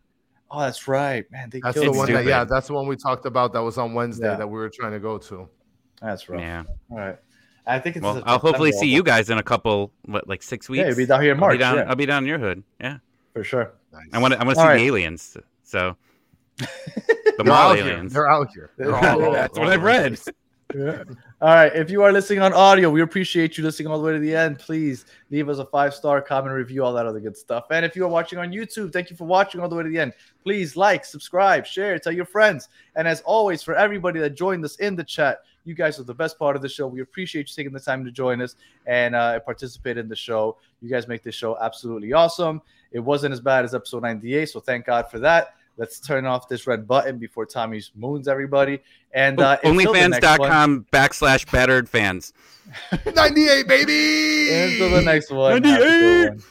Oh, 0.50 0.60
that's 0.60 0.88
right, 0.88 1.30
man. 1.30 1.48
They 1.50 1.60
That's 1.60 1.78
the 1.80 1.90
one 1.92 2.10
that, 2.12 2.24
yeah, 2.24 2.42
that's 2.44 2.66
the 2.66 2.72
one 2.74 2.88
we 2.88 2.96
talked 2.96 3.24
about. 3.24 3.52
That 3.52 3.60
was 3.62 3.78
on 3.78 3.94
Wednesday 3.94 4.26
Yeah. 4.26 4.36
that 4.36 4.46
we 4.48 4.58
were 4.58 4.68
trying 4.68 4.92
to 4.92 4.98
go 4.98 5.16
to. 5.18 5.48
That's 6.02 6.28
right. 6.28 6.40
Yeah. 6.40 6.64
All 6.90 6.98
right. 6.98 7.16
I 7.66 7.78
think 7.78 7.96
it's. 7.96 8.02
Well, 8.02 8.18
a 8.18 8.22
I'll 8.26 8.38
hopefully 8.38 8.72
see 8.72 8.88
you 8.88 9.02
guys 9.04 9.30
in 9.30 9.38
a 9.38 9.42
couple, 9.44 9.92
what, 10.06 10.26
like 10.26 10.42
six 10.42 10.68
weeks? 10.68 10.80
Yeah, 10.80 10.86
you'll 10.88 10.96
be 10.96 11.06
down 11.06 11.20
here 11.22 11.32
in 11.32 11.36
I'll 11.36 11.40
March. 11.40 11.54
be 11.54 11.58
down. 11.58 11.76
yeah, 11.76 11.84
I'll 11.88 11.94
be 11.94 12.06
down 12.06 12.24
in 12.24 12.28
your 12.28 12.38
hood. 12.38 12.64
Yeah. 12.80 12.98
for 13.32 13.44
sure. 13.44 13.72
Nice. 13.92 14.02
I 14.12 14.18
want 14.18 14.32
to. 14.34 14.40
I 14.40 14.44
want 14.44 14.56
to 14.56 14.60
see 14.60 14.62
All 14.62 14.68
right. 14.72 14.78
the 14.78 14.86
aliens. 14.86 15.36
So 15.62 15.96
the 16.56 16.66
They're 17.36 17.44
mall 17.46 17.70
out 17.70 17.76
here. 17.76 17.86
aliens. 17.86 18.12
They're 18.12 18.28
out 18.30 18.48
here. 18.52 18.70
They're 18.78 18.94
all- 18.96 19.32
That's 19.32 19.56
what 19.58 19.68
I've 19.68 19.82
read. 19.82 20.18
Yeah. 20.74 21.04
All 21.40 21.54
right. 21.54 21.74
If 21.74 21.90
you 21.90 22.02
are 22.02 22.12
listening 22.12 22.40
on 22.40 22.52
audio, 22.52 22.90
we 22.90 23.00
appreciate 23.00 23.56
you 23.56 23.64
listening 23.64 23.88
all 23.88 23.98
the 23.98 24.04
way 24.04 24.12
to 24.12 24.18
the 24.18 24.34
end. 24.34 24.58
Please 24.58 25.06
leave 25.30 25.48
us 25.48 25.58
a 25.58 25.64
five 25.64 25.94
star 25.94 26.20
comment 26.20 26.54
review, 26.54 26.84
all 26.84 26.92
that 26.92 27.06
other 27.06 27.20
good 27.20 27.36
stuff. 27.36 27.66
And 27.70 27.84
if 27.84 27.96
you 27.96 28.04
are 28.04 28.08
watching 28.08 28.38
on 28.38 28.52
YouTube, 28.52 28.92
thank 28.92 29.10
you 29.10 29.16
for 29.16 29.24
watching 29.24 29.60
all 29.60 29.68
the 29.68 29.76
way 29.76 29.82
to 29.82 29.88
the 29.88 29.98
end. 29.98 30.12
Please 30.42 30.76
like, 30.76 31.04
subscribe, 31.04 31.66
share, 31.66 31.98
tell 31.98 32.12
your 32.12 32.24
friends. 32.24 32.68
And 32.94 33.08
as 33.08 33.20
always, 33.22 33.62
for 33.62 33.74
everybody 33.74 34.20
that 34.20 34.30
joined 34.30 34.64
us 34.64 34.76
in 34.76 34.96
the 34.96 35.04
chat, 35.04 35.40
you 35.64 35.74
guys 35.74 35.98
are 35.98 36.04
the 36.04 36.14
best 36.14 36.38
part 36.38 36.56
of 36.56 36.62
the 36.62 36.68
show. 36.68 36.86
We 36.86 37.00
appreciate 37.00 37.48
you 37.48 37.54
taking 37.54 37.72
the 37.72 37.80
time 37.80 38.04
to 38.04 38.10
join 38.10 38.40
us 38.40 38.56
and 38.86 39.14
uh, 39.14 39.40
participate 39.40 39.98
in 39.98 40.08
the 40.08 40.16
show. 40.16 40.56
You 40.80 40.88
guys 40.88 41.08
make 41.08 41.22
this 41.22 41.34
show 41.34 41.58
absolutely 41.60 42.12
awesome. 42.12 42.62
It 42.92 43.00
wasn't 43.00 43.32
as 43.32 43.40
bad 43.40 43.64
as 43.64 43.74
episode 43.74 44.02
98, 44.02 44.48
so 44.48 44.60
thank 44.60 44.86
God 44.86 45.10
for 45.10 45.18
that. 45.20 45.54
Let's 45.76 46.00
turn 46.00 46.26
off 46.26 46.48
this 46.48 46.66
red 46.66 46.86
button 46.86 47.18
before 47.18 47.46
Tommy 47.46 47.82
moons 47.94 48.28
everybody. 48.28 48.80
And 49.12 49.40
uh, 49.40 49.58
until 49.64 49.92
the 49.92 49.98
Onlyfans.com 49.98 50.86
backslash 50.92 51.50
battered 51.50 51.88
fans. 51.88 52.32
98, 53.14 53.66
baby. 53.66 54.52
Until 54.52 54.90
the 54.90 55.02
next 55.02 55.30
one. 55.30 55.62
have 55.62 55.64
a 55.64 55.78
good 55.78 55.80
98. 55.80 56.28
one. 56.30 56.42